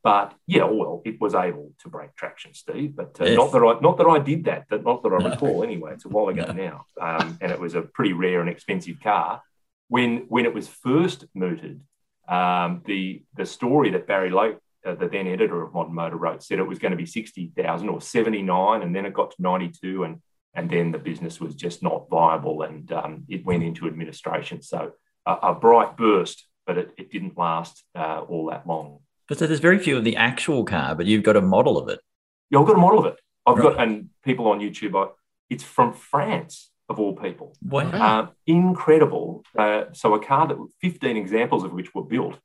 but 0.03 0.33
yeah, 0.47 0.65
well, 0.65 1.03
it 1.05 1.21
was 1.21 1.35
able 1.35 1.73
to 1.83 1.89
break 1.89 2.15
traction, 2.17 2.55
Steve. 2.55 2.97
But 2.97 3.21
uh, 3.21 3.27
Yes. 3.27 3.37
not 3.37 3.53
that 3.53 3.63
I 3.63 3.79
not 3.81 3.97
that 3.99 4.07
I 4.07 4.19
did 4.19 4.45
that, 4.45 4.65
that 4.71 4.83
not 4.85 5.03
that 5.03 5.13
I 5.13 5.19
No. 5.19 5.25
recall 5.31 5.63
anyway. 5.63 5.93
It's 5.95 6.05
a 6.07 6.09
while 6.09 6.29
ago 6.29 6.47
No. 6.47 6.53
now, 6.67 6.87
um, 7.01 7.39
and 7.43 7.53
it 7.53 7.61
was 7.61 7.75
a 7.75 7.83
pretty 7.83 8.13
rare 8.15 8.41
and 8.41 8.49
expensive 8.49 8.99
car. 9.03 9.43
When 9.89 10.11
when 10.29 10.47
it 10.47 10.55
was 10.55 10.67
first 10.69 11.27
mooted, 11.35 11.83
um, 12.29 12.83
the 12.87 13.23
the 13.37 13.45
story 13.47 13.91
that 13.91 14.07
Barry 14.07 14.31
Loke, 14.31 14.61
the 14.95 15.09
then 15.09 15.27
editor 15.27 15.63
of 15.63 15.73
Modern 15.73 15.95
Motor, 15.95 16.17
wrote 16.17 16.43
said 16.43 16.59
it 16.59 16.67
was 16.67 16.79
going 16.79 16.93
to 16.93 16.97
be 16.97 17.07
sixty 17.07 17.53
thousand 17.57 17.89
or 17.89 18.01
seventy 18.01 18.43
nine, 18.43 18.83
and 18.83 18.95
then 18.95 19.07
it 19.07 19.15
got 19.15 19.31
to 19.33 19.43
ninety 19.43 19.71
two, 19.71 20.05
and 20.05 20.21
and 20.55 20.71
then 20.71 20.93
the 20.93 20.99
business 20.99 21.41
was 21.41 21.55
just 21.55 21.83
not 21.83 22.09
viable, 22.11 22.63
and 22.63 22.91
um, 22.93 23.25
it 23.29 23.45
went 23.45 23.63
into 23.63 23.87
administration. 23.87 24.63
So 24.63 24.93
a, 25.27 25.33
a 25.33 25.55
bright 25.55 25.97
burst, 25.97 26.47
but 26.67 26.79
it, 26.79 26.91
it 26.97 27.11
didn't 27.11 27.37
last 27.37 27.85
uh, 27.95 28.21
all 28.21 28.47
that 28.51 28.67
long. 28.67 29.01
But 29.29 29.39
so 29.39 29.47
there's 29.47 29.61
very 29.61 29.79
few 29.79 29.97
of 29.97 30.05
the 30.05 30.17
actual 30.17 30.65
car, 30.65 30.95
but 30.95 31.07
you've 31.07 31.23
got 31.23 31.37
a 31.37 31.43
model 31.43 31.77
of 31.77 31.89
it. 31.89 32.01
Yeah, 32.51 32.61
I've 32.61 32.67
got 32.67 32.77
a 32.77 32.81
model 32.81 33.01
of 33.01 33.07
it. 33.07 33.21
I've 33.47 33.59
got, 33.59 33.81
and 33.81 34.11
people 34.25 34.49
on 34.49 34.61
YouTube, 34.61 34.95
I, 34.95 35.11
it's 35.49 35.65
from 35.65 35.93
France 35.93 36.71
of 36.89 36.99
all 36.99 37.15
people. 37.15 37.55
Wow. 37.63 38.21
Um, 38.21 38.31
incredible. 38.47 39.45
Uh, 39.57 39.85
so 39.93 40.15
a 40.15 40.25
car 40.25 40.49
that 40.49 40.57
15 40.81 41.17
examples 41.17 41.65
of 41.65 41.73
which 41.73 41.95
were 41.95 42.05
built. 42.05 42.39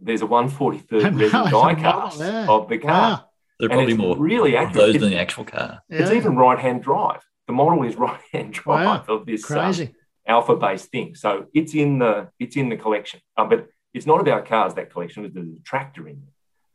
There's 0.00 0.22
a 0.22 0.26
143rd 0.26 1.18
resin 1.18 1.40
Wow, 1.40 1.44
die 1.50 1.72
it's 1.72 1.80
a 1.80 1.82
model, 1.82 2.00
cast 2.00 2.18
yeah. 2.20 2.46
of 2.48 2.68
the 2.68 2.78
car. 2.78 3.10
Wow. 3.10 3.24
There 3.58 3.68
are 3.68 3.72
and 3.72 3.78
probably 3.78 3.94
more 3.94 4.16
really 4.16 4.56
of 4.56 4.68
accurate. 4.68 4.92
those 4.92 5.00
than 5.00 5.10
the 5.10 5.18
actual 5.18 5.44
car. 5.44 5.80
It's 5.88 6.10
even 6.10 6.36
right-hand 6.36 6.82
drive. 6.82 7.22
The 7.46 7.52
model 7.52 7.84
is 7.84 7.96
right-hand 7.96 8.52
drive 8.52 9.08
of 9.08 9.26
this 9.26 9.48
um, 9.50 9.58
Crazy. 9.58 9.94
Alfa-based 10.26 10.90
thing. 10.90 11.14
So 11.14 11.46
it's 11.54 11.74
in 11.74 11.98
the 11.98 12.28
it's 12.38 12.56
in 12.56 12.68
the 12.68 12.76
collection. 12.76 13.20
Uh, 13.36 13.44
but 13.44 13.68
it's 13.92 14.06
not 14.06 14.20
about 14.20 14.46
cars. 14.46 14.74
That 14.74 14.90
collection 14.90 15.30
there's 15.32 15.48
a 15.48 15.60
tractor 15.60 16.08
in 16.08 16.22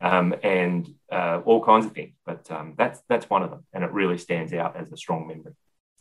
there, 0.00 0.10
um, 0.10 0.34
and 0.42 0.88
uh, 1.12 1.42
all 1.44 1.62
kinds 1.62 1.84
of 1.84 1.92
things. 1.92 2.14
But 2.24 2.50
um, 2.50 2.74
that's 2.78 3.02
that's 3.08 3.28
one 3.28 3.42
of 3.42 3.50
them, 3.50 3.64
and 3.74 3.84
it 3.84 3.92
really 3.92 4.16
stands 4.18 4.52
out 4.54 4.76
as 4.76 4.90
a 4.90 4.96
strong 4.96 5.28
memory. 5.28 5.54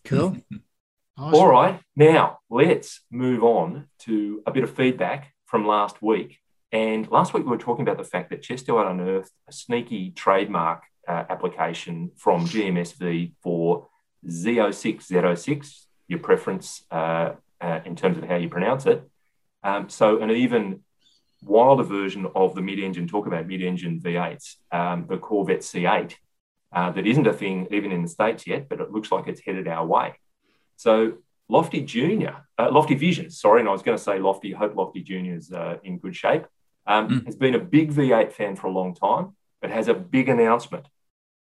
Cool. 0.06 0.38
Nice. 1.18 1.34
All 1.34 1.50
right, 1.50 1.82
now 1.98 2.40
let's 2.50 3.02
move 3.12 3.44
on 3.44 3.90
to 4.04 4.42
a 4.46 4.52
bit 4.52 4.64
of 4.64 4.74
feedback 4.74 5.34
from 5.48 5.68
last 5.68 6.02
week. 6.02 6.38
And 6.72 7.10
last 7.10 7.34
week 7.34 7.44
we 7.44 7.50
were 7.50 7.58
talking 7.58 7.84
about 7.84 7.98
the 7.98 8.04
fact 8.04 8.30
that 8.30 8.44
Chesto 8.44 8.78
had 8.78 8.92
unearthed 8.92 9.32
a 9.48 9.52
sneaky 9.52 10.12
trademark 10.12 10.84
uh, 11.08 11.24
application 11.30 12.12
from 12.16 12.46
GMSV 12.46 13.34
for 13.42 13.88
Z06, 14.28 15.08
Z06, 15.08 15.86
your 16.08 16.20
preference 16.20 16.84
uh, 16.92 17.34
uh, 17.62 17.80
in 17.86 17.96
terms 17.96 18.18
of 18.18 18.26
how 18.26 18.36
you 18.36 18.50
pronounce 18.50 18.86
it. 18.86 19.02
Um, 19.64 19.90
so 19.90 20.22
an 20.22 20.32
even 20.32 20.82
wilder 21.42 21.84
version 21.84 22.28
of 22.36 22.54
the 22.54 22.62
mid-engine, 22.62 23.08
talk 23.08 23.26
about 23.26 23.48
mid-engine 23.48 24.00
V8s, 24.00 24.56
um, 24.72 25.06
the 25.10 25.18
Corvette 25.18 25.62
C8, 25.62 26.16
uh, 26.72 26.92
that 26.92 27.08
isn't 27.08 27.28
a 27.28 27.34
thing 27.34 27.68
even 27.72 27.92
in 27.92 28.04
the 28.04 28.08
States 28.08 28.46
yet, 28.46 28.70
but 28.70 28.80
it 28.80 28.92
looks 28.92 29.12
like 29.12 29.28
it's 29.28 29.42
headed 29.42 29.68
our 29.68 29.86
way. 29.86 30.14
So 30.76 31.14
Lofty 31.48 31.82
Junior, 31.82 32.46
uh, 32.58 32.70
Lofty 32.72 32.96
Vision, 32.96 33.32
sorry, 33.32 33.62
and 33.62 33.70
I 33.70 33.72
was 33.72 33.82
going 33.82 33.98
to 33.98 34.04
say 34.04 34.20
Lofty, 34.20 34.52
hope 34.52 34.76
Lofty 34.76 35.02
Junior 35.02 35.36
is 35.36 35.52
uh, 35.52 35.78
in 35.84 35.98
good 35.98 36.16
shape, 36.16 36.46
um, 36.90 37.08
Mm. 37.10 37.26
has 37.28 37.36
been 37.38 37.56
a 37.56 37.60
big 37.60 37.94
V8 37.94 38.34
fan 38.34 38.56
for 38.58 38.68
a 38.68 38.72
long 38.72 38.94
time, 38.94 39.36
but 39.62 39.70
has 39.70 39.88
a 39.88 39.94
big 39.94 40.28
announcement. 40.28 40.86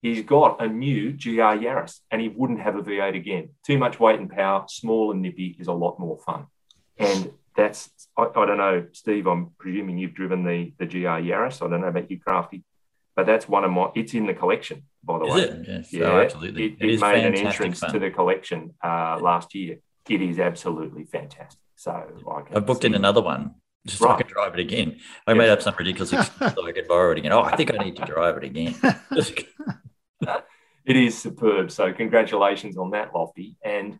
He's 0.02 0.22
got 0.22 0.60
a 0.60 0.66
new 0.68 1.12
GR 1.12 1.54
Yaris 1.64 2.00
and 2.10 2.20
he 2.20 2.28
wouldn't 2.28 2.60
have 2.60 2.76
a 2.76 2.82
V8 2.82 3.14
again. 3.16 3.50
Too 3.64 3.78
much 3.78 3.98
weight 4.00 4.18
and 4.20 4.28
power, 4.30 4.64
small 4.68 5.12
and 5.12 5.22
nippy 5.22 5.56
is 5.58 5.66
a 5.68 5.72
lot 5.72 5.98
more 5.98 6.18
fun. 6.18 6.46
And 6.98 7.32
that's, 7.56 7.88
I, 8.18 8.24
I 8.24 8.44
don't 8.46 8.58
know, 8.58 8.86
Steve, 8.92 9.26
I'm 9.26 9.50
presuming 9.58 9.96
you've 9.98 10.14
driven 10.14 10.44
the, 10.44 10.72
the 10.78 10.86
GR 10.86 11.20
Yaris. 11.28 11.62
I 11.64 11.68
don't 11.70 11.80
know 11.80 11.88
about 11.88 12.10
you, 12.10 12.18
Crafty, 12.20 12.64
but 13.16 13.24
that's 13.26 13.48
one 13.48 13.64
of 13.64 13.70
my, 13.70 13.90
it's 13.94 14.12
in 14.14 14.26
the 14.26 14.34
collection, 14.34 14.82
by 15.02 15.18
the 15.20 15.24
Is 15.26 15.34
way. 15.34 15.40
it? 15.42 15.68
Yes. 15.68 15.92
Yeah, 15.92 16.04
oh, 16.06 16.20
absolutely. 16.20 16.64
It, 16.64 16.76
it 16.80 17.00
made 17.00 17.24
an 17.24 17.34
entrance 17.34 17.80
fun. 17.80 17.92
to 17.92 17.98
the 17.98 18.10
collection 18.10 18.74
uh, 18.82 19.18
last 19.20 19.54
year. 19.54 19.78
It 20.08 20.20
is 20.20 20.38
absolutely 20.38 21.04
fantastic. 21.04 21.60
So 21.76 21.90
I 21.92 22.42
can 22.42 22.56
I've 22.56 22.66
booked 22.66 22.84
in 22.84 22.94
another 22.94 23.20
one 23.22 23.54
just 23.86 23.98
so 23.98 24.06
I 24.06 24.10
Right. 24.12 24.18
can 24.24 24.32
drive 24.32 24.54
it 24.54 24.60
again. 24.60 24.98
I 25.26 25.32
Yes. 25.32 25.38
made 25.38 25.50
up 25.50 25.62
some 25.62 25.74
ridiculous 25.78 26.12
excuse 26.12 26.54
so 26.54 26.66
I 26.66 26.72
could 26.72 26.88
borrow 26.88 27.12
it 27.12 27.18
again. 27.18 27.32
Oh, 27.32 27.42
I 27.42 27.56
think 27.56 27.72
I 27.74 27.78
need 27.84 27.96
to 27.96 28.04
drive 28.04 28.36
it 28.36 28.44
again. 28.44 28.74
It 30.86 30.96
is 30.96 31.16
superb. 31.18 31.70
So 31.70 31.94
congratulations 31.94 32.76
on 32.76 32.90
that, 32.90 33.14
Lofty. 33.14 33.56
And 33.64 33.98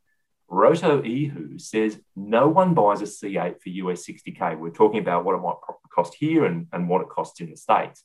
Roto 0.49 1.01
Ehu 1.01 1.59
says 1.59 1.99
no 2.15 2.47
one 2.49 2.75
buys 2.75 3.01
a 3.01 3.05
C8 3.05 3.63
for 3.63 3.71
US 3.71 4.07
60K. 4.07 4.59
We're 4.59 4.69
talking 4.69 5.01
about 5.01 5.25
what 5.25 5.35
it 5.35 5.39
might 5.39 5.55
cost 5.91 6.15
here 6.15 6.45
and, 6.45 6.67
and 6.75 6.87
what 6.87 7.01
it 7.01 7.09
costs 7.09 7.41
in 7.41 7.49
the 7.49 7.57
States. 7.57 8.05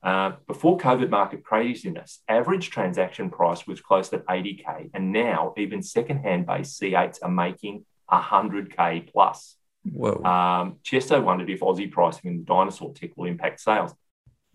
Uh, 0.00 0.34
before 0.46 0.78
COVID 0.78 1.10
market 1.10 1.42
craziness, 1.42 2.20
average 2.28 2.70
transaction 2.70 3.30
price 3.30 3.66
was 3.66 3.80
close 3.80 4.10
to 4.10 4.18
80K. 4.18 4.90
And 4.94 5.10
now 5.10 5.52
even 5.56 5.82
secondhand 5.82 6.46
based 6.46 6.80
C8s 6.80 7.18
are 7.20 7.28
making 7.28 7.84
100K 8.08 9.10
plus. 9.10 9.56
Whoa. 9.90 10.22
Um, 10.24 10.76
Chesto 10.82 11.22
wondered 11.22 11.50
if 11.50 11.60
Aussie 11.60 11.90
pricing 11.90 12.30
and 12.30 12.46
dinosaur 12.46 12.92
tech 12.94 13.10
will 13.16 13.26
impact 13.26 13.60
sales. 13.60 13.92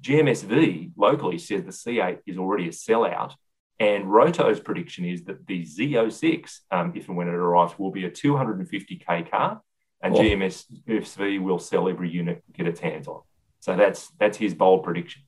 GMSV 0.02 0.92
locally 0.98 1.38
says 1.38 1.64
the 1.64 1.72
C8 1.72 2.20
is 2.26 2.38
already 2.38 2.68
a 2.68 2.72
sellout, 2.72 3.34
and 3.80 4.06
Roto's 4.06 4.60
prediction 4.60 5.06
is 5.06 5.24
that 5.26 5.46
the 5.46 5.64
Z06, 5.64 6.60
um, 6.72 6.94
if 6.96 7.08
and 7.08 7.18
when 7.18 7.28
it 7.28 7.34
arrives, 7.34 7.78
will 7.78 7.92
be 7.92 8.06
a 8.06 8.10
250k 8.12 9.30
car, 9.30 9.62
and 10.02 10.16
Oh. 10.16 10.20
GMSV 10.20 11.42
will 11.42 11.60
sell 11.60 11.90
every 11.90 12.10
unit 12.10 12.44
it 12.48 12.54
get 12.58 12.68
its 12.68 12.80
hands 12.80 13.08
on. 13.08 13.22
So 13.60 13.76
that's 13.76 14.10
that's 14.20 14.38
his 14.38 14.54
bold 14.54 14.84
prediction. 14.84 15.24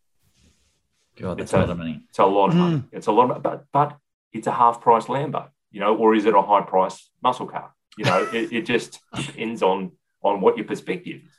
God, 1.17 1.37
that's 1.37 1.51
it's 1.51 1.53
a 1.53 1.57
lot 1.59 1.69
of 1.69 1.77
money. 1.77 2.03
It's 2.09 2.19
a 2.19 2.25
lot 2.25 2.49
of 2.49 2.55
money. 2.55 2.83
It's 2.93 3.07
a 3.07 3.11
lot, 3.11 3.31
of, 3.31 3.43
but 3.43 3.65
but 3.73 3.97
it's 4.31 4.47
a 4.47 4.51
half 4.51 4.79
price 4.79 5.05
Lambo, 5.07 5.49
you 5.71 5.81
know, 5.81 5.95
or 5.97 6.15
is 6.15 6.25
it 6.25 6.33
a 6.33 6.41
high 6.41 6.61
price 6.61 7.09
muscle 7.21 7.47
car? 7.47 7.73
You 8.01 8.07
know, 8.07 8.27
it, 8.33 8.51
it 8.51 8.65
just 8.65 8.99
depends 9.15 9.61
on 9.61 9.91
on 10.23 10.41
what 10.41 10.57
your 10.57 10.65
perspective 10.65 11.21
is. 11.23 11.31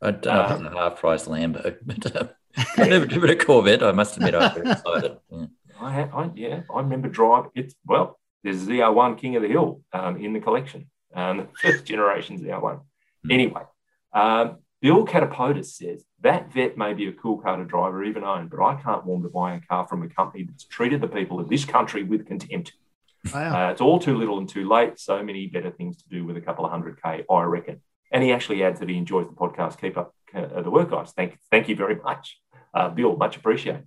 I 0.00 0.12
don't 0.12 0.32
Uh, 0.32 0.58
it's 0.60 0.74
a 0.74 0.78
half 0.78 1.00
price 1.00 1.26
Lambo, 1.26 1.76
but 1.84 2.34
I've 2.78 2.88
never 2.88 3.04
driven 3.04 3.30
a 3.30 3.36
Corvette. 3.36 3.82
I 3.82 3.90
must 3.90 4.16
admit, 4.16 4.36
I 4.36 4.38
was 4.38 4.52
very 4.52 4.70
excited. 4.70 5.16
Yeah. 5.28 5.46
I, 5.80 6.02
I 6.02 6.30
yeah, 6.36 6.60
I 6.72 6.78
remember 6.78 7.08
drive. 7.08 7.46
It's 7.56 7.74
well, 7.84 8.20
there's 8.44 8.64
ZR1 8.64 9.18
King 9.18 9.34
of 9.34 9.42
the 9.42 9.48
Hill 9.48 9.80
um, 9.92 10.22
in 10.22 10.32
the 10.32 10.38
collection, 10.38 10.88
um, 11.16 11.48
first 11.60 11.84
generation 11.84 12.38
ZR1. 12.38 12.80
Hmm. 13.24 13.30
Anyway, 13.32 13.62
um, 14.12 14.58
Bill 14.80 15.04
Catapotis 15.04 15.66
says 15.66 16.04
that 16.20 16.52
vet 16.52 16.78
may 16.78 16.94
be 16.94 17.08
a 17.08 17.12
cool 17.12 17.38
car 17.38 17.56
to 17.56 17.64
drive 17.64 17.92
or 17.92 18.04
even 18.04 18.22
own, 18.22 18.46
but 18.46 18.64
I 18.64 18.80
can't 18.80 19.04
warm 19.04 19.24
to 19.24 19.30
buying 19.30 19.60
a 19.64 19.66
car 19.66 19.88
from 19.88 20.04
a 20.04 20.08
company 20.08 20.44
that's 20.44 20.62
treated 20.62 21.00
the 21.00 21.08
people 21.08 21.40
of 21.40 21.48
this 21.48 21.64
country 21.64 22.04
with 22.04 22.24
contempt. 22.24 22.72
Wow. 23.32 23.68
Uh, 23.68 23.70
it's 23.70 23.80
all 23.80 23.98
too 23.98 24.16
little 24.16 24.38
and 24.38 24.48
too 24.48 24.68
late. 24.68 24.98
So 24.98 25.22
many 25.22 25.46
better 25.46 25.70
things 25.70 26.02
to 26.02 26.08
do 26.08 26.24
with 26.24 26.36
a 26.36 26.40
couple 26.40 26.64
of 26.64 26.70
hundred 26.70 27.02
K, 27.02 27.24
I 27.30 27.42
reckon. 27.42 27.80
And 28.12 28.22
he 28.22 28.32
actually 28.32 28.62
adds 28.62 28.80
that 28.80 28.88
he 28.88 28.96
enjoys 28.96 29.26
the 29.26 29.34
podcast. 29.34 29.80
Keep 29.80 29.96
up 29.96 30.14
uh, 30.34 30.62
the 30.62 30.70
work, 30.70 30.90
guys. 30.90 31.12
Thank, 31.12 31.38
thank 31.50 31.68
you 31.68 31.76
very 31.76 31.96
much, 32.04 32.38
uh, 32.74 32.88
Bill. 32.90 33.16
Much 33.16 33.36
appreciated. 33.36 33.86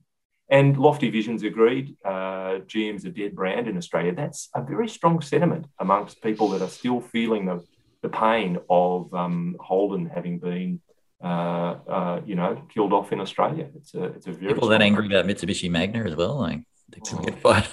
And 0.50 0.78
Lofty 0.78 1.10
Visions 1.10 1.44
agreed. 1.44 1.98
Uh, 2.06 2.60
GM's 2.66 3.04
a 3.04 3.10
dead 3.10 3.36
brand 3.36 3.68
in 3.68 3.78
Australia. 3.78 4.14
That's 4.16 4.50
a 4.56 4.64
very 4.64 4.88
strong 4.88 5.22
sentiment 5.22 5.68
amongst 5.80 6.22
people 6.24 6.48
that 6.50 6.62
are 6.62 6.70
still 6.70 7.02
feeling 7.02 7.46
the, 7.46 7.64
the 8.02 8.10
pain 8.10 8.58
of 8.70 9.14
um, 9.14 9.58
Holden 9.60 10.06
having 10.06 10.40
been 10.40 10.80
uh, 11.24 11.76
uh, 11.88 12.22
you 12.26 12.36
know, 12.36 12.62
killed 12.74 12.94
off 12.94 13.12
in 13.12 13.20
Australia. 13.20 13.68
It's 13.76 13.94
a 13.96 14.04
it's 14.04 14.28
a 14.28 14.32
very 14.32 14.54
people 14.54 14.68
that 14.70 14.82
angry 14.82 15.08
about 15.08 15.26
Mitsubishi 15.26 15.70
Magna 15.70 16.04
as 16.04 16.16
well. 16.16 16.36
Like 16.36 16.60
they 16.90 17.00
oh, 17.12 17.24
get 17.24 17.40
fired. 17.40 17.68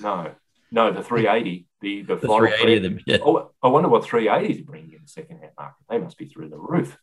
no, 0.00 0.30
no, 0.72 0.90
the 0.90 1.02
380, 1.02 1.66
the 1.80 2.02
the, 2.02 2.16
the 2.16 2.26
380 2.26 2.76
of 2.76 2.82
them. 2.82 3.00
Yeah. 3.06 3.18
Oh, 3.22 3.50
I 3.62 3.68
wonder 3.68 3.88
what 3.88 4.02
380s 4.02 4.62
are 4.62 4.64
bringing 4.64 4.92
in 4.94 5.02
the 5.02 5.08
second 5.08 5.38
hand 5.38 5.52
market. 5.56 5.84
They 5.88 5.98
must 5.98 6.18
be 6.18 6.26
through 6.26 6.48
the 6.48 6.58
roof. 6.58 6.98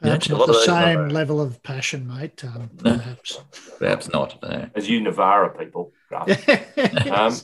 Perhaps 0.00 0.28
not 0.28 0.46
the 0.46 0.54
same 0.64 1.08
level 1.08 1.40
of 1.40 1.60
passion, 1.64 2.06
mate. 2.06 2.44
Um, 2.44 2.70
perhaps. 2.78 3.40
perhaps 3.80 4.08
not. 4.08 4.40
No. 4.40 4.70
As 4.76 4.88
you 4.88 5.00
Navara 5.00 5.58
people. 5.58 5.92
um, 7.10 7.34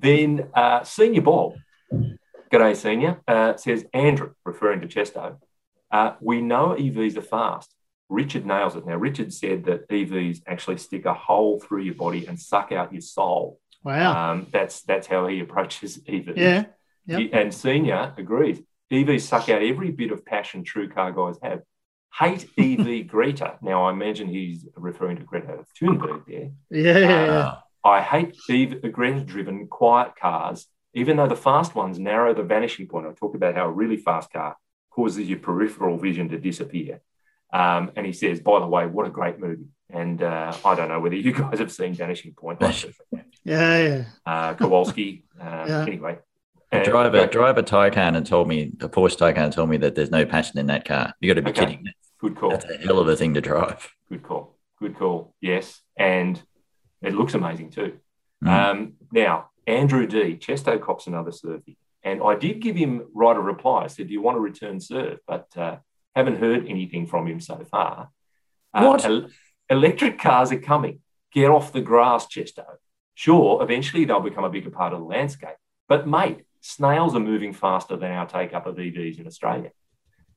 then 0.00 0.48
uh, 0.54 0.82
Senior 0.82 1.20
Bob, 1.20 1.54
g'day 2.50 2.74
Senior, 2.74 3.20
uh, 3.28 3.56
says 3.56 3.84
Andrew, 3.92 4.32
referring 4.46 4.80
to 4.80 4.88
Chesto, 4.88 5.36
uh, 5.90 6.14
we 6.20 6.40
know 6.40 6.74
EVs 6.78 7.18
are 7.18 7.22
fast. 7.22 7.74
Richard 8.08 8.46
nails 8.46 8.76
it. 8.76 8.86
Now, 8.86 8.96
Richard 8.96 9.32
said 9.32 9.64
that 9.64 9.88
EVs 9.88 10.42
actually 10.46 10.78
stick 10.78 11.04
a 11.04 11.14
hole 11.14 11.60
through 11.60 11.82
your 11.82 11.94
body 11.94 12.26
and 12.26 12.40
suck 12.40 12.72
out 12.72 12.92
your 12.92 13.02
soul. 13.02 13.60
Wow. 13.84 14.32
Um, 14.32 14.46
that's 14.50 14.82
that's 14.82 15.06
how 15.06 15.26
he 15.26 15.40
approaches 15.40 15.98
EVs. 15.98 16.36
Yeah. 16.36 16.64
Yep. 17.06 17.30
And 17.32 17.54
Senior 17.54 18.14
agrees. 18.16 18.60
EVs 18.90 19.22
suck 19.22 19.48
out 19.48 19.62
every 19.62 19.90
bit 19.90 20.10
of 20.10 20.24
passion 20.24 20.64
true 20.64 20.88
car 20.88 21.12
guys 21.12 21.36
have. 21.42 21.60
Hate 22.18 22.48
EV 22.56 23.06
Greta. 23.08 23.58
Now, 23.60 23.84
I 23.86 23.92
imagine 23.92 24.28
he's 24.28 24.66
referring 24.76 25.16
to 25.18 25.24
Greta 25.24 25.64
Thunberg 25.80 26.24
there. 26.26 26.50
Yeah. 26.70 26.98
yeah, 26.98 27.32
uh, 27.32 27.58
I 27.84 28.00
hate 28.00 28.36
EV, 28.48 28.92
Greta 28.92 29.20
driven 29.20 29.66
quiet 29.66 30.12
cars, 30.18 30.66
even 30.94 31.16
though 31.16 31.26
the 31.26 31.36
fast 31.36 31.74
ones 31.74 31.98
narrow 31.98 32.32
the 32.32 32.44
vanishing 32.44 32.86
point. 32.86 33.06
I 33.06 33.12
talked 33.12 33.36
about 33.36 33.56
how 33.56 33.66
a 33.66 33.70
really 33.70 33.96
fast 33.96 34.32
car 34.32 34.56
causes 34.90 35.28
your 35.28 35.40
peripheral 35.40 35.98
vision 35.98 36.28
to 36.28 36.38
disappear. 36.38 37.00
Um, 37.52 37.90
and 37.96 38.06
he 38.06 38.12
says, 38.12 38.40
by 38.40 38.60
the 38.60 38.66
way, 38.66 38.86
what 38.86 39.06
a 39.06 39.10
great 39.10 39.38
movie. 39.38 39.66
And 39.94 40.22
uh, 40.22 40.56
I 40.64 40.74
don't 40.74 40.88
know 40.88 41.00
whether 41.00 41.14
you 41.14 41.32
guys 41.42 41.58
have 41.58 41.72
seen 41.72 41.94
Vanishing 41.94 42.34
Point. 42.34 42.60
yeah, 43.44 43.78
yeah. 43.78 44.04
Uh, 44.26 44.54
Kowalski. 44.54 45.22
Uh, 45.40 45.64
yeah. 45.66 45.82
Anyway. 45.82 46.16
Drive 46.84 47.12
a 47.12 47.26
drive 47.26 47.58
a 47.58 47.62
Taycan 47.62 48.16
and 48.16 48.24
told 48.24 48.46
me 48.46 48.72
a 48.80 48.88
Porsche 48.88 49.16
Taycan 49.16 49.52
told 49.52 49.68
me 49.68 49.76
that 49.78 49.96
there's 49.96 50.12
no 50.12 50.24
passion 50.24 50.60
in 50.60 50.66
that 50.66 50.84
car. 50.84 51.12
You 51.20 51.28
got 51.28 51.34
to 51.34 51.42
be 51.42 51.50
okay. 51.50 51.66
kidding. 51.66 51.88
Good 52.18 52.36
call. 52.36 52.50
That's 52.50 52.64
a 52.64 52.78
hell 52.78 53.00
of 53.00 53.08
a 53.08 53.16
thing 53.16 53.34
to 53.34 53.40
drive. 53.40 53.92
Good 54.08 54.22
call. 54.22 54.56
Good 54.78 54.96
call. 54.96 55.34
Yes, 55.40 55.80
and 55.96 56.40
it 57.02 57.14
looks 57.14 57.34
amazing 57.34 57.70
too. 57.70 57.98
Mm. 58.44 58.48
Um, 58.48 58.92
now 59.12 59.50
Andrew 59.66 60.06
D. 60.06 60.36
Chesto 60.36 60.80
cops 60.80 61.06
another 61.06 61.32
survey. 61.32 61.76
And 62.02 62.22
I 62.22 62.36
did 62.36 62.60
give 62.60 62.76
him 62.76 63.06
right 63.14 63.36
a 63.36 63.40
reply. 63.40 63.84
I 63.84 63.86
said, 63.86 64.08
Do 64.08 64.12
you 64.12 64.20
want 64.20 64.36
to 64.36 64.40
return 64.40 64.78
serve? 64.78 65.18
But 65.26 65.48
uh, 65.56 65.76
haven't 66.14 66.36
heard 66.36 66.68
anything 66.68 67.06
from 67.06 67.26
him 67.26 67.40
so 67.40 67.64
far. 67.70 68.10
Uh, 68.72 68.84
what? 68.84 69.30
El- 69.68 69.78
electric 69.78 70.18
cars 70.18 70.52
are 70.52 70.58
coming. 70.58 71.00
Get 71.32 71.50
off 71.50 71.72
the 71.72 71.80
grass, 71.80 72.26
Chesto. 72.26 72.64
Sure, 73.14 73.62
eventually 73.62 74.04
they'll 74.04 74.20
become 74.20 74.44
a 74.44 74.50
bigger 74.50 74.70
part 74.70 74.92
of 74.92 75.00
the 75.00 75.04
landscape. 75.04 75.56
But, 75.88 76.08
mate, 76.08 76.44
snails 76.60 77.14
are 77.14 77.20
moving 77.20 77.52
faster 77.52 77.96
than 77.96 78.10
our 78.10 78.26
take 78.26 78.54
up 78.54 78.66
of 78.66 78.76
EVs 78.76 79.18
in 79.18 79.26
Australia. 79.26 79.70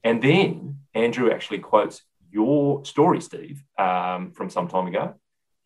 And 0.03 0.21
then 0.21 0.79
Andrew 0.93 1.31
actually 1.31 1.59
quotes 1.59 2.03
your 2.31 2.85
story, 2.85 3.21
Steve, 3.21 3.63
um, 3.77 4.31
from 4.31 4.49
some 4.49 4.67
time 4.67 4.87
ago 4.87 5.15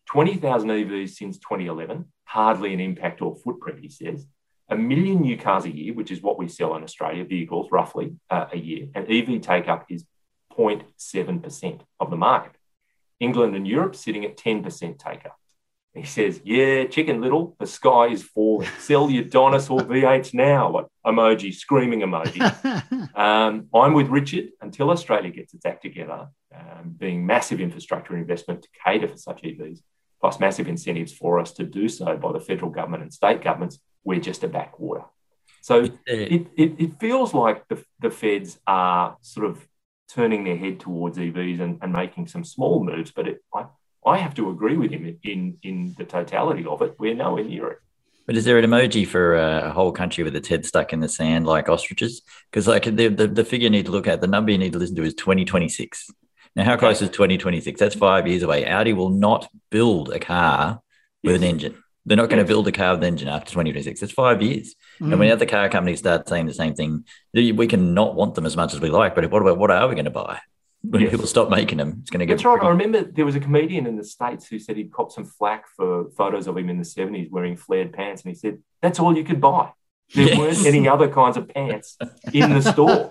20,000 0.06 0.68
EVs 0.68 1.10
since 1.10 1.38
2011, 1.38 2.06
hardly 2.24 2.74
an 2.74 2.80
impact 2.80 3.22
or 3.22 3.36
footprint, 3.36 3.80
he 3.80 3.88
says 3.88 4.26
a 4.68 4.76
million 4.76 5.20
new 5.20 5.36
cars 5.36 5.64
a 5.64 5.74
year, 5.74 5.94
which 5.94 6.10
is 6.10 6.22
what 6.22 6.38
we 6.38 6.48
sell 6.48 6.74
in 6.76 6.82
Australia, 6.82 7.24
vehicles 7.24 7.68
roughly 7.70 8.14
uh, 8.30 8.46
a 8.52 8.58
year, 8.58 8.88
and 8.94 9.10
EV 9.10 9.40
take 9.40 9.68
up 9.68 9.86
is 9.88 10.04
0.7% 10.56 11.80
of 12.00 12.10
the 12.10 12.16
market. 12.16 12.52
England 13.22 13.54
and 13.54 13.66
Europe 13.66 13.94
sitting 13.94 14.24
at 14.24 14.36
10% 14.36 14.98
take 14.98 15.24
up. 15.24 15.38
He 15.94 16.04
says, 16.04 16.40
Yeah, 16.42 16.86
chicken 16.86 17.20
little, 17.20 17.54
the 17.60 17.66
sky 17.66 18.06
is 18.06 18.22
falling. 18.22 18.68
Sell 18.78 19.10
your 19.10 19.24
dinosaur 19.24 19.80
V8s 19.80 20.32
now. 20.32 20.70
Like 20.70 20.86
emoji, 21.06 21.52
screaming 21.54 22.00
emoji. 22.00 22.40
um, 23.14 23.68
I'm 23.74 23.92
with 23.92 24.08
Richard 24.08 24.50
until 24.60 24.90
Australia 24.90 25.30
gets 25.30 25.52
its 25.52 25.66
act 25.66 25.82
together, 25.82 26.28
um, 26.54 26.94
being 26.96 27.26
massive 27.26 27.60
infrastructure 27.60 28.16
investment 28.16 28.62
to 28.62 28.68
cater 28.84 29.08
for 29.08 29.18
such 29.18 29.42
EVs, 29.42 29.80
plus 30.20 30.40
massive 30.40 30.66
incentives 30.66 31.12
for 31.12 31.38
us 31.38 31.52
to 31.52 31.64
do 31.64 31.88
so 31.88 32.16
by 32.16 32.32
the 32.32 32.40
federal 32.40 32.70
government 32.70 33.02
and 33.02 33.12
state 33.12 33.42
governments 33.42 33.78
we're 34.04 34.20
just 34.20 34.42
a 34.44 34.48
backwater. 34.48 35.04
So 35.60 35.84
it, 36.06 36.46
it, 36.56 36.74
it 36.78 37.00
feels 37.00 37.32
like 37.32 37.68
the, 37.68 37.84
the 38.00 38.10
feds 38.10 38.58
are 38.66 39.16
sort 39.20 39.46
of 39.46 39.64
turning 40.12 40.44
their 40.44 40.56
head 40.56 40.80
towards 40.80 41.18
EVs 41.18 41.60
and, 41.60 41.78
and 41.82 41.92
making 41.92 42.26
some 42.26 42.44
small 42.44 42.84
moves, 42.84 43.10
but 43.10 43.28
it, 43.28 43.44
I, 43.54 43.66
I 44.04 44.18
have 44.18 44.34
to 44.34 44.50
agree 44.50 44.76
with 44.76 44.90
him 44.90 45.18
in, 45.22 45.58
in 45.62 45.94
the 45.96 46.04
totality 46.04 46.64
of 46.66 46.82
it. 46.82 46.96
We're 46.98 47.14
nowhere 47.14 47.44
near 47.44 47.68
it. 47.68 47.78
But 48.26 48.36
is 48.36 48.44
there 48.44 48.58
an 48.58 48.64
emoji 48.64 49.06
for 49.06 49.34
a 49.34 49.70
whole 49.70 49.90
country 49.90 50.22
with 50.22 50.36
its 50.36 50.48
head 50.48 50.64
stuck 50.64 50.92
in 50.92 51.00
the 51.00 51.08
sand 51.08 51.46
like 51.46 51.68
ostriches? 51.68 52.22
Because 52.50 52.68
like 52.68 52.84
the, 52.84 53.08
the, 53.08 53.26
the 53.26 53.44
figure 53.44 53.66
you 53.66 53.70
need 53.70 53.86
to 53.86 53.92
look 53.92 54.06
at, 54.06 54.20
the 54.20 54.28
number 54.28 54.52
you 54.52 54.58
need 54.58 54.72
to 54.74 54.78
listen 54.78 54.96
to 54.96 55.02
is 55.02 55.14
2026. 55.14 56.10
Now, 56.54 56.64
how 56.64 56.76
close 56.76 57.00
is 57.00 57.08
2026? 57.08 57.80
That's 57.80 57.94
five 57.94 58.28
years 58.28 58.42
away. 58.42 58.66
Audi 58.66 58.92
will 58.92 59.10
not 59.10 59.48
build 59.70 60.12
a 60.12 60.20
car 60.20 60.80
with 61.24 61.32
yes. 61.32 61.42
an 61.42 61.48
engine. 61.48 61.82
They're 62.04 62.16
not 62.16 62.28
going 62.28 62.42
to 62.42 62.48
build 62.48 62.68
a 62.68 62.72
car 62.72 62.92
with 62.92 63.02
an 63.02 63.08
engine 63.08 63.28
after 63.28 63.50
2026. 63.50 64.02
It's 64.02 64.12
five 64.12 64.42
years. 64.42 64.74
Mm. 65.02 65.10
And 65.10 65.18
when 65.18 65.32
other 65.32 65.46
car 65.46 65.68
companies 65.68 65.98
start 65.98 66.28
saying 66.28 66.46
the 66.46 66.54
same 66.54 66.74
thing, 66.74 67.04
we 67.34 67.66
can 67.66 67.92
not 67.92 68.14
want 68.14 68.36
them 68.36 68.46
as 68.46 68.56
much 68.56 68.72
as 68.72 68.80
we 68.80 68.88
like. 68.88 69.14
But 69.16 69.28
what 69.30 69.42
about 69.42 69.58
what 69.58 69.70
are 69.70 69.88
we 69.88 69.94
going 69.94 70.04
to 70.04 70.10
buy? 70.10 70.40
When 70.84 71.00
yes. 71.00 71.12
people 71.12 71.28
stop 71.28 71.48
making 71.48 71.78
them, 71.78 71.98
it's 72.00 72.10
going 72.10 72.18
to 72.18 72.26
get. 72.26 72.32
That's 72.32 72.44
right. 72.44 72.58
Pretty... 72.58 72.66
I 72.66 72.70
remember 72.70 73.04
there 73.04 73.24
was 73.24 73.36
a 73.36 73.40
comedian 73.40 73.86
in 73.86 73.96
the 73.96 74.02
States 74.02 74.48
who 74.48 74.58
said 74.58 74.76
he'd 74.76 74.90
cop 74.90 75.12
some 75.12 75.24
flack 75.24 75.68
for 75.76 76.10
photos 76.16 76.48
of 76.48 76.56
him 76.56 76.68
in 76.68 76.76
the 76.76 76.84
70s 76.84 77.30
wearing 77.30 77.56
flared 77.56 77.92
pants. 77.92 78.24
And 78.24 78.32
he 78.32 78.34
said, 78.34 78.58
that's 78.80 78.98
all 78.98 79.16
you 79.16 79.22
could 79.22 79.40
buy. 79.40 79.70
There 80.14 80.26
yes. 80.26 80.38
weren't 80.38 80.66
any 80.66 80.88
other 80.88 81.08
kinds 81.08 81.36
of 81.36 81.48
pants 81.48 81.96
in 82.32 82.52
the 82.52 82.60
store. 82.60 83.08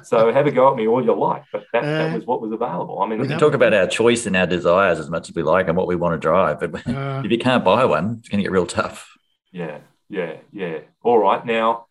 so 0.04 0.32
have 0.32 0.46
a 0.46 0.50
go 0.50 0.70
at 0.70 0.76
me 0.76 0.86
all 0.86 1.02
you 1.02 1.14
like, 1.14 1.44
but 1.50 1.64
that, 1.72 1.82
uh, 1.82 1.86
that 1.86 2.14
was 2.14 2.26
what 2.26 2.42
was 2.42 2.52
available. 2.52 3.00
I 3.00 3.08
mean, 3.08 3.20
we 3.20 3.28
can 3.28 3.38
talk 3.38 3.54
about 3.54 3.72
our 3.72 3.86
choice 3.86 4.26
and 4.26 4.36
our 4.36 4.46
desires 4.46 4.98
as 4.98 5.08
much 5.08 5.30
as 5.30 5.34
we 5.34 5.42
like 5.42 5.68
and 5.68 5.76
what 5.76 5.86
we 5.86 5.96
want 5.96 6.12
to 6.12 6.18
drive, 6.18 6.60
but 6.60 6.74
uh, 6.86 7.22
if 7.24 7.30
you 7.30 7.38
can't 7.38 7.64
buy 7.64 7.86
one, 7.86 8.16
it's 8.18 8.28
going 8.28 8.38
to 8.38 8.42
get 8.42 8.52
real 8.52 8.66
tough. 8.66 9.16
Yeah, 9.50 9.78
yeah, 10.08 10.36
yeah. 10.52 10.80
All 11.02 11.18
right. 11.18 11.44
Now, 11.44 11.86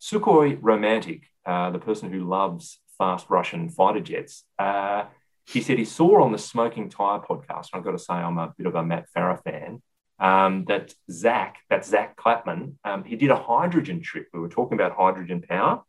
Sukhoi 0.00 0.58
Romantic, 0.60 1.24
uh, 1.44 1.70
the 1.70 1.78
person 1.78 2.12
who 2.12 2.28
loves 2.28 2.80
fast 2.96 3.26
Russian 3.28 3.68
fighter 3.68 4.00
jets, 4.00 4.44
uh, 4.58 5.04
he 5.46 5.60
said 5.62 5.78
he 5.78 5.84
saw 5.84 6.22
on 6.22 6.32
the 6.32 6.38
Smoking 6.38 6.90
Tire 6.90 7.20
podcast, 7.20 7.68
and 7.72 7.74
I've 7.74 7.84
got 7.84 7.92
to 7.92 7.98
say 7.98 8.14
I'm 8.14 8.38
a 8.38 8.52
bit 8.56 8.66
of 8.66 8.74
a 8.74 8.82
Matt 8.82 9.06
Farah 9.16 9.42
fan, 9.42 9.82
um, 10.18 10.64
that 10.66 10.92
Zach, 11.10 11.58
that 11.70 11.84
Zach 11.84 12.16
Klapman, 12.16 12.74
um, 12.84 13.04
he 13.04 13.16
did 13.16 13.30
a 13.30 13.36
hydrogen 13.36 14.02
trip. 14.02 14.28
We 14.32 14.40
were 14.40 14.48
talking 14.48 14.76
about 14.78 14.96
hydrogen 14.96 15.42
power 15.42 15.82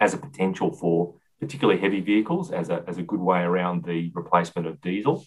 as 0.00 0.14
a 0.14 0.18
potential 0.18 0.72
for 0.72 1.14
particularly 1.40 1.80
heavy 1.80 2.00
vehicles 2.00 2.50
as 2.50 2.68
a, 2.68 2.82
as 2.86 2.98
a 2.98 3.02
good 3.02 3.20
way 3.20 3.40
around 3.40 3.84
the 3.84 4.10
replacement 4.14 4.66
of 4.66 4.80
diesel. 4.80 5.24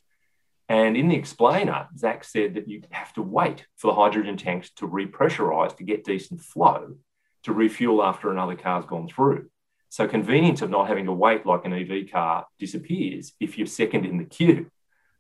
And 0.72 0.96
in 0.96 1.10
the 1.10 1.18
explainer, 1.18 1.90
Zach 1.98 2.24
said 2.24 2.54
that 2.54 2.70
you 2.70 2.84
have 2.92 3.12
to 3.16 3.22
wait 3.22 3.66
for 3.76 3.88
the 3.88 3.94
hydrogen 3.94 4.38
tanks 4.38 4.70
to 4.78 4.88
repressurize 4.88 5.76
to 5.76 5.84
get 5.84 6.06
decent 6.06 6.40
flow 6.40 6.96
to 7.44 7.52
refuel 7.52 8.02
after 8.02 8.32
another 8.32 8.56
car's 8.56 8.86
gone 8.86 9.10
through. 9.10 9.50
So 9.90 10.08
convenience 10.08 10.62
of 10.62 10.70
not 10.70 10.88
having 10.88 11.08
to 11.08 11.12
wait 11.12 11.46
like 11.46 11.66
an 11.66 11.74
EV 11.74 12.10
car 12.10 12.46
disappears 12.58 13.34
if 13.42 13.58
you're 13.58 13.68
second 13.68 14.06
in 14.06 14.18
the 14.18 14.24
queue. 14.24 14.68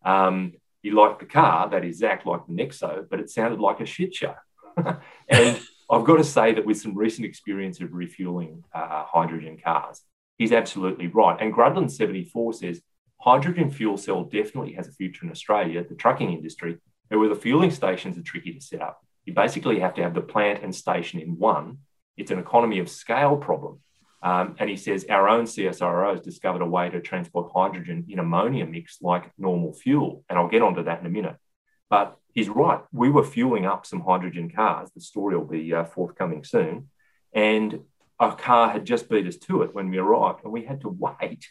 Um, 0.06 0.54
he 0.84 0.92
liked 0.92 1.20
the 1.20 1.26
car, 1.26 1.70
that 1.70 1.84
is 1.84 1.98
Zach 1.98 2.26
liked 2.26 2.48
the 2.48 2.54
Nexo, 2.54 3.06
but 3.10 3.20
it 3.20 3.30
sounded 3.30 3.60
like 3.60 3.82
a 3.82 3.86
shit 3.86 4.16
show. 4.16 4.36
and 4.78 5.60
I've 5.92 6.06
got 6.06 6.16
to 6.16 6.24
say 6.24 6.54
that 6.54 6.66
with 6.66 6.80
some 6.80 6.98
recent 6.98 7.26
experience 7.26 7.82
of 7.82 7.94
refueling 7.94 8.64
uh, 8.74 9.04
hydrogen 9.04 9.58
cars, 9.62 10.00
he's 10.38 10.54
absolutely 10.54 11.08
right. 11.08 11.36
And 11.42 11.54
Grudland74 11.54 12.56
says 12.56 12.82
hydrogen 13.22 13.70
fuel 13.70 13.98
cell 13.98 14.24
definitely 14.24 14.74
has 14.74 14.88
a 14.88 14.92
future 14.92 15.26
in 15.26 15.32
Australia, 15.32 15.84
the 15.88 15.96
trucking 15.96 16.34
industry, 16.34 16.78
where 17.10 17.30
the 17.30 17.36
fueling 17.36 17.72
stations 17.72 18.18
are 18.18 18.24
tricky 18.24 18.54
to 18.54 18.62
set 18.62 18.82
up. 18.82 19.06
You 19.26 19.34
basically 19.34 19.80
have 19.80 19.94
to 19.96 20.04
have 20.04 20.14
the 20.14 20.22
plant 20.22 20.64
and 20.64 20.74
station 20.74 21.20
in 21.20 21.38
one. 21.38 21.80
It's 22.18 22.32
an 22.32 22.40
economy 22.40 22.80
of 22.80 22.90
scale 22.90 23.38
problem. 23.38 23.80
Um, 24.24 24.56
and 24.60 24.70
he 24.70 24.78
says 24.78 25.06
our 25.10 25.30
own 25.30 25.46
CSIRO 25.46 26.12
has 26.12 26.22
discovered 26.22 26.62
a 26.62 26.66
way 26.66 26.90
to 26.90 27.02
transport 27.02 27.52
hydrogen 27.54 28.06
in 28.08 28.20
ammonia 28.20 28.66
mix 28.66 29.02
like 29.02 29.32
normal 29.38 29.74
fuel. 29.74 30.24
And 30.30 30.38
I'll 30.38 30.48
get 30.48 30.62
onto 30.62 30.84
that 30.84 31.00
in 31.00 31.06
a 31.06 31.10
minute. 31.10 31.38
But 31.90 32.18
he's 32.34 32.50
right. 32.50 32.82
We 32.92 33.10
were 33.10 33.24
fueling 33.24 33.66
up 33.66 33.86
some 33.86 34.02
hydrogen 34.02 34.52
cars. 34.52 34.90
The 34.94 35.02
story 35.02 35.36
will 35.38 35.46
be 35.46 35.74
uh, 35.74 35.86
forthcoming 35.86 36.44
soon. 36.44 36.90
And 37.34 37.82
a 38.20 38.32
car 38.36 38.70
had 38.70 38.86
just 38.86 39.10
beat 39.10 39.28
us 39.28 39.38
to 39.38 39.64
it 39.64 39.74
when 39.74 39.90
we 39.90 39.98
arrived, 39.98 40.44
and 40.44 40.54
we 40.54 40.66
had 40.66 40.82
to 40.82 40.90
wait 41.22 41.48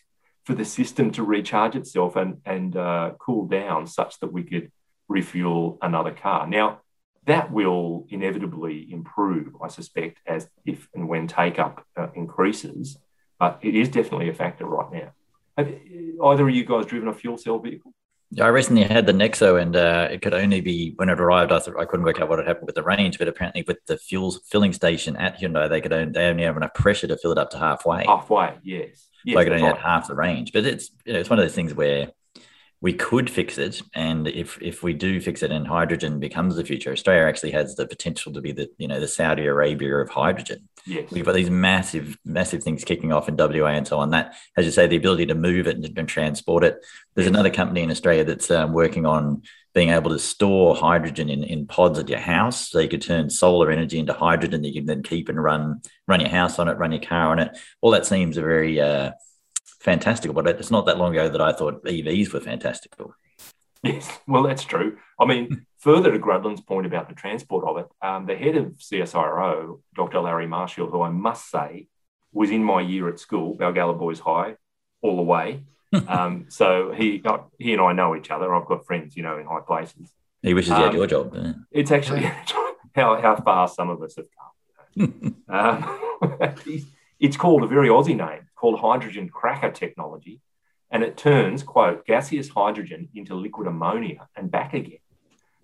for 0.51 0.57
the 0.57 0.65
system 0.65 1.13
to 1.13 1.23
recharge 1.23 1.77
itself 1.77 2.17
and, 2.17 2.39
and 2.45 2.77
uh, 2.77 3.13
cool 3.21 3.47
down 3.47 3.87
such 3.87 4.19
that 4.19 4.33
we 4.33 4.43
could 4.43 4.73
refuel 5.07 5.79
another 5.81 6.11
car. 6.11 6.45
Now, 6.45 6.81
that 7.27 7.53
will 7.53 8.07
inevitably 8.09 8.93
improve, 8.93 9.55
I 9.63 9.69
suspect, 9.69 10.19
as 10.27 10.49
if 10.67 10.89
and 10.93 11.09
when 11.09 11.29
take 11.29 11.61
up 11.61 11.87
uh, 11.97 12.09
increases. 12.17 12.99
But 13.39 13.61
it 13.63 13.77
is 13.77 13.89
definitely 13.89 14.29
a 14.29 14.35
factor 14.35 14.67
right 14.67 14.93
now. 14.93 15.13
Have 15.57 15.69
either 15.69 16.49
of 16.49 16.55
you 16.55 16.65
guys 16.65 16.87
driven 16.87 17.07
a 17.07 17.15
fuel 17.15 17.39
cell 17.39 17.61
vehicle? 17.61 17.95
Yeah, 18.33 18.47
I 18.47 18.49
recently 18.49 18.83
had 18.83 19.07
the 19.07 19.13
Nexo, 19.13 19.61
and 19.61 19.77
uh, 19.77 20.09
it 20.11 20.21
could 20.21 20.35
only 20.35 20.61
be 20.61 20.95
when 20.97 21.09
it 21.09 21.21
arrived. 21.21 21.53
I 21.53 21.61
thought 21.61 21.79
I 21.79 21.85
couldn't 21.85 22.07
work 22.07 22.21
out 22.21 22.29
what 22.29 22.41
had 22.41 22.49
happened 22.49 22.67
with 22.67 22.75
the 22.75 22.83
range, 22.83 23.21
but 23.21 23.29
apparently 23.29 23.65
with 23.69 23.79
the 23.87 23.99
fuel 23.99 24.33
filling 24.49 24.73
station 24.73 25.17
at 25.17 25.41
Hyundai, 25.41 25.69
they 25.69 25.81
could 25.81 25.93
only, 25.93 26.13
they 26.13 26.27
only 26.27 26.43
have 26.43 26.57
enough 26.57 26.75
pressure 26.75 27.07
to 27.07 27.17
fill 27.17 27.33
it 27.33 27.39
up 27.39 27.51
to 27.51 27.59
halfway. 27.59 28.05
Halfway, 28.05 28.55
yes. 28.65 29.10
So 29.27 29.39
I 29.39 29.45
only 29.45 29.63
right. 29.63 29.75
add 29.75 29.79
half 29.79 30.09
the 30.09 30.15
range. 30.15 30.53
But 30.53 30.65
it's 30.65 30.91
you 31.05 31.13
know 31.13 31.19
it's 31.19 31.31
one 31.31 31.39
of 31.39 31.45
those 31.45 31.55
things 31.55 31.75
where 31.75 32.13
we 32.83 32.95
could 32.95 33.29
fix 33.29 33.59
it, 33.59 33.83
and 33.95 34.27
if 34.27 34.61
if 34.63 34.83
we 34.83 34.95
do 34.95 35.21
fix 35.21 35.43
it 35.43 35.51
and 35.51 35.67
hydrogen 35.67 36.19
becomes 36.19 36.57
the 36.57 36.65
future, 36.65 36.93
Australia 36.93 37.29
actually 37.29 37.51
has 37.51 37.77
the 37.77 37.87
potential 37.87 38.33
to 38.33 38.41
be 38.41 38.53
the 38.53 38.71
you 38.79 38.89
know 38.89 39.01
the 39.01 39.09
Saudi 39.09 39.47
Arabia 39.47 39.97
of 39.97 40.09
hydrogen. 40.09 40.69
Yes. 40.87 41.11
We've 41.11 41.25
got 41.25 41.35
these 41.35 41.51
massive 41.51 42.17
massive 42.25 42.63
things 42.63 42.85
kicking 42.85 43.13
off 43.13 43.29
in 43.29 43.37
WA 43.37 43.69
and 43.69 43.87
so 43.87 43.99
on. 43.99 44.11
That, 44.11 44.35
as 44.57 44.65
you 44.65 44.73
say, 44.73 44.87
the 44.87 44.97
ability 44.97 45.27
to 45.27 45.35
move 45.35 45.67
it 45.67 45.77
and, 45.77 45.99
and 45.99 46.09
transport 46.09 46.65
it. 46.65 46.79
There's 47.15 47.27
yes. 47.27 47.35
another 47.35 47.51
company 47.51 47.83
in 47.83 47.91
Australia 47.91 48.25
that's 48.25 48.51
um, 48.51 48.73
working 48.73 49.05
on 49.05 49.43
being 49.75 49.91
able 49.91 50.11
to 50.11 50.19
store 50.19 50.75
hydrogen 50.75 51.31
in, 51.31 51.45
in 51.45 51.67
pods 51.67 51.99
at 51.99 52.09
your 52.09 52.19
house, 52.19 52.71
so 52.71 52.81
you 52.81 52.89
could 52.89 53.03
turn 53.03 53.31
solar 53.31 53.71
energy 53.71 53.99
into 53.99 54.13
hydrogen 54.13 54.63
that 54.63 54.69
you 54.69 54.81
can 54.81 54.87
then 54.87 55.03
keep 55.03 55.29
and 55.29 55.43
run 55.43 55.81
run 56.09 56.21
your 56.21 56.29
house 56.29 56.59
on 56.59 56.69
it, 56.69 56.79
run 56.79 56.93
your 56.93 57.01
car 57.01 57.31
on 57.31 57.39
it. 57.39 57.57
All 57.81 57.93
that 57.93 58.07
seems 58.07 58.37
a 58.37 58.43
very 58.43 58.81
uh, 58.81 59.13
fantastical, 59.81 60.35
but 60.35 60.47
it's 60.47 60.71
not 60.71 60.87
that 60.87 60.99
long 60.99 61.13
ago 61.13 61.29
that 61.29 61.41
I 61.41 61.53
thought 61.53 61.85
EVs 61.85 62.33
were 62.33 62.41
fantastical. 62.41 63.15
Yes, 63.83 64.19
well, 64.27 64.43
that's 64.43 64.65
true. 64.65 64.99
I 65.19 65.25
mean, 65.25 65.67
further 65.79 66.13
to 66.13 66.19
Grudlin's 66.19 66.61
point 66.61 66.87
about 66.87 67.09
the 67.09 67.15
transport 67.15 67.65
of 67.65 67.79
it, 67.79 68.07
um, 68.07 68.27
the 68.27 68.37
head 68.37 68.57
of 68.57 68.75
CSIRO, 68.79 69.81
Dr. 69.95 70.21
Larry 70.21 70.47
Marshall, 70.47 70.91
who 70.91 71.03
I 71.03 71.11
must 71.11 71.51
say 71.51 71.89
was 72.33 72.51
in 72.51 72.63
my 72.63 72.81
year 72.81 73.09
at 73.09 73.19
school, 73.19 73.57
Balgowlah 73.57 73.99
Boys 73.99 74.21
High, 74.21 74.57
all 75.03 75.17
the 75.17 75.23
way. 75.23 75.65
Um, 76.09 76.47
so 76.49 76.93
he 76.93 77.23
he 77.59 77.73
and 77.73 77.83
I 77.83 77.93
know 77.93 78.15
each 78.15 78.31
other. 78.31 78.55
I've 78.55 78.67
got 78.67 78.87
friends, 78.87 79.17
you 79.17 79.23
know, 79.23 79.39
in 79.39 79.47
high 79.47 79.61
places. 79.67 80.13
He 80.43 80.55
wishes 80.55 80.73
he 80.73 80.83
had 80.83 80.95
your 80.95 81.05
um, 81.05 81.09
job. 81.09 81.35
Yeah. 81.35 81.53
It's 81.71 81.91
actually 81.91 82.23
how, 82.95 83.21
how 83.21 83.37
far 83.37 83.69
some 83.69 83.91
of 83.91 84.03
us 84.03 84.17
have 84.17 84.27
come. 84.97 85.45
um, 85.49 86.01
it's 87.21 87.37
called 87.37 87.63
a 87.63 87.67
very 87.67 87.89
Aussie 87.89 88.17
name 88.17 88.49
called 88.57 88.81
hydrogen 88.81 89.29
cracker 89.29 89.71
technology, 89.71 90.41
and 90.91 91.03
it 91.03 91.17
turns, 91.17 91.63
quote, 91.63 92.07
gaseous 92.07 92.49
hydrogen 92.49 93.09
into 93.15 93.35
liquid 93.35 93.67
ammonia 93.67 94.29
and 94.37 94.51
back 94.51 94.75
again. 94.75 94.99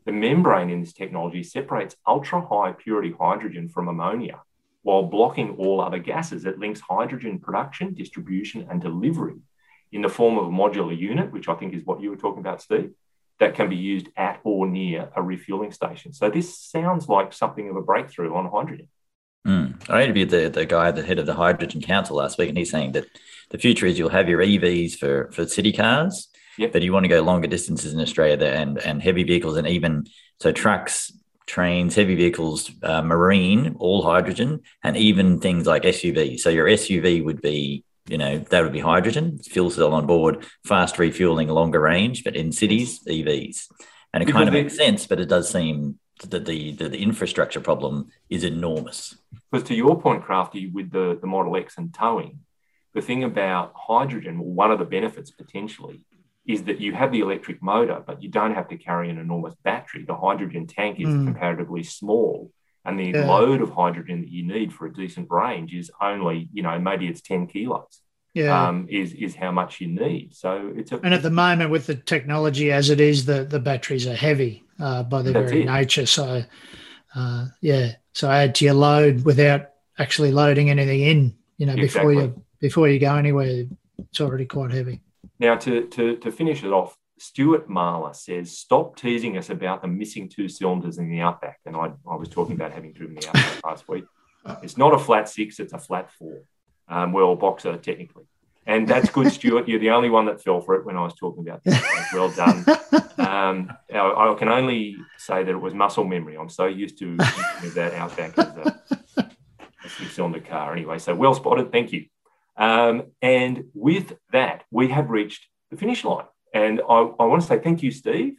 The 0.04 0.12
membrane 0.12 0.70
in 0.70 0.80
this 0.80 0.92
technology 0.92 1.42
separates 1.42 1.96
ultra 2.06 2.46
high 2.46 2.72
purity 2.72 3.12
hydrogen 3.18 3.68
from 3.68 3.88
ammonia 3.88 4.42
while 4.82 5.02
blocking 5.02 5.56
all 5.58 5.80
other 5.80 5.98
gases. 5.98 6.44
It 6.44 6.60
links 6.60 6.80
hydrogen 6.80 7.40
production, 7.40 7.92
distribution, 7.92 8.68
and 8.70 8.80
delivery 8.80 9.40
in 9.92 10.02
the 10.02 10.08
form 10.08 10.38
of 10.38 10.46
a 10.46 10.50
modular 10.50 10.96
unit, 10.96 11.32
which 11.32 11.48
I 11.48 11.54
think 11.54 11.74
is 11.74 11.84
what 11.84 12.00
you 12.00 12.10
were 12.10 12.16
talking 12.16 12.40
about, 12.40 12.62
Steve, 12.62 12.92
that 13.38 13.54
can 13.54 13.68
be 13.68 13.76
used 13.76 14.08
at 14.16 14.40
or 14.44 14.66
near 14.66 15.10
a 15.14 15.22
refueling 15.22 15.72
station. 15.72 16.12
So 16.12 16.30
this 16.30 16.58
sounds 16.58 17.08
like 17.08 17.32
something 17.32 17.68
of 17.68 17.76
a 17.76 17.82
breakthrough 17.82 18.34
on 18.34 18.50
hydrogen. 18.50 18.88
Mm. 19.46 19.88
I 19.88 20.02
interviewed 20.02 20.30
the, 20.30 20.48
the 20.48 20.66
guy, 20.66 20.90
the 20.90 21.04
head 21.04 21.18
of 21.18 21.26
the 21.26 21.34
Hydrogen 21.34 21.80
Council 21.80 22.16
last 22.16 22.36
week, 22.36 22.48
and 22.48 22.58
he's 22.58 22.70
saying 22.70 22.92
that 22.92 23.06
the 23.50 23.58
future 23.58 23.86
is 23.86 23.98
you'll 23.98 24.08
have 24.08 24.28
your 24.28 24.40
EVs 24.40 24.98
for, 24.98 25.30
for 25.30 25.46
city 25.46 25.72
cars, 25.72 26.28
yep. 26.58 26.72
but 26.72 26.82
you 26.82 26.92
want 26.92 27.04
to 27.04 27.08
go 27.08 27.22
longer 27.22 27.46
distances 27.46 27.94
in 27.94 28.00
Australia 28.00 28.48
and, 28.48 28.78
and 28.78 29.00
heavy 29.00 29.22
vehicles, 29.22 29.56
and 29.56 29.68
even 29.68 30.06
so 30.40 30.50
trucks, 30.50 31.12
trains, 31.46 31.94
heavy 31.94 32.16
vehicles, 32.16 32.70
uh, 32.82 33.02
marine, 33.02 33.76
all 33.78 34.02
hydrogen, 34.02 34.62
and 34.82 34.96
even 34.96 35.38
things 35.38 35.66
like 35.66 35.84
SUV. 35.84 36.40
So 36.40 36.50
your 36.50 36.66
SUV 36.66 37.24
would 37.24 37.40
be, 37.40 37.84
you 38.08 38.18
know, 38.18 38.38
that 38.38 38.62
would 38.62 38.72
be 38.72 38.80
hydrogen, 38.80 39.38
fuel 39.38 39.70
cell 39.70 39.92
on 39.92 40.06
board, 40.06 40.46
fast 40.64 40.98
refueling, 40.98 41.48
longer 41.48 41.80
range, 41.80 42.24
but 42.24 42.36
in 42.36 42.52
cities, 42.52 43.00
EVs. 43.04 43.68
And 44.12 44.22
it 44.22 44.26
because 44.26 44.38
kind 44.38 44.48
of 44.48 44.54
makes 44.54 44.76
sense, 44.76 45.06
but 45.06 45.20
it 45.20 45.28
does 45.28 45.50
seem 45.50 45.98
that 46.28 46.46
the, 46.46 46.72
the, 46.72 46.88
the 46.88 46.98
infrastructure 46.98 47.60
problem 47.60 48.08
is 48.30 48.44
enormous. 48.44 49.16
Because 49.50 49.66
to 49.68 49.74
your 49.74 50.00
point, 50.00 50.24
Crafty, 50.24 50.68
with 50.68 50.90
the, 50.90 51.18
the 51.20 51.26
Model 51.26 51.56
X 51.56 51.76
and 51.78 51.92
towing, 51.92 52.40
the 52.94 53.02
thing 53.02 53.24
about 53.24 53.72
hydrogen, 53.76 54.38
well, 54.38 54.48
one 54.48 54.70
of 54.70 54.78
the 54.78 54.84
benefits 54.84 55.30
potentially 55.30 56.00
is 56.46 56.62
that 56.64 56.80
you 56.80 56.92
have 56.92 57.12
the 57.12 57.20
electric 57.20 57.62
motor, 57.62 58.02
but 58.06 58.22
you 58.22 58.28
don't 58.28 58.54
have 58.54 58.68
to 58.68 58.76
carry 58.76 59.10
an 59.10 59.18
enormous 59.18 59.54
battery. 59.64 60.04
The 60.04 60.16
hydrogen 60.16 60.66
tank 60.66 61.00
is 61.00 61.08
mm. 61.08 61.26
comparatively 61.26 61.82
small, 61.82 62.52
and 62.86 62.98
the 62.98 63.10
yeah. 63.10 63.26
load 63.26 63.60
of 63.60 63.70
hydrogen 63.70 64.20
that 64.20 64.30
you 64.30 64.44
need 64.44 64.72
for 64.72 64.86
a 64.86 64.92
decent 64.92 65.28
range 65.30 65.74
is 65.74 65.90
only, 66.00 66.48
you 66.52 66.62
know, 66.62 66.78
maybe 66.78 67.08
it's 67.08 67.20
10 67.20 67.48
kilos. 67.48 68.00
Yeah. 68.32 68.68
Um, 68.68 68.86
is 68.90 69.14
is 69.14 69.34
how 69.34 69.50
much 69.50 69.80
you 69.80 69.88
need. 69.88 70.34
So 70.34 70.70
it's 70.76 70.92
a, 70.92 71.00
and 71.02 71.14
at 71.14 71.22
the 71.22 71.30
moment 71.30 71.70
with 71.70 71.86
the 71.86 71.94
technology 71.94 72.70
as 72.70 72.90
it 72.90 73.00
is, 73.00 73.24
the 73.24 73.44
the 73.44 73.58
batteries 73.58 74.06
are 74.06 74.14
heavy 74.14 74.62
uh, 74.78 75.04
by 75.04 75.22
their 75.22 75.32
very 75.32 75.62
it. 75.62 75.64
nature. 75.64 76.04
So, 76.04 76.44
uh, 77.14 77.46
yeah, 77.62 77.92
so 78.12 78.30
add 78.30 78.54
to 78.56 78.66
your 78.66 78.74
load 78.74 79.24
without 79.24 79.70
actually 79.98 80.32
loading 80.32 80.68
anything 80.68 81.00
in. 81.00 81.34
You 81.56 81.64
know, 81.64 81.76
exactly. 81.76 81.86
before 81.86 82.12
you 82.12 82.44
before 82.60 82.88
you 82.90 82.98
go 82.98 83.16
anywhere, 83.16 83.64
it's 83.98 84.20
already 84.20 84.44
quite 84.44 84.70
heavy. 84.70 85.00
Now, 85.38 85.56
to 85.56 85.86
to 85.86 86.16
to 86.16 86.30
finish 86.30 86.62
it 86.62 86.72
off, 86.72 86.98
Stuart 87.18 87.68
Marler 87.68 88.14
says, 88.14 88.58
"Stop 88.58 88.96
teasing 88.96 89.36
us 89.38 89.50
about 89.50 89.82
the 89.82 89.88
missing 89.88 90.28
two 90.28 90.48
cylinders 90.48 90.98
in 90.98 91.08
the 91.10 91.20
Outback." 91.20 91.60
And 91.66 91.76
I, 91.76 91.92
I 92.08 92.16
was 92.16 92.28
talking 92.28 92.54
about 92.54 92.72
having 92.72 92.92
driven 92.92 93.16
the 93.16 93.26
Outback 93.28 93.64
last 93.64 93.88
week. 93.88 94.04
It's 94.62 94.76
not 94.76 94.94
a 94.94 94.98
flat 94.98 95.28
six; 95.28 95.58
it's 95.58 95.72
a 95.72 95.78
flat 95.78 96.10
four. 96.12 96.42
Um, 96.88 97.12
well, 97.12 97.34
boxer 97.34 97.76
technically. 97.76 98.24
And 98.66 98.88
that's 98.88 99.10
good, 99.10 99.32
Stuart. 99.32 99.68
You're 99.68 99.78
the 99.78 99.90
only 99.90 100.10
one 100.10 100.26
that 100.26 100.42
fell 100.42 100.60
for 100.60 100.74
it 100.74 100.84
when 100.84 100.96
I 100.96 101.02
was 101.04 101.14
talking 101.14 101.46
about 101.46 101.62
this. 101.62 101.80
Well 102.12 102.30
done. 102.30 102.64
Um, 103.18 103.72
I, 103.92 103.98
I, 103.98 104.34
can 104.38 104.48
only 104.48 104.96
say 105.18 105.42
that 105.42 105.50
it 105.50 105.60
was 105.60 105.72
muscle 105.72 106.04
memory. 106.04 106.36
I'm 106.36 106.48
so 106.48 106.66
used 106.66 106.98
to 106.98 107.16
that 107.16 107.94
Outback 107.94 108.36
as 108.38 108.46
a, 108.46 108.80
a 109.18 109.88
six-cylinder 109.88 110.40
car. 110.40 110.72
Anyway, 110.72 110.98
so 110.98 111.14
well 111.14 111.34
spotted. 111.34 111.70
Thank 111.72 111.92
you. 111.92 112.06
Um, 112.56 113.12
and 113.22 113.64
with 113.74 114.14
that, 114.32 114.64
we 114.70 114.88
have 114.88 115.10
reached 115.10 115.46
the 115.70 115.76
finish 115.76 116.04
line. 116.04 116.26
And 116.56 116.80
I, 116.88 117.00
I 117.20 117.24
want 117.26 117.42
to 117.42 117.48
say 117.48 117.58
thank 117.58 117.82
you, 117.82 117.90
Steve, 117.90 118.38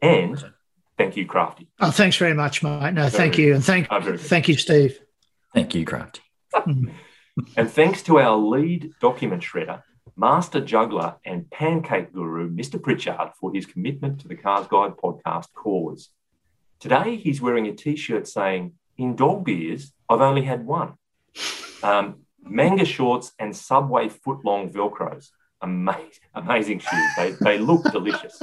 and 0.00 0.42
thank 0.96 1.18
you, 1.18 1.26
Crafty. 1.26 1.68
Oh, 1.78 1.90
thanks 1.90 2.16
very 2.16 2.32
much, 2.32 2.62
mate. 2.62 2.94
No, 2.94 3.02
very 3.02 3.10
thank 3.10 3.36
you, 3.36 3.54
and 3.54 3.62
thank 3.62 3.88
oh, 3.90 4.16
thank 4.16 4.48
you, 4.48 4.56
Steve. 4.56 4.98
Thank 5.52 5.74
you, 5.74 5.84
Crafty. 5.84 6.22
And 7.56 7.70
thanks 7.70 8.02
to 8.02 8.18
our 8.18 8.36
lead 8.36 8.90
document 9.00 9.42
shredder, 9.42 9.82
master 10.16 10.60
juggler, 10.60 11.16
and 11.24 11.48
pancake 11.50 12.12
guru, 12.12 12.50
Mr. 12.50 12.82
Pritchard, 12.82 13.30
for 13.38 13.54
his 13.54 13.64
commitment 13.64 14.20
to 14.20 14.28
the 14.28 14.34
Cars 14.34 14.66
Guide 14.66 14.96
podcast 15.02 15.46
cause. 15.54 16.10
Today, 16.80 17.16
he's 17.16 17.40
wearing 17.40 17.66
a 17.66 17.72
t 17.72 17.96
shirt 17.96 18.26
saying, 18.26 18.72
In 18.98 19.14
dog 19.14 19.44
beers, 19.44 19.92
I've 20.08 20.20
only 20.20 20.42
had 20.42 20.66
one. 20.66 20.94
Um, 21.82 22.26
manga 22.42 22.84
shorts 22.84 23.32
and 23.38 23.56
Subway 23.56 24.08
foot 24.08 24.44
long 24.44 24.70
Velcros. 24.70 25.28
Amazing, 25.62 26.10
amazing 26.34 26.78
shoes. 26.78 27.10
They, 27.16 27.32
they 27.40 27.58
look 27.58 27.84
delicious. 27.92 28.40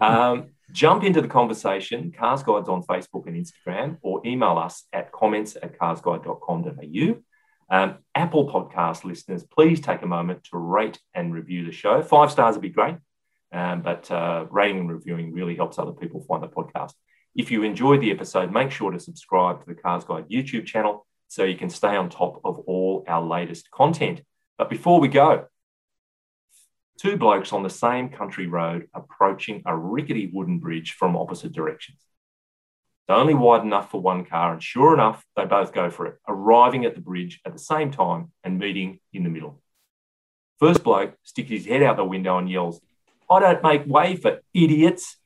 Um, 0.00 0.50
jump 0.72 1.04
into 1.04 1.20
the 1.20 1.28
conversation, 1.28 2.12
Cars 2.16 2.42
Guides 2.42 2.68
on 2.68 2.82
Facebook 2.82 3.26
and 3.26 3.36
Instagram, 3.36 3.98
or 4.02 4.20
email 4.26 4.58
us 4.58 4.84
at 4.92 5.12
comments 5.12 5.56
at 5.62 5.78
carsguide.com.au. 5.78 7.22
Um, 7.70 7.98
Apple 8.14 8.52
podcast 8.52 9.04
listeners, 9.04 9.44
please 9.44 9.80
take 9.80 10.02
a 10.02 10.06
moment 10.06 10.44
to 10.50 10.58
rate 10.58 10.98
and 11.14 11.32
review 11.32 11.64
the 11.64 11.72
show. 11.72 12.02
Five 12.02 12.30
stars 12.30 12.54
would 12.56 12.62
be 12.62 12.68
great, 12.68 12.96
um, 13.52 13.82
but 13.82 14.10
uh, 14.10 14.46
rating 14.50 14.78
and 14.78 14.92
reviewing 14.92 15.32
really 15.32 15.56
helps 15.56 15.78
other 15.78 15.92
people 15.92 16.24
find 16.28 16.42
the 16.42 16.48
podcast. 16.48 16.92
If 17.34 17.50
you 17.50 17.62
enjoyed 17.62 18.02
the 18.02 18.10
episode, 18.10 18.52
make 18.52 18.70
sure 18.70 18.90
to 18.90 19.00
subscribe 19.00 19.60
to 19.60 19.66
the 19.66 19.80
Cars 19.80 20.04
Guide 20.04 20.28
YouTube 20.28 20.66
channel 20.66 21.06
so 21.28 21.44
you 21.44 21.56
can 21.56 21.70
stay 21.70 21.96
on 21.96 22.10
top 22.10 22.42
of 22.44 22.58
all 22.66 23.04
our 23.08 23.22
latest 23.22 23.70
content. 23.70 24.20
But 24.58 24.68
before 24.68 25.00
we 25.00 25.08
go, 25.08 25.46
two 26.98 27.16
blokes 27.16 27.52
on 27.52 27.62
the 27.62 27.70
same 27.70 28.08
country 28.08 28.46
road 28.46 28.88
approaching 28.94 29.62
a 29.66 29.76
rickety 29.76 30.30
wooden 30.32 30.58
bridge 30.58 30.92
from 30.92 31.16
opposite 31.16 31.52
directions. 31.52 31.98
It's 33.08 33.16
only 33.18 33.34
wide 33.34 33.62
enough 33.62 33.90
for 33.90 34.00
one 34.00 34.24
car, 34.24 34.52
and 34.52 34.62
sure 34.62 34.94
enough, 34.94 35.24
they 35.36 35.44
both 35.44 35.72
go 35.72 35.90
for 35.90 36.06
it, 36.06 36.18
arriving 36.28 36.84
at 36.84 36.94
the 36.94 37.00
bridge 37.00 37.40
at 37.44 37.52
the 37.52 37.58
same 37.58 37.90
time 37.90 38.30
and 38.44 38.58
meeting 38.58 39.00
in 39.12 39.24
the 39.24 39.30
middle. 39.30 39.60
First 40.60 40.84
bloke 40.84 41.14
sticks 41.24 41.50
his 41.50 41.66
head 41.66 41.82
out 41.82 41.96
the 41.96 42.04
window 42.04 42.38
and 42.38 42.48
yells, 42.48 42.80
I 43.28 43.40
don't 43.40 43.62
make 43.62 43.86
way 43.86 44.14
for 44.14 44.40
idiots. 44.54 45.16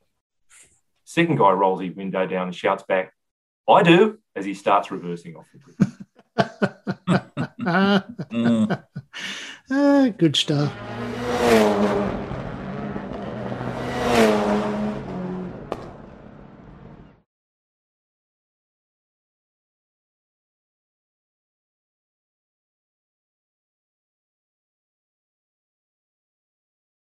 Second 1.05 1.37
guy 1.37 1.51
rolls 1.51 1.83
his 1.83 1.95
window 1.95 2.27
down 2.27 2.47
and 2.47 2.57
shouts 2.57 2.85
back, 2.85 3.12
I 3.69 3.83
do, 3.83 4.19
as 4.35 4.45
he 4.45 4.55
starts 4.55 4.91
reversing 4.91 5.37
off 5.37 5.47
the 5.53 5.59
bridge. 5.59 5.87
uh, 9.71 10.09
good 10.19 10.37
stuff. 10.37 10.73